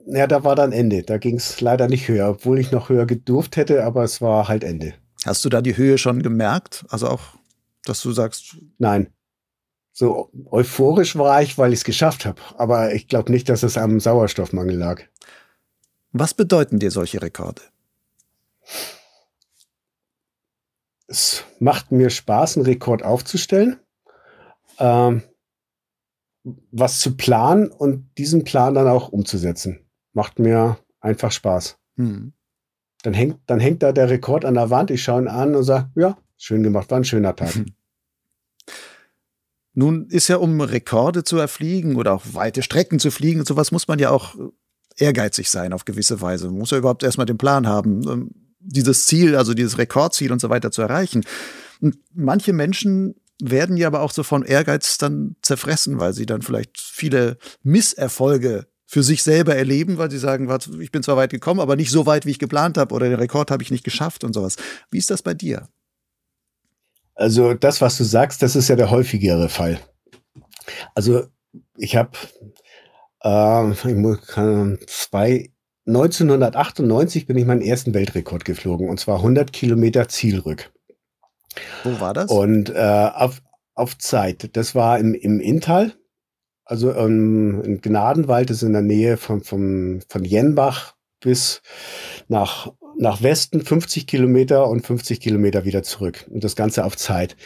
Ja, 0.07 0.29
da 0.29 0.45
war 0.45 0.55
dann 0.55 0.71
Ende. 0.71 1.03
Da 1.03 1.19
ging 1.19 1.37
es 1.37 1.61
leider 1.61 1.89
nicht 1.89 2.07
höher, 2.07 2.29
obwohl 2.29 2.61
ich 2.61 2.71
noch 2.71 2.91
höher 2.91 3.07
gedurft 3.07 3.57
hätte, 3.57 3.85
aber 3.85 4.05
es 4.05 4.21
war 4.21 4.47
halt 4.47 4.63
Ende. 4.63 4.95
Hast 5.27 5.45
du 5.45 5.49
da 5.49 5.61
die 5.61 5.77
Höhe 5.77 5.99
schon 5.99 6.23
gemerkt? 6.23 6.85
Also 6.89 7.09
auch, 7.09 7.23
dass 7.85 8.01
du 8.01 8.13
sagst. 8.13 8.59
Nein. 8.79 9.09
So 9.97 10.29
euphorisch 10.51 11.17
war 11.17 11.41
ich, 11.41 11.57
weil 11.57 11.73
ich 11.73 11.79
es 11.79 11.85
geschafft 11.85 12.27
habe. 12.27 12.43
Aber 12.59 12.93
ich 12.93 13.07
glaube 13.07 13.31
nicht, 13.31 13.49
dass 13.49 13.63
es 13.63 13.79
am 13.79 14.01
Sauerstoffmangel 14.01 14.77
lag. 14.77 15.03
Was 16.11 16.35
bedeuten 16.35 16.81
dir 16.81 16.91
solche 16.91 17.23
Rekorde? 17.23 17.63
Es 21.07 21.45
macht 21.61 21.93
mir 21.93 22.11
Spaß, 22.11 22.57
einen 22.57 22.67
Rekord 22.67 23.05
aufzustellen. 23.05 23.79
Ähm, 24.81 25.23
was 26.73 26.99
zu 26.99 27.17
planen 27.17 27.69
und 27.69 28.11
diesen 28.19 28.43
Plan 28.43 28.75
dann 28.75 28.89
auch 28.89 29.11
umzusetzen. 29.11 29.79
Macht 30.13 30.41
mir 30.41 30.77
einfach 31.01 31.31
Spaß. 31.31 31.79
Hm. 31.97 32.33
Dann, 33.05 33.15
hängt, 33.15 33.39
dann 33.47 33.61
hängt 33.61 33.85
da 33.85 33.93
der 33.93 34.11
Rekord 34.11 34.45
an 34.45 34.55
der 34.55 34.71
Wand, 34.71 34.91
ich 34.91 35.05
schaue 35.05 35.23
ihn 35.23 35.29
an 35.29 35.55
und 35.55 35.63
sage, 35.63 35.91
ja, 35.95 36.19
schön 36.37 36.65
gemacht, 36.65 36.91
war 36.91 36.99
ein 36.99 37.05
schöner 37.05 37.37
Tag. 37.37 37.55
Nun 39.75 40.07
ist 40.09 40.29
ja, 40.29 40.37
um 40.37 40.61
Rekorde 40.61 41.25
zu 41.25 41.37
erfliegen 41.37 41.97
oder 41.97 42.15
auch 42.15 42.23
weite 42.33 42.63
Strecken 42.63 42.99
zu 43.01 43.11
fliegen 43.11 43.41
und 43.41 43.47
sowas, 43.47 43.73
muss 43.73 43.89
man 43.89 43.99
ja 43.99 44.11
auch 44.11 44.37
ehrgeizig 44.97 45.51
sein 45.51 45.73
auf 45.73 45.85
gewisse 45.85 46.21
Weise. 46.21 46.47
Man 46.47 46.59
muss 46.59 46.71
ja 46.71 46.79
überhaupt 46.79 47.03
erstmal 47.03 47.27
den 47.27 47.39
Plan 47.39 47.67
haben, 47.67 48.09
ähm, 48.09 48.31
dieses 48.61 49.07
Ziel, 49.07 49.37
also 49.37 49.53
dieses 49.53 49.79
Rekordziel 49.79 50.33
und 50.33 50.41
so 50.41 50.49
weiter 50.49 50.71
zu 50.71 50.81
erreichen. 50.81 51.25
Und 51.81 51.97
manche 52.15 52.53
Menschen 52.53 53.17
werden 53.43 53.77
ja 53.77 53.89
aber 53.89 54.01
auch 54.01 54.13
so 54.13 54.23
von 54.23 54.45
Ehrgeiz 54.45 54.97
dann 54.97 55.37
zerfressen, 55.43 55.99
weil 55.99 56.15
sie 56.15 56.25
dann 56.25 56.43
vielleicht 56.43 56.81
viele 56.81 57.37
Misserfolge 57.63 58.69
für 58.87 59.03
sich 59.03 59.23
selber 59.23 59.57
erleben, 59.57 59.99
weil 59.99 60.11
sie 60.11 60.19
sagen, 60.19 60.49
ich 60.81 60.93
bin 60.93 61.03
zwar 61.03 61.17
weit 61.17 61.31
gekommen, 61.31 61.61
aber 61.61 61.75
nicht 61.75 61.91
so 61.91 62.07
weit, 62.07 62.27
wie 62.27 62.31
ich 62.31 62.39
geplant 62.39 62.79
habe 62.79 62.95
oder 62.95 63.09
den 63.09 63.19
Rekord 63.19 63.51
habe 63.51 63.63
ich 63.63 63.71
nicht 63.71 63.85
geschafft 63.85 64.23
und 64.25 64.35
sowas. 64.35 64.57
Wie 64.91 64.99
ist 64.99 65.11
das 65.11 65.23
bei 65.23 65.35
dir? 65.35 65.69
Also 67.15 67.55
das, 67.55 67.81
was 67.81 67.97
du 67.97 68.05
sagst, 68.05 68.43
das 68.43 68.57
ist 68.57 68.69
ja 68.69 68.77
der 68.77 68.91
häufigere 68.91 69.49
Fall. 69.49 69.79
Also 70.95 71.27
ich 71.77 71.97
habe 71.97 72.11
äh, 73.21 73.73
zwei 74.87 75.51
1998 75.87 77.27
bin 77.27 77.37
ich 77.37 77.45
meinen 77.45 77.61
ersten 77.61 77.93
Weltrekord 77.93 78.45
geflogen 78.45 78.89
und 78.89 78.99
zwar 78.99 79.17
100 79.17 79.53
Kilometer 79.53 80.09
Zielrück. 80.09 80.73
Wo 81.85 82.01
war 82.01 82.15
das? 82.15 82.31
Und 82.31 82.71
äh, 82.71 83.11
auf, 83.15 83.43
auf 83.75 83.99
Zeit. 83.99 84.57
Das 84.57 84.75
war 84.75 84.99
im, 84.99 85.15
im 85.15 85.41
Inntal, 85.41 85.93
also 86.65 86.95
ähm, 86.95 87.63
in 87.63 87.81
Gnadenwald, 87.83 88.49
das 88.49 88.59
ist 88.59 88.63
in 88.63 88.73
der 88.73 88.83
Nähe 88.83 89.17
von, 89.19 89.43
vom, 89.43 90.01
von 90.09 90.25
Jenbach 90.25 90.95
bis 91.21 91.61
nach, 92.29 92.73
nach 92.99 93.23
Westen 93.23 93.61
50 93.61 94.07
Kilometer 94.07 94.69
und 94.69 94.87
50 94.87 95.21
Kilometer 95.21 95.65
wieder 95.65 95.83
zurück. 95.83 96.27
Und 96.31 96.45
das 96.45 96.57
Ganze 96.57 96.85
auf 96.85 96.97
Zeit. 96.97 97.37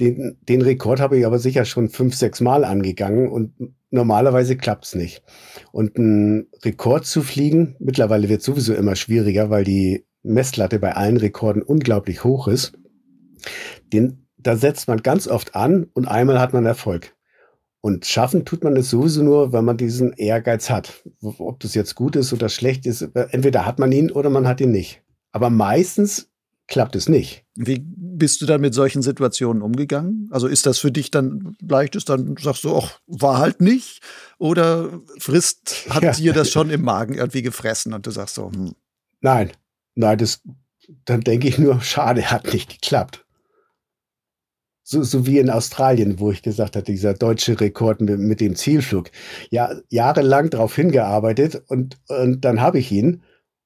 Den, 0.00 0.38
den 0.48 0.62
Rekord 0.62 1.00
habe 1.00 1.18
ich 1.18 1.26
aber 1.26 1.38
sicher 1.38 1.64
schon 1.64 1.88
fünf, 1.88 2.14
sechs 2.14 2.40
Mal 2.40 2.64
angegangen 2.64 3.28
und 3.28 3.52
normalerweise 3.90 4.56
klappt's 4.56 4.94
nicht. 4.94 5.22
Und 5.72 5.96
einen 5.96 6.48
Rekord 6.64 7.06
zu 7.06 7.22
fliegen, 7.22 7.76
mittlerweile 7.78 8.28
wird 8.28 8.42
sowieso 8.42 8.74
immer 8.74 8.96
schwieriger, 8.96 9.50
weil 9.50 9.64
die 9.64 10.04
Messlatte 10.22 10.78
bei 10.78 10.94
allen 10.94 11.16
Rekorden 11.16 11.62
unglaublich 11.62 12.24
hoch 12.24 12.48
ist. 12.48 12.72
Den, 13.92 14.26
da 14.36 14.56
setzt 14.56 14.88
man 14.88 15.02
ganz 15.02 15.26
oft 15.28 15.54
an 15.54 15.86
und 15.94 16.06
einmal 16.06 16.40
hat 16.40 16.52
man 16.52 16.66
Erfolg. 16.66 17.14
Und 17.80 18.06
schaffen 18.06 18.44
tut 18.44 18.64
man 18.64 18.76
es 18.76 18.90
sowieso 18.90 19.22
nur, 19.22 19.52
wenn 19.52 19.64
man 19.64 19.76
diesen 19.76 20.12
Ehrgeiz 20.14 20.68
hat. 20.68 21.04
Ob 21.20 21.60
das 21.60 21.74
jetzt 21.74 21.94
gut 21.94 22.16
ist 22.16 22.32
oder 22.32 22.48
schlecht 22.48 22.86
ist, 22.86 23.02
entweder 23.02 23.66
hat 23.66 23.78
man 23.78 23.92
ihn 23.92 24.10
oder 24.10 24.30
man 24.30 24.48
hat 24.48 24.60
ihn 24.60 24.72
nicht. 24.72 25.02
Aber 25.32 25.48
meistens 25.48 26.28
klappt 26.66 26.96
es 26.96 27.08
nicht. 27.08 27.44
Wie 27.54 27.80
bist 27.80 28.42
du 28.42 28.46
dann 28.46 28.60
mit 28.60 28.74
solchen 28.74 29.00
Situationen 29.00 29.62
umgegangen? 29.62 30.28
Also 30.32 30.48
ist 30.48 30.66
das 30.66 30.78
für 30.78 30.90
dich 30.90 31.10
dann 31.10 31.56
leichtes, 31.60 32.04
dann 32.04 32.36
sagst 32.36 32.64
du, 32.64 32.76
ach, 32.76 33.00
war 33.06 33.38
halt 33.38 33.60
nicht? 33.60 34.00
Oder 34.38 35.00
frisst, 35.18 35.86
hat 35.88 36.02
ja. 36.02 36.12
dir 36.12 36.32
das 36.32 36.50
schon 36.50 36.70
im 36.70 36.82
Magen 36.82 37.14
irgendwie 37.14 37.42
gefressen 37.42 37.94
und 37.94 38.06
du 38.06 38.10
sagst 38.10 38.34
so, 38.34 38.50
hm. 38.50 38.74
Nein, 39.20 39.52
nein, 39.94 40.18
das, 40.18 40.42
dann 41.04 41.20
denke 41.20 41.48
ich 41.48 41.58
nur, 41.58 41.80
schade, 41.80 42.30
hat 42.30 42.52
nicht 42.52 42.68
geklappt 42.80 43.24
so, 44.90 45.02
so 45.02 45.26
wie 45.26 45.38
in 45.38 45.50
Australien, 45.50 46.18
wo 46.18 46.30
ich 46.30 46.40
gesagt 46.40 46.74
hatte, 46.74 46.90
dieser 46.90 47.12
deutsche 47.12 47.60
Rekord 47.60 48.00
mit, 48.00 48.18
mit 48.18 48.40
dem 48.40 48.56
Zielflug. 48.56 49.10
Ja, 49.50 49.74
jahrelang 49.90 50.48
darauf 50.48 50.74
hingearbeitet 50.74 51.62
und, 51.68 51.98
und 52.08 52.40
dann 52.40 52.62
habe 52.62 52.78
ich 52.78 52.90
ihn 52.90 53.22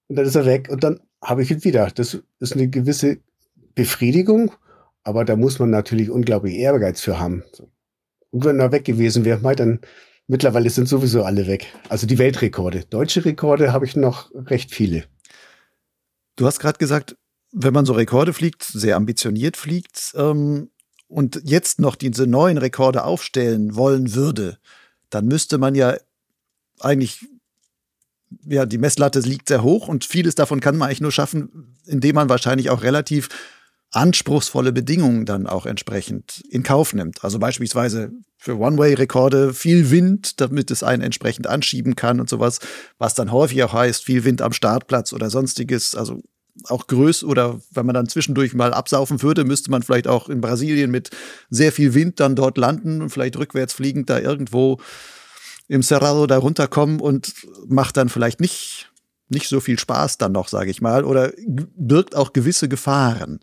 und 0.08 0.16
dann 0.16 0.26
ist 0.26 0.34
er 0.34 0.46
weg 0.46 0.68
und 0.68 0.82
dann 0.82 0.98
habe 1.22 1.42
ich 1.42 1.52
ihn 1.52 1.62
wieder. 1.62 1.88
Das 1.94 2.18
ist 2.40 2.54
eine 2.54 2.66
gewisse 2.68 3.18
Befriedigung, 3.76 4.50
aber 5.04 5.24
da 5.24 5.36
muss 5.36 5.60
man 5.60 5.70
natürlich 5.70 6.10
unglaublich 6.10 6.56
Ehrgeiz 6.56 7.00
für 7.00 7.20
haben. 7.20 7.44
Und 8.30 8.44
wenn 8.44 8.58
er 8.58 8.72
weg 8.72 8.84
gewesen 8.84 9.24
wäre, 9.24 9.54
dann 9.54 9.78
mittlerweile 10.26 10.70
sind 10.70 10.88
sowieso 10.88 11.22
alle 11.22 11.46
weg. 11.46 11.66
Also 11.88 12.08
die 12.08 12.18
Weltrekorde. 12.18 12.82
Deutsche 12.90 13.24
Rekorde 13.24 13.72
habe 13.72 13.84
ich 13.84 13.94
noch 13.94 14.32
recht 14.34 14.74
viele. 14.74 15.04
Du 16.34 16.46
hast 16.46 16.58
gerade 16.58 16.78
gesagt, 16.78 17.16
wenn 17.52 17.74
man 17.74 17.84
so 17.84 17.92
Rekorde 17.92 18.32
fliegt, 18.32 18.64
sehr 18.64 18.96
ambitioniert 18.96 19.56
fliegt, 19.56 20.14
ähm, 20.16 20.71
und 21.12 21.42
jetzt 21.44 21.78
noch 21.78 21.94
diese 21.94 22.26
neuen 22.26 22.58
Rekorde 22.58 23.04
aufstellen 23.04 23.76
wollen 23.76 24.14
würde, 24.14 24.58
dann 25.10 25.26
müsste 25.26 25.58
man 25.58 25.74
ja 25.74 25.96
eigentlich, 26.80 27.26
ja, 28.46 28.64
die 28.64 28.78
Messlatte 28.78 29.20
liegt 29.20 29.48
sehr 29.48 29.62
hoch 29.62 29.88
und 29.88 30.04
vieles 30.04 30.34
davon 30.34 30.60
kann 30.60 30.76
man 30.76 30.88
eigentlich 30.88 31.02
nur 31.02 31.12
schaffen, 31.12 31.76
indem 31.84 32.14
man 32.14 32.30
wahrscheinlich 32.30 32.70
auch 32.70 32.82
relativ 32.82 33.28
anspruchsvolle 33.90 34.72
Bedingungen 34.72 35.26
dann 35.26 35.46
auch 35.46 35.66
entsprechend 35.66 36.42
in 36.48 36.62
Kauf 36.62 36.94
nimmt. 36.94 37.22
Also 37.22 37.38
beispielsweise 37.38 38.10
für 38.38 38.58
One-Way-Rekorde 38.58 39.52
viel 39.52 39.90
Wind, 39.90 40.40
damit 40.40 40.70
es 40.70 40.82
einen 40.82 41.02
entsprechend 41.02 41.46
anschieben 41.46 41.94
kann 41.94 42.20
und 42.20 42.30
sowas, 42.30 42.58
was 42.96 43.12
dann 43.12 43.30
häufig 43.32 43.62
auch 43.64 43.74
heißt, 43.74 44.02
viel 44.02 44.24
Wind 44.24 44.40
am 44.40 44.54
Startplatz 44.54 45.12
oder 45.12 45.28
sonstiges. 45.28 45.94
Also 45.94 46.22
auch 46.68 46.86
größer 46.86 47.26
oder 47.26 47.60
wenn 47.70 47.86
man 47.86 47.94
dann 47.94 48.08
zwischendurch 48.08 48.54
mal 48.54 48.74
absaufen 48.74 49.22
würde, 49.22 49.44
müsste 49.44 49.70
man 49.70 49.82
vielleicht 49.82 50.06
auch 50.06 50.28
in 50.28 50.40
Brasilien 50.40 50.90
mit 50.90 51.10
sehr 51.50 51.72
viel 51.72 51.94
Wind 51.94 52.20
dann 52.20 52.36
dort 52.36 52.58
landen 52.58 53.02
und 53.02 53.10
vielleicht 53.10 53.36
rückwärts 53.36 53.72
fliegend 53.72 54.10
da 54.10 54.18
irgendwo 54.18 54.78
im 55.68 55.82
Cerrado 55.82 56.26
da 56.26 56.38
runterkommen 56.38 57.00
und 57.00 57.32
macht 57.66 57.96
dann 57.96 58.08
vielleicht 58.08 58.40
nicht, 58.40 58.92
nicht 59.28 59.48
so 59.48 59.60
viel 59.60 59.78
Spaß 59.78 60.18
dann 60.18 60.32
noch, 60.32 60.48
sage 60.48 60.70
ich 60.70 60.82
mal, 60.82 61.04
oder 61.04 61.32
birgt 61.46 62.14
auch 62.14 62.32
gewisse 62.32 62.68
Gefahren. 62.68 63.40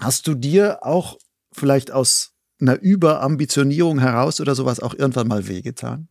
Hast 0.00 0.26
du 0.26 0.34
dir 0.34 0.84
auch 0.86 1.18
vielleicht 1.52 1.90
aus 1.90 2.32
einer 2.60 2.80
Überambitionierung 2.80 3.98
heraus 3.98 4.40
oder 4.40 4.54
sowas 4.54 4.80
auch 4.80 4.94
irgendwann 4.94 5.28
mal 5.28 5.48
wehgetan? 5.48 6.08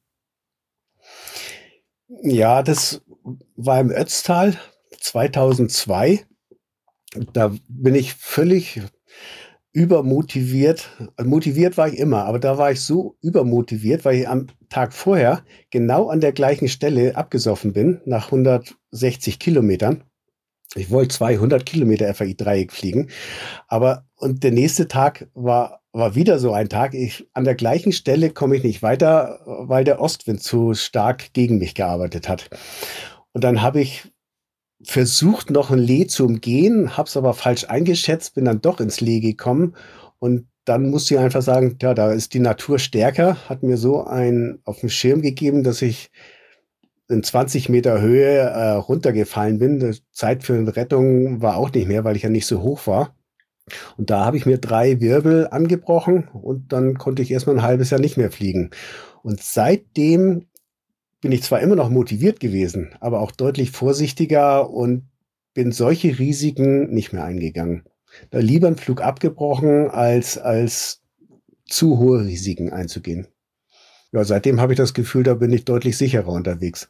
Ja, 2.23 2.63
das 2.63 3.01
war 3.55 3.79
im 3.79 3.91
Ötztal 3.91 4.57
2002. 4.99 6.25
Da 7.33 7.53
bin 7.67 7.95
ich 7.95 8.13
völlig 8.13 8.81
übermotiviert. 9.77 10.89
Motiviert 11.23 11.77
war 11.77 11.87
ich 11.87 11.99
immer, 11.99 12.25
aber 12.25 12.39
da 12.39 12.57
war 12.57 12.71
ich 12.71 12.81
so 12.81 13.15
übermotiviert, 13.21 14.05
weil 14.05 14.19
ich 14.19 14.27
am 14.27 14.47
Tag 14.69 14.93
vorher 14.93 15.43
genau 15.69 16.09
an 16.09 16.19
der 16.19 16.31
gleichen 16.31 16.67
Stelle 16.67 17.15
abgesoffen 17.15 17.73
bin, 17.73 18.01
nach 18.05 18.25
160 18.31 19.37
Kilometern. 19.37 20.03
Ich 20.75 20.89
wollte 20.89 21.15
200 21.15 21.65
Kilometer 21.65 22.13
FAI-Dreieck 22.13 22.73
fliegen, 22.73 23.09
aber 23.67 24.05
und 24.15 24.43
der 24.43 24.51
nächste 24.51 24.87
Tag 24.87 25.27
war, 25.35 25.81
war 25.91 26.15
wieder 26.15 26.39
so 26.39 26.51
ein 26.51 26.69
Tag. 26.69 26.93
Ich, 26.93 27.27
an 27.33 27.43
der 27.43 27.55
gleichen 27.55 27.91
Stelle 27.91 28.31
komme 28.31 28.55
ich 28.55 28.63
nicht 28.63 28.81
weiter, 28.81 29.41
weil 29.45 29.83
der 29.83 30.01
Ostwind 30.01 30.41
zu 30.41 30.73
stark 30.73 31.33
gegen 31.33 31.59
mich 31.59 31.75
gearbeitet 31.75 32.27
hat. 32.27 32.49
Und 33.31 33.43
dann 33.43 33.61
habe 33.61 33.79
ich 33.79 34.11
versucht, 34.87 35.51
noch 35.51 35.69
ein 35.69 35.79
Lee 35.79 36.07
zu 36.07 36.25
umgehen, 36.25 36.95
habe 36.95 37.07
es 37.07 37.17
aber 37.17 37.33
falsch 37.33 37.65
eingeschätzt, 37.65 38.35
bin 38.35 38.45
dann 38.45 38.61
doch 38.61 38.79
ins 38.79 39.01
Lee 39.01 39.19
gekommen 39.19 39.75
und 40.17 40.47
dann 40.63 40.89
musste 40.89 41.13
ich 41.13 41.19
einfach 41.19 41.41
sagen, 41.41 41.77
ja, 41.81 41.93
da 41.93 42.13
ist 42.13 42.33
die 42.33 42.39
Natur 42.39 42.79
stärker, 42.79 43.35
hat 43.49 43.63
mir 43.63 43.75
so 43.75 44.05
ein 44.05 44.59
auf 44.63 44.79
den 44.79 44.89
Schirm 44.89 45.21
gegeben, 45.21 45.63
dass 45.63 45.81
ich 45.81 46.09
in 47.09 47.21
20 47.21 47.67
Meter 47.67 47.99
Höhe 48.01 48.37
äh, 48.37 48.71
runtergefallen 48.71 49.59
bin. 49.59 49.79
Die 49.79 49.97
Zeit 50.11 50.43
für 50.43 50.55
eine 50.55 50.75
Rettung 50.75 51.41
war 51.41 51.57
auch 51.57 51.71
nicht 51.71 51.87
mehr, 51.87 52.05
weil 52.05 52.15
ich 52.15 52.23
ja 52.23 52.29
nicht 52.29 52.47
so 52.47 52.61
hoch 52.61 52.87
war. 52.87 53.13
Und 53.97 54.09
da 54.09 54.25
habe 54.25 54.37
ich 54.37 54.45
mir 54.45 54.57
drei 54.57 55.01
Wirbel 55.01 55.47
angebrochen 55.47 56.29
und 56.33 56.71
dann 56.71 56.97
konnte 56.97 57.21
ich 57.21 57.31
erstmal 57.31 57.57
ein 57.57 57.63
halbes 57.63 57.89
Jahr 57.89 57.99
nicht 57.99 58.17
mehr 58.17 58.31
fliegen. 58.31 58.71
Und 59.21 59.41
seitdem 59.41 60.47
bin 61.27 61.33
ich 61.33 61.43
zwar 61.43 61.59
immer 61.59 61.75
noch 61.75 61.89
motiviert 61.89 62.39
gewesen, 62.39 62.95
aber 63.01 63.19
auch 63.19 63.33
deutlich 63.33 63.71
vorsichtiger 63.71 64.69
und 64.69 65.09
bin 65.53 65.73
solche 65.73 66.19
Risiken 66.19 66.89
nicht 66.89 67.11
mehr 67.11 67.25
eingegangen. 67.25 67.83
Da 68.29 68.39
lieber 68.39 68.67
einen 68.67 68.77
Flug 68.77 69.01
abgebrochen, 69.01 69.89
als, 69.89 70.37
als 70.37 71.03
zu 71.65 71.97
hohe 71.97 72.23
Risiken 72.23 72.71
einzugehen. 72.71 73.27
Ja, 74.13 74.23
seitdem 74.23 74.61
habe 74.61 74.71
ich 74.71 74.77
das 74.77 74.93
Gefühl, 74.93 75.23
da 75.23 75.33
bin 75.33 75.51
ich 75.51 75.65
deutlich 75.65 75.97
sicherer 75.97 76.29
unterwegs. 76.29 76.87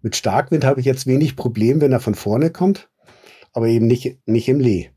Mit 0.00 0.16
Starkwind 0.16 0.64
habe 0.64 0.80
ich 0.80 0.86
jetzt 0.86 1.06
wenig 1.06 1.36
Problem, 1.36 1.82
wenn 1.82 1.92
er 1.92 2.00
von 2.00 2.14
vorne 2.14 2.48
kommt, 2.48 2.88
aber 3.52 3.66
eben 3.66 3.86
nicht, 3.86 4.16
nicht 4.24 4.48
im 4.48 4.60
Lee. 4.60 4.92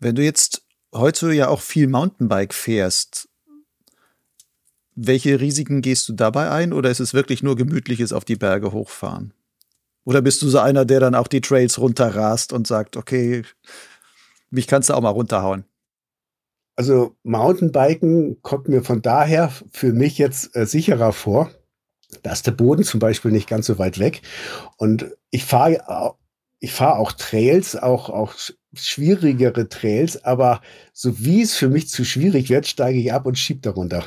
Wenn 0.00 0.16
du 0.16 0.24
jetzt 0.24 0.66
heute 0.92 1.32
ja 1.32 1.46
auch 1.50 1.60
viel 1.60 1.86
Mountainbike 1.86 2.52
fährst, 2.52 3.28
welche 5.06 5.40
Risiken 5.40 5.82
gehst 5.82 6.08
du 6.08 6.12
dabei 6.12 6.50
ein 6.50 6.72
oder 6.72 6.90
ist 6.90 7.00
es 7.00 7.14
wirklich 7.14 7.42
nur 7.42 7.56
gemütliches 7.56 8.12
auf 8.12 8.24
die 8.24 8.36
Berge 8.36 8.72
hochfahren? 8.72 9.32
Oder 10.04 10.22
bist 10.22 10.42
du 10.42 10.48
so 10.48 10.58
einer, 10.58 10.84
der 10.84 11.00
dann 11.00 11.14
auch 11.14 11.28
die 11.28 11.40
Trails 11.40 11.78
runterrast 11.78 12.52
und 12.52 12.66
sagt, 12.66 12.96
okay, 12.96 13.42
mich 14.50 14.66
kannst 14.66 14.88
du 14.88 14.94
auch 14.94 15.00
mal 15.00 15.10
runterhauen? 15.10 15.64
Also 16.76 17.16
Mountainbiken 17.22 18.42
kommt 18.42 18.68
mir 18.68 18.82
von 18.82 19.02
daher 19.02 19.52
für 19.70 19.92
mich 19.92 20.18
jetzt 20.18 20.56
äh, 20.56 20.66
sicherer 20.66 21.12
vor. 21.12 21.50
Da 22.22 22.32
ist 22.32 22.46
der 22.46 22.52
Boden 22.52 22.84
zum 22.84 23.00
Beispiel 23.00 23.30
nicht 23.30 23.48
ganz 23.48 23.66
so 23.66 23.78
weit 23.78 23.98
weg. 23.98 24.22
Und 24.76 25.10
ich 25.30 25.44
fahre 25.44 26.16
ich 26.60 26.72
fahre 26.72 26.98
auch 26.98 27.12
Trails, 27.12 27.74
auch, 27.74 28.10
auch 28.10 28.34
schwierigere 28.74 29.68
Trails, 29.68 30.22
aber 30.24 30.60
so 30.92 31.18
wie 31.18 31.40
es 31.40 31.54
für 31.54 31.68
mich 31.68 31.88
zu 31.88 32.04
schwierig 32.04 32.50
wird, 32.50 32.66
steige 32.66 32.98
ich 32.98 33.12
ab 33.12 33.24
und 33.24 33.38
schiebe 33.38 33.60
darunter. 33.60 34.04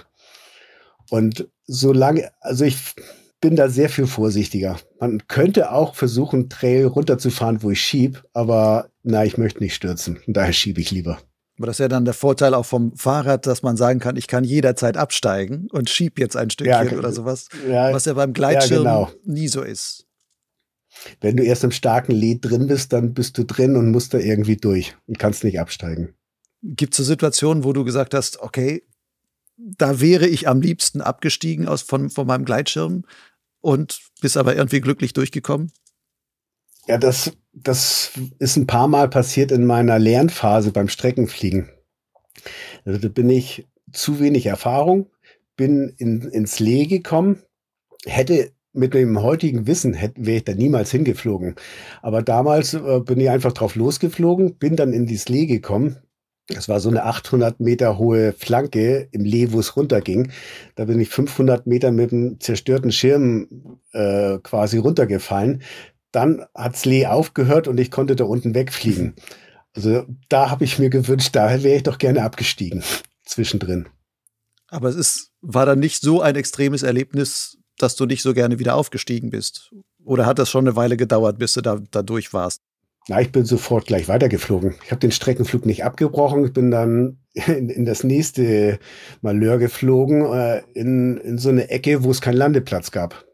Und 1.14 1.48
solange, 1.68 2.32
also 2.42 2.66
ich 2.66 2.96
bin 3.40 3.56
da 3.56 3.70
sehr 3.70 3.90
viel 3.90 4.08
vorsichtiger. 4.08 4.80
Man 5.00 5.28
könnte 5.28 5.72
auch 5.72 5.94
versuchen, 5.94 6.50
Trail 6.50 6.88
runterzufahren, 6.88 7.62
wo 7.62 7.70
ich 7.70 7.82
schiebe, 7.82 8.24
aber 8.34 8.90
na, 9.04 9.24
ich 9.24 9.38
möchte 9.38 9.62
nicht 9.62 9.76
stürzen. 9.76 10.18
Und 10.26 10.36
daher 10.36 10.54
schiebe 10.54 10.82
ich 10.82 10.90
lieber. 10.90 11.20
Aber 11.60 11.68
das 11.68 11.76
ist 11.76 11.82
ja 11.82 11.88
dann 11.88 12.06
der 12.06 12.16
Vorteil 12.16 12.56
auch 12.56 12.66
vom 12.66 12.96
Fahrrad, 12.98 13.46
dass 13.46 13.62
man 13.62 13.78
sagen 13.78 14.00
kann, 14.00 14.16
ich 14.16 14.26
kann 14.26 14.44
jederzeit 14.44 14.98
absteigen 14.98 15.68
und 15.72 15.88
schieb 15.88 16.18
jetzt 16.18 16.36
ein 16.36 16.50
Stückchen 16.50 16.90
ja, 16.90 16.98
oder 16.98 17.12
sowas, 17.12 17.48
ja, 17.70 17.94
was 17.94 18.06
ja 18.06 18.14
beim 18.14 18.34
Gleitschirm 18.34 18.84
ja, 18.84 19.06
genau. 19.06 19.12
nie 19.24 19.50
so 19.50 19.62
ist. 19.62 20.08
Wenn 21.22 21.38
du 21.38 21.44
erst 21.44 21.64
im 21.64 21.72
starken 21.72 22.14
Lied 22.14 22.44
drin 22.44 22.66
bist, 22.66 22.92
dann 22.92 23.14
bist 23.14 23.38
du 23.38 23.44
drin 23.44 23.76
und 23.76 23.92
musst 23.92 24.16
da 24.16 24.18
irgendwie 24.18 24.58
durch 24.58 24.96
und 25.06 25.20
kannst 25.20 25.44
nicht 25.44 25.60
absteigen. 25.60 26.16
Gibt 26.64 26.94
es 26.94 26.98
so 26.98 27.04
Situationen, 27.04 27.64
wo 27.64 27.72
du 27.72 27.84
gesagt 27.84 28.16
hast, 28.16 28.40
okay, 28.40 28.82
da 29.58 30.00
wäre 30.02 30.28
ich 30.28 30.48
am 30.48 30.62
liebsten 30.62 31.02
abgestiegen 31.02 31.68
aus, 31.68 31.82
von, 31.82 32.10
von 32.10 32.28
meinem 32.28 32.46
Gleitschirm 32.46 33.06
und 33.62 34.00
bist 34.22 34.38
aber 34.38 34.56
irgendwie 34.56 34.82
glücklich 34.82 35.14
durchgekommen? 35.14 35.72
Ja, 36.88 36.98
das, 36.98 37.32
das 37.54 38.12
ist 38.40 38.58
ein 38.58 38.68
paar 38.68 38.88
Mal 38.88 39.10
passiert 39.10 39.52
in 39.52 39.66
meiner 39.66 40.00
Lernphase 40.00 40.72
beim 40.72 40.90
Streckenfliegen. 40.90 41.70
Also 42.84 43.00
da 43.00 43.08
bin 43.08 43.30
ich 43.30 43.68
zu 43.92 44.20
wenig 44.20 44.48
Erfahrung, 44.48 45.10
bin 45.56 45.94
in, 45.98 46.22
ins 46.22 46.60
Lee 46.60 46.88
gekommen, 46.88 47.42
hätte 48.06 48.52
mit 48.74 48.96
dem 48.96 49.22
heutigen 49.22 49.68
Wissen 49.68 49.96
wäre 50.16 50.38
ich 50.38 50.44
da 50.44 50.54
niemals 50.56 50.92
hingeflogen. 50.92 51.56
Aber 52.02 52.24
damals 52.24 52.74
äh, 52.74 53.00
bin 53.00 53.20
ich 53.20 53.30
einfach 53.30 53.54
drauf 53.54 53.76
losgeflogen, 53.76 54.56
bin 54.56 54.76
dann 54.76 54.94
in 54.94 55.06
die 55.06 55.20
Lee 55.28 55.46
gekommen. 55.46 55.98
Das 56.48 56.68
war 56.68 56.80
so 56.80 56.90
eine 56.90 57.04
800 57.04 57.60
Meter 57.60 57.98
hohe 57.98 58.34
Flanke 58.34 59.08
im 59.12 59.24
Lee, 59.24 59.52
wo 59.52 59.60
es 59.60 59.78
runterging. 59.78 60.32
Da 60.76 60.86
bin 60.86 61.00
ich 61.00 61.10
500 61.10 61.68
Meter 61.68 61.92
mit 61.92 62.12
einem 62.12 62.40
zerstörten 62.40 62.92
Schirm 62.92 63.80
äh, 63.94 64.40
quasi 64.40 64.78
runtergefallen. 64.78 65.62
Dann 66.12 66.46
hat's 66.54 66.86
Lee 66.86 67.06
aufgehört 67.06 67.68
und 67.68 67.80
ich 67.80 67.92
konnte 67.92 68.16
da 68.16 68.26
unten 68.26 68.54
wegfliegen. 68.54 69.16
Also 69.74 70.06
da 70.30 70.50
habe 70.50 70.66
ich 70.66 70.80
mir 70.80 70.90
gewünscht, 70.90 71.36
da 71.36 71.50
wäre 71.64 71.78
ich 71.78 71.84
doch 71.84 71.98
gerne 71.98 72.24
abgestiegen 72.24 72.84
zwischendrin. 73.26 73.88
Aber 74.68 74.90
es 74.90 74.96
ist, 74.96 75.32
war 75.42 75.66
dann 75.66 75.80
nicht 75.80 76.02
so 76.02 76.22
ein 76.22 76.36
extremes 76.36 76.84
Erlebnis, 76.84 77.58
dass 77.78 77.96
du 77.96 78.06
nicht 78.06 78.22
so 78.22 78.34
gerne 78.34 78.60
wieder 78.60 78.76
aufgestiegen 78.76 79.30
bist? 79.30 79.74
Oder 80.04 80.26
hat 80.26 80.40
das 80.40 80.50
schon 80.50 80.68
eine 80.68 80.76
Weile 80.76 80.98
gedauert, 80.98 81.40
bis 81.40 81.54
du 81.54 81.62
da, 81.62 81.80
da 81.92 82.02
durch 82.02 82.34
warst? 82.34 82.62
Na, 83.10 83.20
ich 83.20 83.32
bin 83.32 83.44
sofort 83.44 83.88
gleich 83.88 84.08
weitergeflogen. 84.08 84.76
Ich 84.86 84.92
habe 84.92 85.00
den 85.00 85.12
Streckenflug 85.12 85.66
nicht 85.66 85.84
abgebrochen. 85.84 86.46
Ich 86.46 86.54
bin 86.54 86.72
dann 86.72 87.18
in, 87.34 87.70
in 87.70 87.86
das 87.86 88.04
nächste 88.04 88.80
Malheur 89.22 89.58
geflogen, 89.58 90.26
äh, 90.26 90.62
in, 90.74 91.18
in 91.18 91.38
so 91.38 91.50
eine 91.50 91.70
Ecke, 91.70 92.04
wo 92.04 92.12
es 92.12 92.22
keinen 92.22 92.38
Landeplatz 92.38 92.92
gab. 92.92 93.26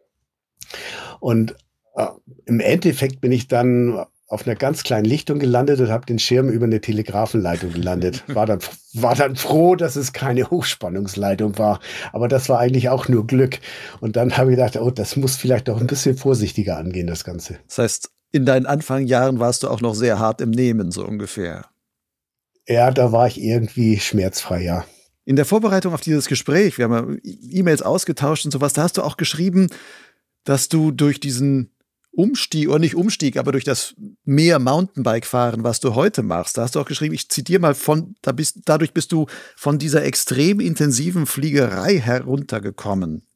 Und 1.20 1.56
äh, 1.96 2.08
im 2.46 2.60
Endeffekt 2.60 3.22
bin 3.22 3.32
ich 3.32 3.48
dann 3.48 4.06
auf 4.30 4.46
einer 4.46 4.56
ganz 4.56 4.84
kleinen 4.84 5.06
Lichtung 5.06 5.40
gelandet 5.40 5.80
und 5.80 5.90
habe 5.90 6.06
den 6.06 6.20
Schirm 6.20 6.50
über 6.50 6.66
eine 6.66 6.82
Telegrafenleitung 6.82 7.74
gelandet. 7.74 8.24
War 8.34 8.46
dann, 8.46 8.60
war 8.94 9.16
dann 9.16 9.36
froh, 9.36 9.76
dass 9.76 9.96
es 9.96 10.14
keine 10.14 10.50
Hochspannungsleitung 10.50 11.58
war. 11.58 11.80
Aber 12.12 12.28
das 12.28 12.50
war 12.50 12.60
eigentlich 12.60 12.90
auch 12.90 13.08
nur 13.08 13.26
Glück. 13.26 13.60
Und 14.02 14.16
dann 14.16 14.38
habe 14.38 14.52
ich 14.52 14.58
gedacht, 14.58 14.78
oh, 14.78 14.92
das 14.92 15.16
muss 15.16 15.36
vielleicht 15.36 15.68
doch 15.68 15.80
ein 15.80 15.88
bisschen 15.88 16.16
vorsichtiger 16.16 16.78
angehen, 16.78 17.08
das 17.08 17.24
Ganze. 17.24 17.60
Das 17.68 17.78
heißt, 17.80 18.12
in 18.32 18.46
deinen 18.46 18.66
Anfangjahren 18.66 19.40
warst 19.40 19.64
du 19.64 19.70
auch 19.70 19.82
noch 19.82 19.96
sehr 19.96 20.20
hart 20.20 20.42
im 20.42 20.52
Nehmen, 20.52 20.92
so 20.92 21.06
ungefähr. 21.06 21.66
Ja, 22.68 22.92
da 22.92 23.12
war 23.12 23.28
ich 23.28 23.42
irgendwie 23.42 24.00
schmerzfrei, 24.00 24.64
ja. 24.64 24.86
In 25.26 25.36
der 25.36 25.46
Vorbereitung 25.46 25.94
auf 25.94 26.02
dieses 26.02 26.28
Gespräch, 26.28 26.78
wir 26.78 26.86
haben 26.86 27.20
ja 27.24 27.32
E-Mails 27.52 27.82
ausgetauscht 27.82 28.46
und 28.46 28.52
sowas, 28.52 28.74
da 28.74 28.84
hast 28.84 28.98
du 28.98 29.04
auch 29.04 29.18
geschrieben, 29.18 29.68
dass 30.44 30.70
du 30.70 30.92
durch 30.92 31.20
diesen 31.20 31.72
Umstieg, 32.12 32.70
oder 32.70 32.80
nicht 32.80 32.96
Umstieg, 32.96 33.38
aber 33.38 33.52
durch 33.52 33.64
das 33.64 33.96
mehr 34.24 34.60
Mountainbike-Fahren, 34.60 35.64
was 35.64 35.80
du 35.80 35.96
heute 35.96 36.24
machst, 36.24 36.58
da 36.58 36.64
hast 36.64 36.76
du 36.76 36.80
auch 36.80 36.86
geschrieben, 36.86 37.14
ich 37.14 37.30
zitiere 37.30 37.60
mal 37.60 37.76
von, 37.76 38.16
da 38.22 38.32
bist, 38.32 38.62
dadurch 38.66 38.94
bist 38.94 39.12
du 39.12 39.28
von 39.56 39.78
dieser 39.78 40.04
extrem 40.04 40.60
intensiven 40.60 41.26
Fliegerei 41.26 42.00
heruntergekommen. 42.00 43.29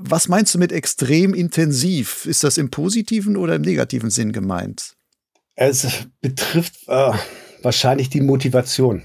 Was 0.00 0.28
meinst 0.28 0.54
du 0.54 0.58
mit 0.58 0.70
extrem 0.70 1.34
intensiv? 1.34 2.24
Ist 2.24 2.44
das 2.44 2.56
im 2.56 2.70
positiven 2.70 3.36
oder 3.36 3.56
im 3.56 3.62
negativen 3.62 4.10
Sinn 4.10 4.32
gemeint? 4.32 4.94
Es 5.56 6.06
betrifft 6.20 6.86
äh, 6.86 7.12
wahrscheinlich 7.62 8.08
die 8.08 8.20
Motivation. 8.20 9.04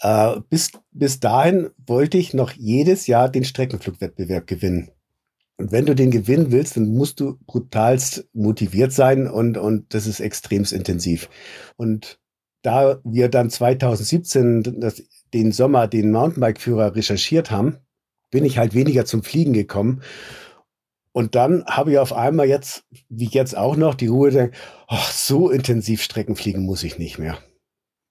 Äh, 0.00 0.40
bis, 0.50 0.72
bis 0.90 1.20
dahin 1.20 1.70
wollte 1.86 2.18
ich 2.18 2.34
noch 2.34 2.52
jedes 2.52 3.06
Jahr 3.06 3.30
den 3.30 3.44
Streckenflugwettbewerb 3.44 4.46
gewinnen. 4.46 4.90
Und 5.56 5.72
wenn 5.72 5.86
du 5.86 5.94
den 5.94 6.10
gewinnen 6.10 6.50
willst, 6.50 6.76
dann 6.76 6.88
musst 6.88 7.20
du 7.20 7.38
brutalst 7.46 8.28
motiviert 8.32 8.92
sein 8.92 9.26
und, 9.26 9.56
und 9.56 9.94
das 9.94 10.06
ist 10.06 10.20
extremst 10.20 10.72
intensiv. 10.72 11.28
Und 11.76 12.18
da 12.62 13.00
wir 13.04 13.28
dann 13.28 13.50
2017 13.50 14.80
das, 14.80 15.02
den 15.32 15.52
Sommer 15.52 15.88
den 15.88 16.10
Mountainbike-Führer 16.10 16.94
recherchiert 16.94 17.50
haben, 17.50 17.78
bin 18.32 18.44
ich 18.44 18.58
halt 18.58 18.74
weniger 18.74 19.04
zum 19.04 19.22
Fliegen 19.22 19.52
gekommen. 19.52 20.02
Und 21.12 21.36
dann 21.36 21.64
habe 21.66 21.92
ich 21.92 21.98
auf 21.98 22.12
einmal 22.12 22.48
jetzt, 22.48 22.84
wie 23.08 23.28
jetzt 23.28 23.56
auch 23.56 23.76
noch, 23.76 23.94
die 23.94 24.08
Ruhe, 24.08 24.50
ach, 24.88 25.12
so 25.12 25.50
intensiv 25.50 26.02
Streckenfliegen 26.02 26.64
muss 26.64 26.82
ich 26.82 26.98
nicht 26.98 27.18
mehr. 27.18 27.38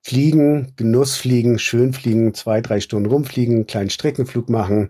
Fliegen, 0.04 0.74
Genussfliegen, 0.78 1.60
schön 1.60 1.94
fliegen, 1.94 2.34
zwei, 2.34 2.62
drei 2.62 2.80
Stunden 2.80 3.10
rumfliegen, 3.10 3.68
kleinen 3.68 3.90
Streckenflug 3.90 4.50
machen, 4.50 4.90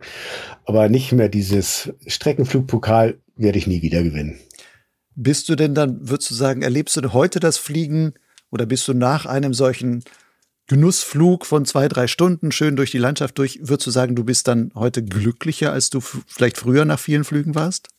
aber 0.65 0.87
nicht 0.87 1.11
mehr 1.11 1.27
dieses 1.27 1.93
Streckenflugpokal 2.05 3.19
werde 3.35 3.57
ich 3.57 3.67
nie 3.67 3.81
wieder 3.81 4.03
gewinnen. 4.03 4.39
Bist 5.15 5.49
du 5.49 5.55
denn 5.55 5.75
dann, 5.75 6.09
würdest 6.09 6.31
du 6.31 6.35
sagen, 6.35 6.61
erlebst 6.61 6.95
du 6.95 7.13
heute 7.13 7.39
das 7.39 7.57
Fliegen 7.57 8.13
oder 8.51 8.65
bist 8.65 8.87
du 8.87 8.93
nach 8.93 9.25
einem 9.25 9.53
solchen 9.53 10.03
Genussflug 10.71 11.45
von 11.45 11.65
zwei, 11.65 11.89
drei 11.89 12.07
Stunden 12.07 12.53
schön 12.53 12.77
durch 12.77 12.91
die 12.91 12.97
Landschaft 12.97 13.37
durch, 13.37 13.59
würdest 13.61 13.87
du 13.87 13.91
sagen, 13.91 14.15
du 14.15 14.23
bist 14.23 14.47
dann 14.47 14.71
heute 14.73 15.03
glücklicher, 15.03 15.73
als 15.73 15.89
du 15.89 15.99
vielleicht 15.99 16.57
früher 16.57 16.85
nach 16.85 16.97
vielen 16.97 17.25
Flügen 17.25 17.55
warst? 17.55 17.89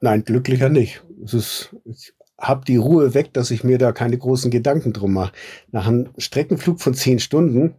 Nein, 0.00 0.24
glücklicher 0.24 0.68
nicht. 0.68 1.02
Es 1.24 1.34
ist, 1.34 1.76
ich 1.84 2.12
habe 2.38 2.64
die 2.64 2.76
Ruhe 2.76 3.14
weg, 3.14 3.32
dass 3.32 3.50
ich 3.50 3.64
mir 3.64 3.78
da 3.78 3.90
keine 3.90 4.16
großen 4.16 4.52
Gedanken 4.52 4.92
drum 4.92 5.14
mache. 5.14 5.32
Nach 5.72 5.88
einem 5.88 6.10
Streckenflug 6.18 6.80
von 6.80 6.94
zehn 6.94 7.18
Stunden, 7.18 7.74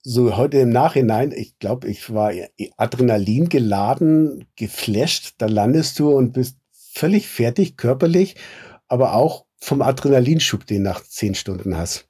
so 0.00 0.34
heute 0.38 0.56
im 0.56 0.70
Nachhinein, 0.70 1.32
ich 1.32 1.58
glaube, 1.58 1.86
ich 1.88 2.14
war 2.14 2.32
Adrenalin 2.78 3.50
geladen, 3.50 4.46
geflasht, 4.56 5.34
da 5.36 5.44
landest 5.44 5.98
du 5.98 6.12
und 6.12 6.32
bist 6.32 6.56
völlig 6.72 7.28
fertig 7.28 7.76
körperlich, 7.76 8.36
aber 8.88 9.12
auch 9.12 9.44
vom 9.64 9.80
Adrenalinschub, 9.80 10.66
den 10.66 10.82
nach 10.82 11.02
zehn 11.02 11.34
Stunden 11.34 11.76
hast. 11.76 12.08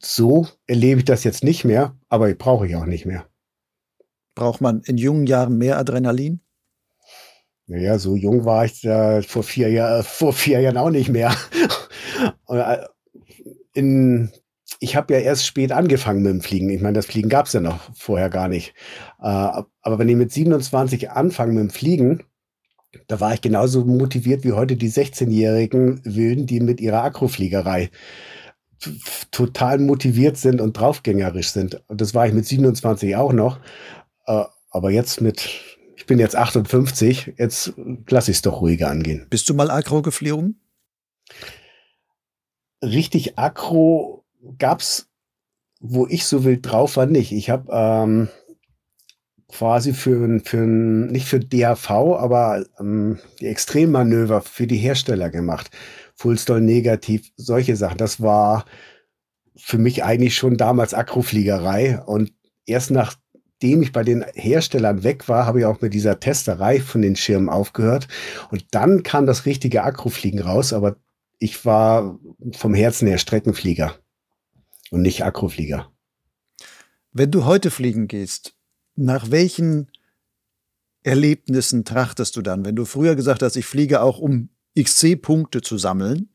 So 0.00 0.46
erlebe 0.66 1.00
ich 1.00 1.04
das 1.06 1.24
jetzt 1.24 1.42
nicht 1.42 1.64
mehr, 1.64 1.96
aber 2.10 2.32
brauche 2.34 2.66
ich 2.66 2.76
auch 2.76 2.84
nicht 2.84 3.06
mehr. 3.06 3.26
Braucht 4.34 4.60
man 4.60 4.82
in 4.82 4.98
jungen 4.98 5.26
Jahren 5.26 5.56
mehr 5.56 5.78
Adrenalin? 5.78 6.40
Naja, 7.66 7.98
so 7.98 8.16
jung 8.16 8.44
war 8.44 8.66
ich 8.66 8.84
äh, 8.84 9.22
vor, 9.22 9.42
vier 9.42 9.70
Jahr, 9.70 10.02
vor 10.02 10.34
vier 10.34 10.60
Jahren 10.60 10.76
auch 10.76 10.90
nicht 10.90 11.08
mehr. 11.08 11.34
Äh, 12.46 12.84
in, 13.72 14.30
ich 14.78 14.94
habe 14.94 15.14
ja 15.14 15.20
erst 15.20 15.46
spät 15.46 15.72
angefangen 15.72 16.22
mit 16.22 16.30
dem 16.30 16.40
Fliegen. 16.40 16.68
Ich 16.68 16.80
meine, 16.80 16.92
das 16.92 17.06
Fliegen 17.06 17.30
gab 17.30 17.46
es 17.46 17.54
ja 17.54 17.60
noch 17.60 17.80
vorher 17.96 18.28
gar 18.28 18.46
nicht. 18.46 18.74
Äh, 19.18 19.24
aber 19.24 19.98
wenn 19.98 20.08
ich 20.08 20.14
mit 20.14 20.30
27 20.30 21.10
anfange 21.10 21.54
mit 21.54 21.62
dem 21.62 21.70
Fliegen, 21.70 22.22
da 23.08 23.20
war 23.20 23.34
ich 23.34 23.40
genauso 23.40 23.84
motiviert 23.84 24.44
wie 24.44 24.52
heute 24.52 24.76
die 24.76 24.90
16-jährigen 24.90 26.00
Wilden, 26.04 26.46
die 26.46 26.60
mit 26.60 26.80
ihrer 26.80 27.02
Akrofliegerei 27.02 27.90
total 29.30 29.78
motiviert 29.78 30.36
sind 30.36 30.60
und 30.60 30.78
draufgängerisch 30.78 31.50
sind. 31.50 31.82
Und 31.88 32.00
das 32.00 32.14
war 32.14 32.26
ich 32.26 32.32
mit 32.32 32.46
27 32.46 33.16
auch 33.16 33.32
noch. 33.32 33.60
Äh, 34.26 34.44
aber 34.70 34.90
jetzt 34.90 35.20
mit, 35.20 35.48
ich 35.96 36.06
bin 36.06 36.18
jetzt 36.18 36.36
58, 36.36 37.34
jetzt 37.38 37.74
lasse 38.08 38.30
ich 38.30 38.38
es 38.38 38.42
doch 38.42 38.60
ruhiger 38.60 38.90
angehen. 38.90 39.26
Bist 39.30 39.48
du 39.48 39.54
mal 39.54 39.70
Akro 39.70 40.02
geflogen? 40.02 40.60
Richtig 42.82 43.38
Akro 43.38 44.24
gab's, 44.58 45.08
wo 45.80 46.06
ich 46.06 46.24
so 46.24 46.44
wild 46.44 46.66
drauf 46.68 46.96
war, 46.96 47.06
nicht. 47.06 47.32
Ich 47.32 47.50
habe 47.50 47.70
ähm, 47.72 48.28
quasi 49.52 49.92
für, 49.92 50.40
für 50.44 50.66
nicht 50.66 51.26
für 51.26 51.38
DAV, 51.38 51.90
aber 51.90 52.64
ähm, 52.80 53.18
die 53.40 53.46
Extremmanöver 53.46 54.40
für 54.40 54.66
die 54.66 54.78
Hersteller 54.78 55.30
gemacht. 55.30 55.70
Fullstall 56.14 56.60
negativ, 56.60 57.30
solche 57.36 57.76
Sachen. 57.76 57.98
Das 57.98 58.20
war 58.20 58.64
für 59.56 59.78
mich 59.78 60.02
eigentlich 60.02 60.34
schon 60.34 60.56
damals 60.56 60.94
Akrofliegerei. 60.94 62.00
Und 62.04 62.32
erst 62.66 62.90
nachdem 62.90 63.82
ich 63.82 63.92
bei 63.92 64.02
den 64.02 64.24
Herstellern 64.34 65.04
weg 65.04 65.28
war, 65.28 65.46
habe 65.46 65.60
ich 65.60 65.66
auch 65.66 65.80
mit 65.80 65.92
dieser 65.94 66.18
Testerei 66.18 66.80
von 66.80 67.02
den 67.02 67.16
Schirmen 67.16 67.48
aufgehört. 67.48 68.08
Und 68.50 68.64
dann 68.70 69.02
kam 69.02 69.26
das 69.26 69.44
richtige 69.44 69.82
Akrofliegen 69.82 70.40
raus, 70.40 70.72
aber 70.72 70.96
ich 71.38 71.64
war 71.66 72.18
vom 72.52 72.72
Herzen 72.72 73.06
her 73.06 73.18
Streckenflieger 73.18 73.94
und 74.90 75.02
nicht 75.02 75.24
Akroflieger. 75.24 75.90
Wenn 77.12 77.30
du 77.30 77.44
heute 77.44 77.70
fliegen 77.70 78.08
gehst, 78.08 78.54
nach 78.96 79.30
welchen 79.30 79.90
Erlebnissen 81.02 81.84
trachtest 81.84 82.36
du 82.36 82.42
dann? 82.42 82.64
Wenn 82.64 82.76
du 82.76 82.84
früher 82.84 83.16
gesagt 83.16 83.42
hast, 83.42 83.56
ich 83.56 83.66
fliege 83.66 84.02
auch, 84.02 84.18
um 84.18 84.48
XC-Punkte 84.78 85.60
zu 85.60 85.78
sammeln, 85.78 86.28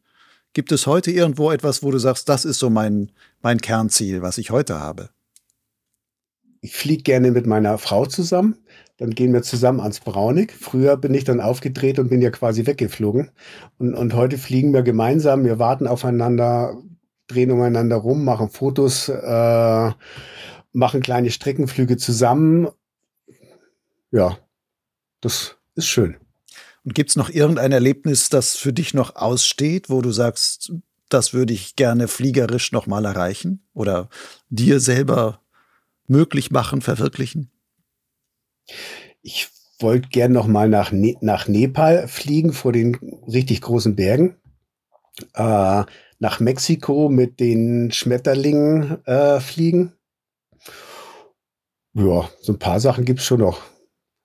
gibt 0.53 0.71
es 0.71 0.87
heute 0.87 1.11
irgendwo 1.11 1.51
etwas, 1.51 1.83
wo 1.83 1.91
du 1.91 1.99
sagst, 1.99 2.29
das 2.29 2.45
ist 2.45 2.59
so 2.59 2.69
mein, 2.69 3.11
mein 3.41 3.59
Kernziel, 3.59 4.21
was 4.21 4.37
ich 4.37 4.51
heute 4.51 4.79
habe? 4.79 5.09
Ich 6.61 6.75
fliege 6.75 7.03
gerne 7.03 7.31
mit 7.31 7.45
meiner 7.45 7.77
Frau 7.77 8.05
zusammen. 8.05 8.57
Dann 8.97 9.11
gehen 9.11 9.31
wir 9.31 9.43
zusammen 9.43 9.79
ans 9.79 9.99
Braunig. 9.99 10.51
Früher 10.51 10.97
bin 10.97 11.13
ich 11.13 11.23
dann 11.23 11.39
aufgedreht 11.39 11.99
und 11.99 12.09
bin 12.09 12.21
ja 12.21 12.31
quasi 12.31 12.65
weggeflogen. 12.65 13.29
Und, 13.77 13.93
und 13.93 14.15
heute 14.15 14.39
fliegen 14.39 14.73
wir 14.73 14.81
gemeinsam. 14.81 15.45
Wir 15.45 15.59
warten 15.59 15.85
aufeinander, 15.85 16.75
drehen 17.27 17.51
umeinander 17.51 17.97
rum, 17.97 18.25
machen 18.25 18.49
Fotos. 18.49 19.07
Äh, 19.07 19.91
machen 20.77 21.01
kleine 21.01 21.31
Streckenflüge 21.31 21.97
zusammen. 21.97 22.69
Ja, 24.11 24.37
das 25.21 25.57
ist 25.75 25.87
schön. 25.87 26.17
Und 26.85 26.93
gibt 26.93 27.09
es 27.09 27.15
noch 27.15 27.29
irgendein 27.29 27.71
Erlebnis, 27.71 28.29
das 28.29 28.55
für 28.55 28.71
dich 28.71 28.93
noch 28.93 29.15
aussteht, 29.15 29.89
wo 29.89 30.01
du 30.01 30.11
sagst, 30.11 30.71
das 31.09 31.33
würde 31.33 31.53
ich 31.53 31.75
gerne 31.75 32.07
fliegerisch 32.07 32.71
nochmal 32.71 33.05
erreichen 33.05 33.67
oder 33.73 34.09
dir 34.49 34.79
selber 34.79 35.41
möglich 36.05 36.51
machen, 36.51 36.81
verwirklichen? 36.81 37.49
Ich 39.21 39.49
wollte 39.79 40.09
gern 40.09 40.31
noch 40.31 40.47
mal 40.47 40.69
nach, 40.69 40.91
ne 40.91 41.17
nach 41.21 41.47
Nepal 41.47 42.07
fliegen 42.07 42.53
vor 42.53 42.71
den 42.71 42.95
richtig 43.27 43.61
großen 43.61 43.95
Bergen. 43.95 44.37
Äh, 45.33 45.83
nach 46.19 46.39
Mexiko 46.39 47.09
mit 47.09 47.39
den 47.39 47.91
Schmetterlingen 47.91 49.03
äh, 49.05 49.39
fliegen. 49.39 49.96
Ja, 51.97 52.29
so 52.41 52.53
ein 52.53 52.59
paar 52.59 52.79
Sachen 52.79 53.05
gibt 53.05 53.21
es 53.21 53.25
schon 53.25 53.39
noch. 53.39 53.59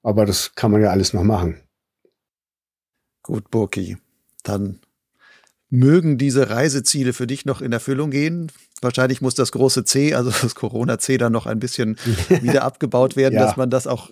Aber 0.02 0.26
das 0.26 0.54
kann 0.54 0.70
man 0.70 0.82
ja 0.82 0.90
alles 0.90 1.14
noch 1.14 1.22
machen. 1.22 1.58
Gut, 3.22 3.50
Burki. 3.50 3.96
Dann 4.42 4.80
mögen 5.70 6.18
diese 6.18 6.50
Reiseziele 6.50 7.14
für 7.14 7.26
dich 7.26 7.46
noch 7.46 7.62
in 7.62 7.72
Erfüllung 7.72 8.10
gehen. 8.10 8.52
Wahrscheinlich 8.82 9.22
muss 9.22 9.34
das 9.34 9.52
große 9.52 9.84
C, 9.84 10.12
also 10.12 10.30
das 10.42 10.54
Corona-C, 10.54 11.16
dann 11.16 11.32
noch 11.32 11.46
ein 11.46 11.60
bisschen 11.60 11.96
wieder 12.28 12.64
abgebaut 12.64 13.16
werden, 13.16 13.34
ja. 13.34 13.46
dass 13.46 13.56
man 13.56 13.70
das 13.70 13.86
auch 13.86 14.10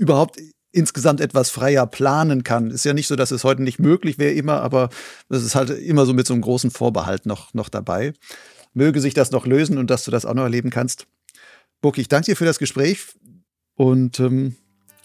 überhaupt 0.00 0.40
insgesamt 0.72 1.20
etwas 1.20 1.50
freier 1.50 1.86
planen 1.86 2.42
kann. 2.42 2.72
Ist 2.72 2.84
ja 2.84 2.94
nicht 2.94 3.06
so, 3.06 3.14
dass 3.14 3.30
es 3.30 3.44
heute 3.44 3.62
nicht 3.62 3.78
möglich 3.78 4.18
wäre 4.18 4.32
immer, 4.32 4.60
aber 4.60 4.88
das 5.28 5.44
ist 5.44 5.54
halt 5.54 5.70
immer 5.70 6.04
so 6.04 6.14
mit 6.14 6.26
so 6.26 6.34
einem 6.34 6.42
großen 6.42 6.72
Vorbehalt 6.72 7.26
noch, 7.26 7.54
noch 7.54 7.68
dabei. 7.68 8.12
Möge 8.72 9.00
sich 9.00 9.14
das 9.14 9.30
noch 9.30 9.46
lösen 9.46 9.78
und 9.78 9.88
dass 9.88 10.04
du 10.04 10.10
das 10.10 10.26
auch 10.26 10.34
noch 10.34 10.44
erleben 10.44 10.70
kannst. 10.70 11.06
Burki, 11.80 12.02
ich 12.02 12.08
danke 12.08 12.26
dir 12.26 12.36
für 12.36 12.44
das 12.44 12.58
Gespräch 12.58 13.06
und 13.74 14.20
ähm, 14.20 14.56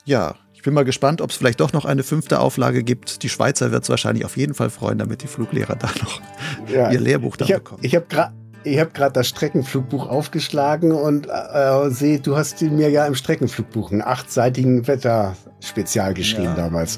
ja, 0.04 0.36
ich 0.54 0.62
bin 0.62 0.74
mal 0.74 0.84
gespannt, 0.84 1.22
ob 1.22 1.30
es 1.30 1.38
vielleicht 1.38 1.60
doch 1.60 1.74
noch 1.74 1.86
eine 1.86 2.04
fünfte 2.04 2.40
Auflage 2.40 2.84
gibt. 2.84 3.24
Die 3.24 3.30
Schweizer 3.30 3.72
wird 3.72 3.84
es 3.84 3.90
wahrscheinlich 3.90 4.26
auf 4.26 4.36
jeden 4.36 4.54
Fall 4.54 4.70
freuen, 4.70 4.98
damit 4.98 5.24
die 5.24 5.28
Fluglehrer 5.28 5.76
da 5.76 5.88
noch 6.02 6.22
ja, 6.68 6.92
ihr 6.92 7.00
Lehrbuch 7.00 7.38
da 7.38 7.46
ich 7.46 7.54
hab, 7.54 7.64
bekommen. 7.64 7.82
Ich 7.84 7.96
habe 7.96 8.06
gerade 8.08 8.34
ich 8.66 8.80
habe 8.80 8.90
gerade 8.92 9.14
das 9.14 9.28
Streckenflugbuch 9.28 10.08
aufgeschlagen 10.08 10.92
und 10.92 11.28
äh, 11.28 11.90
sehe, 11.92 12.20
du 12.20 12.36
hast 12.36 12.62
mir 12.64 12.90
ja 12.90 13.06
im 13.06 13.14
Streckenflugbuch 13.14 13.92
einen 13.92 14.02
achtseitigen 14.02 14.88
Wetterspezial 14.88 16.16
geschrieben 16.16 16.46
ja. 16.46 16.56
damals. 16.56 16.98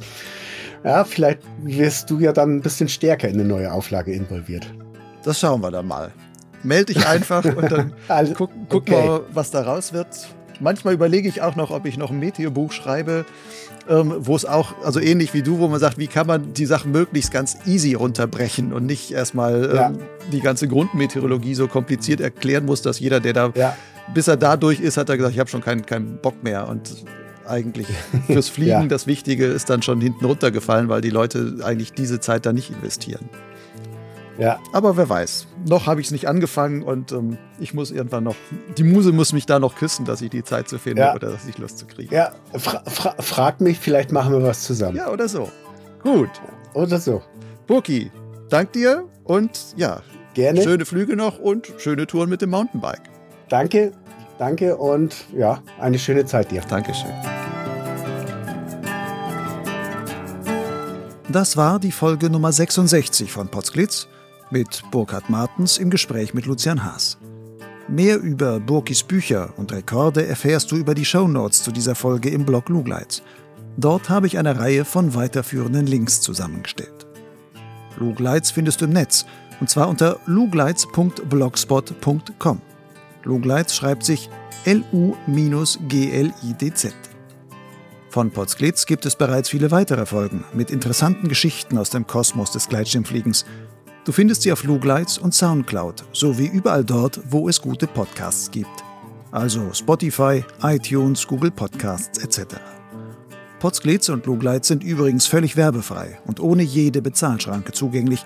Ja, 0.85 1.03
vielleicht 1.03 1.39
wirst 1.63 2.09
du 2.09 2.19
ja 2.19 2.31
dann 2.31 2.55
ein 2.55 2.61
bisschen 2.61 2.87
stärker 2.87 3.27
in 3.27 3.33
eine 3.33 3.43
neue 3.43 3.71
Auflage 3.71 4.13
involviert. 4.13 4.73
Das 5.23 5.41
schauen 5.41 5.61
wir 5.61 5.71
dann 5.71 5.87
mal 5.87 6.13
melde 6.63 6.93
dich 6.93 7.07
einfach 7.07 7.43
und 7.45 7.71
dann 7.71 7.93
guck, 8.35 8.51
guck 8.69 8.81
okay. 8.83 8.91
mal, 8.91 9.21
was 9.31 9.51
da 9.51 9.61
raus 9.61 9.93
wird. 9.93 10.07
Manchmal 10.59 10.93
überlege 10.93 11.29
ich 11.29 11.41
auch 11.41 11.55
noch, 11.55 11.69
ob 11.69 11.85
ich 11.85 11.97
noch 11.97 12.09
ein 12.09 12.19
Meteorbuch 12.19 12.71
schreibe, 12.71 13.25
ähm, 13.87 14.13
wo 14.17 14.35
es 14.35 14.45
auch, 14.45 14.73
also 14.83 14.99
ähnlich 14.99 15.33
wie 15.33 15.43
du, 15.43 15.59
wo 15.59 15.67
man 15.67 15.79
sagt, 15.79 15.97
wie 15.97 16.07
kann 16.07 16.27
man 16.27 16.53
die 16.53 16.65
Sachen 16.65 16.91
möglichst 16.91 17.31
ganz 17.31 17.57
easy 17.65 17.93
runterbrechen 17.93 18.73
und 18.73 18.85
nicht 18.85 19.11
erstmal 19.11 19.71
ja. 19.73 19.87
ähm, 19.89 19.99
die 20.31 20.41
ganze 20.41 20.67
Grundmeteorologie 20.67 21.53
so 21.53 21.67
kompliziert 21.67 22.21
erklären 22.21 22.65
muss, 22.65 22.81
dass 22.81 22.99
jeder, 22.99 23.19
der 23.19 23.33
da, 23.33 23.51
ja. 23.55 23.75
bis 24.13 24.27
er 24.27 24.37
da 24.37 24.57
durch 24.57 24.79
ist, 24.79 24.97
hat 24.97 25.09
er 25.09 25.17
gesagt, 25.17 25.33
ich 25.33 25.39
habe 25.39 25.49
schon 25.49 25.61
keinen 25.61 25.85
kein 25.85 26.17
Bock 26.17 26.43
mehr 26.43 26.67
und 26.67 27.05
eigentlich 27.45 27.87
fürs 28.27 28.49
Fliegen 28.49 28.71
ja. 28.71 28.85
das 28.85 29.07
Wichtige 29.07 29.45
ist 29.45 29.69
dann 29.69 29.81
schon 29.81 30.01
hinten 30.01 30.25
runtergefallen, 30.25 30.89
weil 30.89 31.01
die 31.01 31.09
Leute 31.09 31.57
eigentlich 31.63 31.93
diese 31.93 32.19
Zeit 32.19 32.45
da 32.45 32.53
nicht 32.53 32.71
investieren. 32.71 33.29
Ja. 34.37 34.59
Aber 34.71 34.97
wer 34.97 35.09
weiß. 35.09 35.47
Noch 35.67 35.87
habe 35.87 35.99
ich 35.99 36.07
es 36.07 36.11
nicht 36.11 36.27
angefangen 36.27 36.83
und 36.83 37.11
ähm, 37.11 37.37
ich 37.59 37.73
muss 37.73 37.91
irgendwann 37.91 38.23
noch, 38.23 38.35
die 38.77 38.83
Muse 38.83 39.11
muss 39.11 39.33
mich 39.33 39.45
da 39.45 39.59
noch 39.59 39.75
küssen, 39.75 40.05
dass 40.05 40.21
ich 40.21 40.29
die 40.29 40.43
Zeit 40.43 40.69
zu 40.69 40.77
finden 40.77 40.99
ja. 40.99 41.15
oder 41.15 41.31
dass 41.31 41.47
ich 41.47 41.57
Lust 41.57 41.79
zu 41.79 41.87
kriegen. 41.87 42.13
Ja, 42.13 42.31
fra 42.53 42.83
fra 42.85 43.15
frag 43.19 43.61
mich, 43.61 43.79
vielleicht 43.79 44.11
machen 44.11 44.31
wir 44.33 44.43
was 44.43 44.63
zusammen. 44.63 44.97
Ja, 44.97 45.09
oder 45.09 45.27
so. 45.27 45.49
Gut. 46.03 46.29
Oder 46.73 46.99
so. 46.99 47.21
Burki, 47.65 48.11
dank 48.49 48.71
dir 48.73 49.05
und 49.23 49.73
ja, 49.75 50.01
gerne. 50.33 50.61
Schöne 50.61 50.85
Flüge 50.85 51.15
noch 51.15 51.39
und 51.39 51.73
schöne 51.77 52.05
Touren 52.05 52.29
mit 52.29 52.41
dem 52.41 52.51
Mountainbike. 52.51 53.01
Danke, 53.49 53.91
danke 54.37 54.77
und 54.77 55.15
ja, 55.35 55.61
eine 55.79 55.97
schöne 55.97 56.25
Zeit 56.25 56.51
dir. 56.51 56.61
Dankeschön. 56.69 57.11
Das 61.29 61.57
war 61.57 61.79
die 61.79 61.91
Folge 61.91 62.29
Nummer 62.29 62.53
66 62.53 63.31
von 63.31 63.49
Potsglitz 63.49 64.07
mit 64.51 64.83
Burkhard 64.91 65.29
Martens 65.29 65.77
im 65.77 65.89
Gespräch 65.89 66.33
mit 66.33 66.45
Lucian 66.45 66.83
Haas. 66.83 67.17
Mehr 67.87 68.19
über 68.19 68.59
Burkis 68.59 69.03
Bücher 69.03 69.53
und 69.57 69.71
Rekorde 69.71 70.27
erfährst 70.27 70.71
du 70.71 70.75
über 70.75 70.93
die 70.93 71.05
Shownotes 71.05 71.63
zu 71.63 71.71
dieser 71.71 71.95
Folge 71.95 72.29
im 72.29 72.45
Blog 72.45 72.67
Lugleitz. 72.69 73.23
Dort 73.77 74.09
habe 74.09 74.27
ich 74.27 74.37
eine 74.37 74.59
Reihe 74.59 74.83
von 74.83 75.15
weiterführenden 75.15 75.87
Links 75.87 76.19
zusammengestellt. 76.19 77.07
Lugleitz 77.97 78.51
findest 78.51 78.81
du 78.81 78.85
im 78.85 78.91
Netz 78.91 79.25
und 79.59 79.69
zwar 79.69 79.89
unter 79.89 80.19
lugleitz.blogspot.com. 80.25 82.61
Lugleitz 83.23 83.73
schreibt 83.73 84.03
sich 84.03 84.29
L-U-G-L-I-D-Z. 84.65 86.93
Von 88.09 88.31
Potsglitz 88.31 88.85
gibt 88.85 89.05
es 89.05 89.15
bereits 89.15 89.49
viele 89.49 89.71
weitere 89.71 90.05
Folgen 90.05 90.43
mit 90.53 90.71
interessanten 90.71 91.27
Geschichten 91.27 91.77
aus 91.77 91.89
dem 91.89 92.07
Kosmos 92.07 92.51
des 92.51 92.67
Gleitschirmfliegens 92.67 93.45
Du 94.07 94.13
findest 94.13 94.43
sie 94.43 94.53
auf 94.53 94.63
Lugleitz 94.63 95.17
und 95.17 95.33
Soundcloud 95.33 96.05
sowie 96.13 96.47
überall 96.47 96.85
dort, 96.85 97.19
wo 97.29 97.49
es 97.49 97.61
gute 97.61 97.87
Podcasts 97.87 98.49
gibt. 98.49 98.85
Also 99.31 99.73
Spotify, 99.73 100.45
iTunes, 100.63 101.27
Google 101.27 101.51
Podcasts 101.51 102.17
etc. 102.23 102.55
Potsglitz 103.59 104.07
und 104.07 104.25
Lugleitz 104.25 104.69
sind 104.69 104.81
übrigens 104.81 105.27
völlig 105.27 105.57
werbefrei 105.57 106.19
und 106.25 106.39
ohne 106.39 106.63
jede 106.63 107.01
Bezahlschranke 107.01 107.73
zugänglich. 107.73 108.23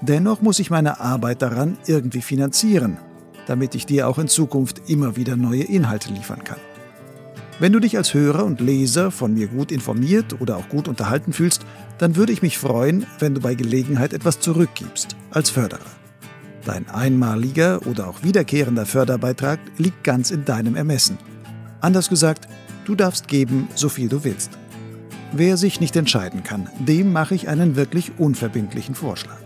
Dennoch 0.00 0.42
muss 0.42 0.58
ich 0.58 0.68
meine 0.68 0.98
Arbeit 0.98 1.42
daran 1.42 1.78
irgendwie 1.86 2.22
finanzieren, 2.22 2.98
damit 3.46 3.76
ich 3.76 3.86
dir 3.86 4.08
auch 4.08 4.18
in 4.18 4.26
Zukunft 4.26 4.90
immer 4.90 5.14
wieder 5.14 5.36
neue 5.36 5.62
Inhalte 5.62 6.12
liefern 6.12 6.42
kann. 6.42 6.58
Wenn 7.60 7.72
du 7.72 7.78
dich 7.78 7.96
als 7.96 8.14
Hörer 8.14 8.44
und 8.46 8.60
Leser 8.60 9.12
von 9.12 9.34
mir 9.34 9.46
gut 9.46 9.70
informiert 9.70 10.40
oder 10.40 10.56
auch 10.56 10.68
gut 10.70 10.88
unterhalten 10.88 11.32
fühlst, 11.32 11.66
dann 12.00 12.16
würde 12.16 12.32
ich 12.32 12.40
mich 12.40 12.56
freuen, 12.56 13.04
wenn 13.18 13.34
du 13.34 13.42
bei 13.42 13.54
Gelegenheit 13.54 14.14
etwas 14.14 14.40
zurückgibst 14.40 15.16
als 15.30 15.50
Förderer. 15.50 15.80
Dein 16.64 16.88
einmaliger 16.88 17.86
oder 17.86 18.08
auch 18.08 18.22
wiederkehrender 18.22 18.86
Förderbeitrag 18.86 19.60
liegt 19.76 20.02
ganz 20.02 20.30
in 20.30 20.46
deinem 20.46 20.76
Ermessen. 20.76 21.18
Anders 21.82 22.08
gesagt, 22.08 22.48
du 22.86 22.94
darfst 22.94 23.28
geben, 23.28 23.68
so 23.74 23.90
viel 23.90 24.08
du 24.08 24.24
willst. 24.24 24.50
Wer 25.32 25.58
sich 25.58 25.78
nicht 25.78 25.94
entscheiden 25.94 26.42
kann, 26.42 26.70
dem 26.78 27.12
mache 27.12 27.34
ich 27.34 27.48
einen 27.48 27.76
wirklich 27.76 28.12
unverbindlichen 28.16 28.94
Vorschlag. 28.94 29.38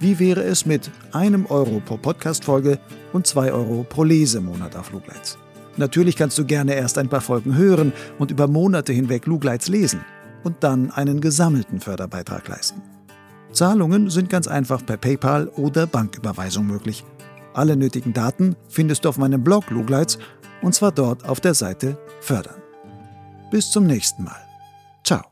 Wie 0.00 0.18
wäre 0.18 0.42
es 0.42 0.66
mit 0.66 0.90
einem 1.12 1.46
Euro 1.46 1.80
pro 1.84 1.98
Podcast-Folge 1.98 2.80
und 3.12 3.28
zwei 3.28 3.52
Euro 3.52 3.86
pro 3.88 4.02
Lesemonat 4.02 4.74
auf 4.74 4.90
Lugleitz? 4.90 5.38
Natürlich 5.76 6.16
kannst 6.16 6.36
du 6.36 6.44
gerne 6.44 6.74
erst 6.74 6.98
ein 6.98 7.08
paar 7.08 7.20
Folgen 7.20 7.56
hören 7.56 7.92
und 8.18 8.32
über 8.32 8.48
Monate 8.48 8.92
hinweg 8.92 9.26
Lugleitz 9.26 9.68
lesen 9.68 10.00
und 10.44 10.62
dann 10.64 10.90
einen 10.90 11.20
gesammelten 11.20 11.80
Förderbeitrag 11.80 12.48
leisten. 12.48 12.82
Zahlungen 13.52 14.10
sind 14.10 14.30
ganz 14.30 14.48
einfach 14.48 14.84
per 14.84 14.96
PayPal 14.96 15.48
oder 15.48 15.86
Banküberweisung 15.86 16.66
möglich. 16.66 17.04
Alle 17.54 17.76
nötigen 17.76 18.12
Daten 18.12 18.56
findest 18.68 19.04
du 19.04 19.10
auf 19.10 19.18
meinem 19.18 19.44
Blog 19.44 19.70
Lugleitz 19.70 20.18
und 20.62 20.74
zwar 20.74 20.92
dort 20.92 21.28
auf 21.28 21.40
der 21.40 21.54
Seite 21.54 21.98
Fördern. 22.20 22.62
Bis 23.50 23.70
zum 23.70 23.84
nächsten 23.84 24.24
Mal. 24.24 24.40
Ciao. 25.04 25.31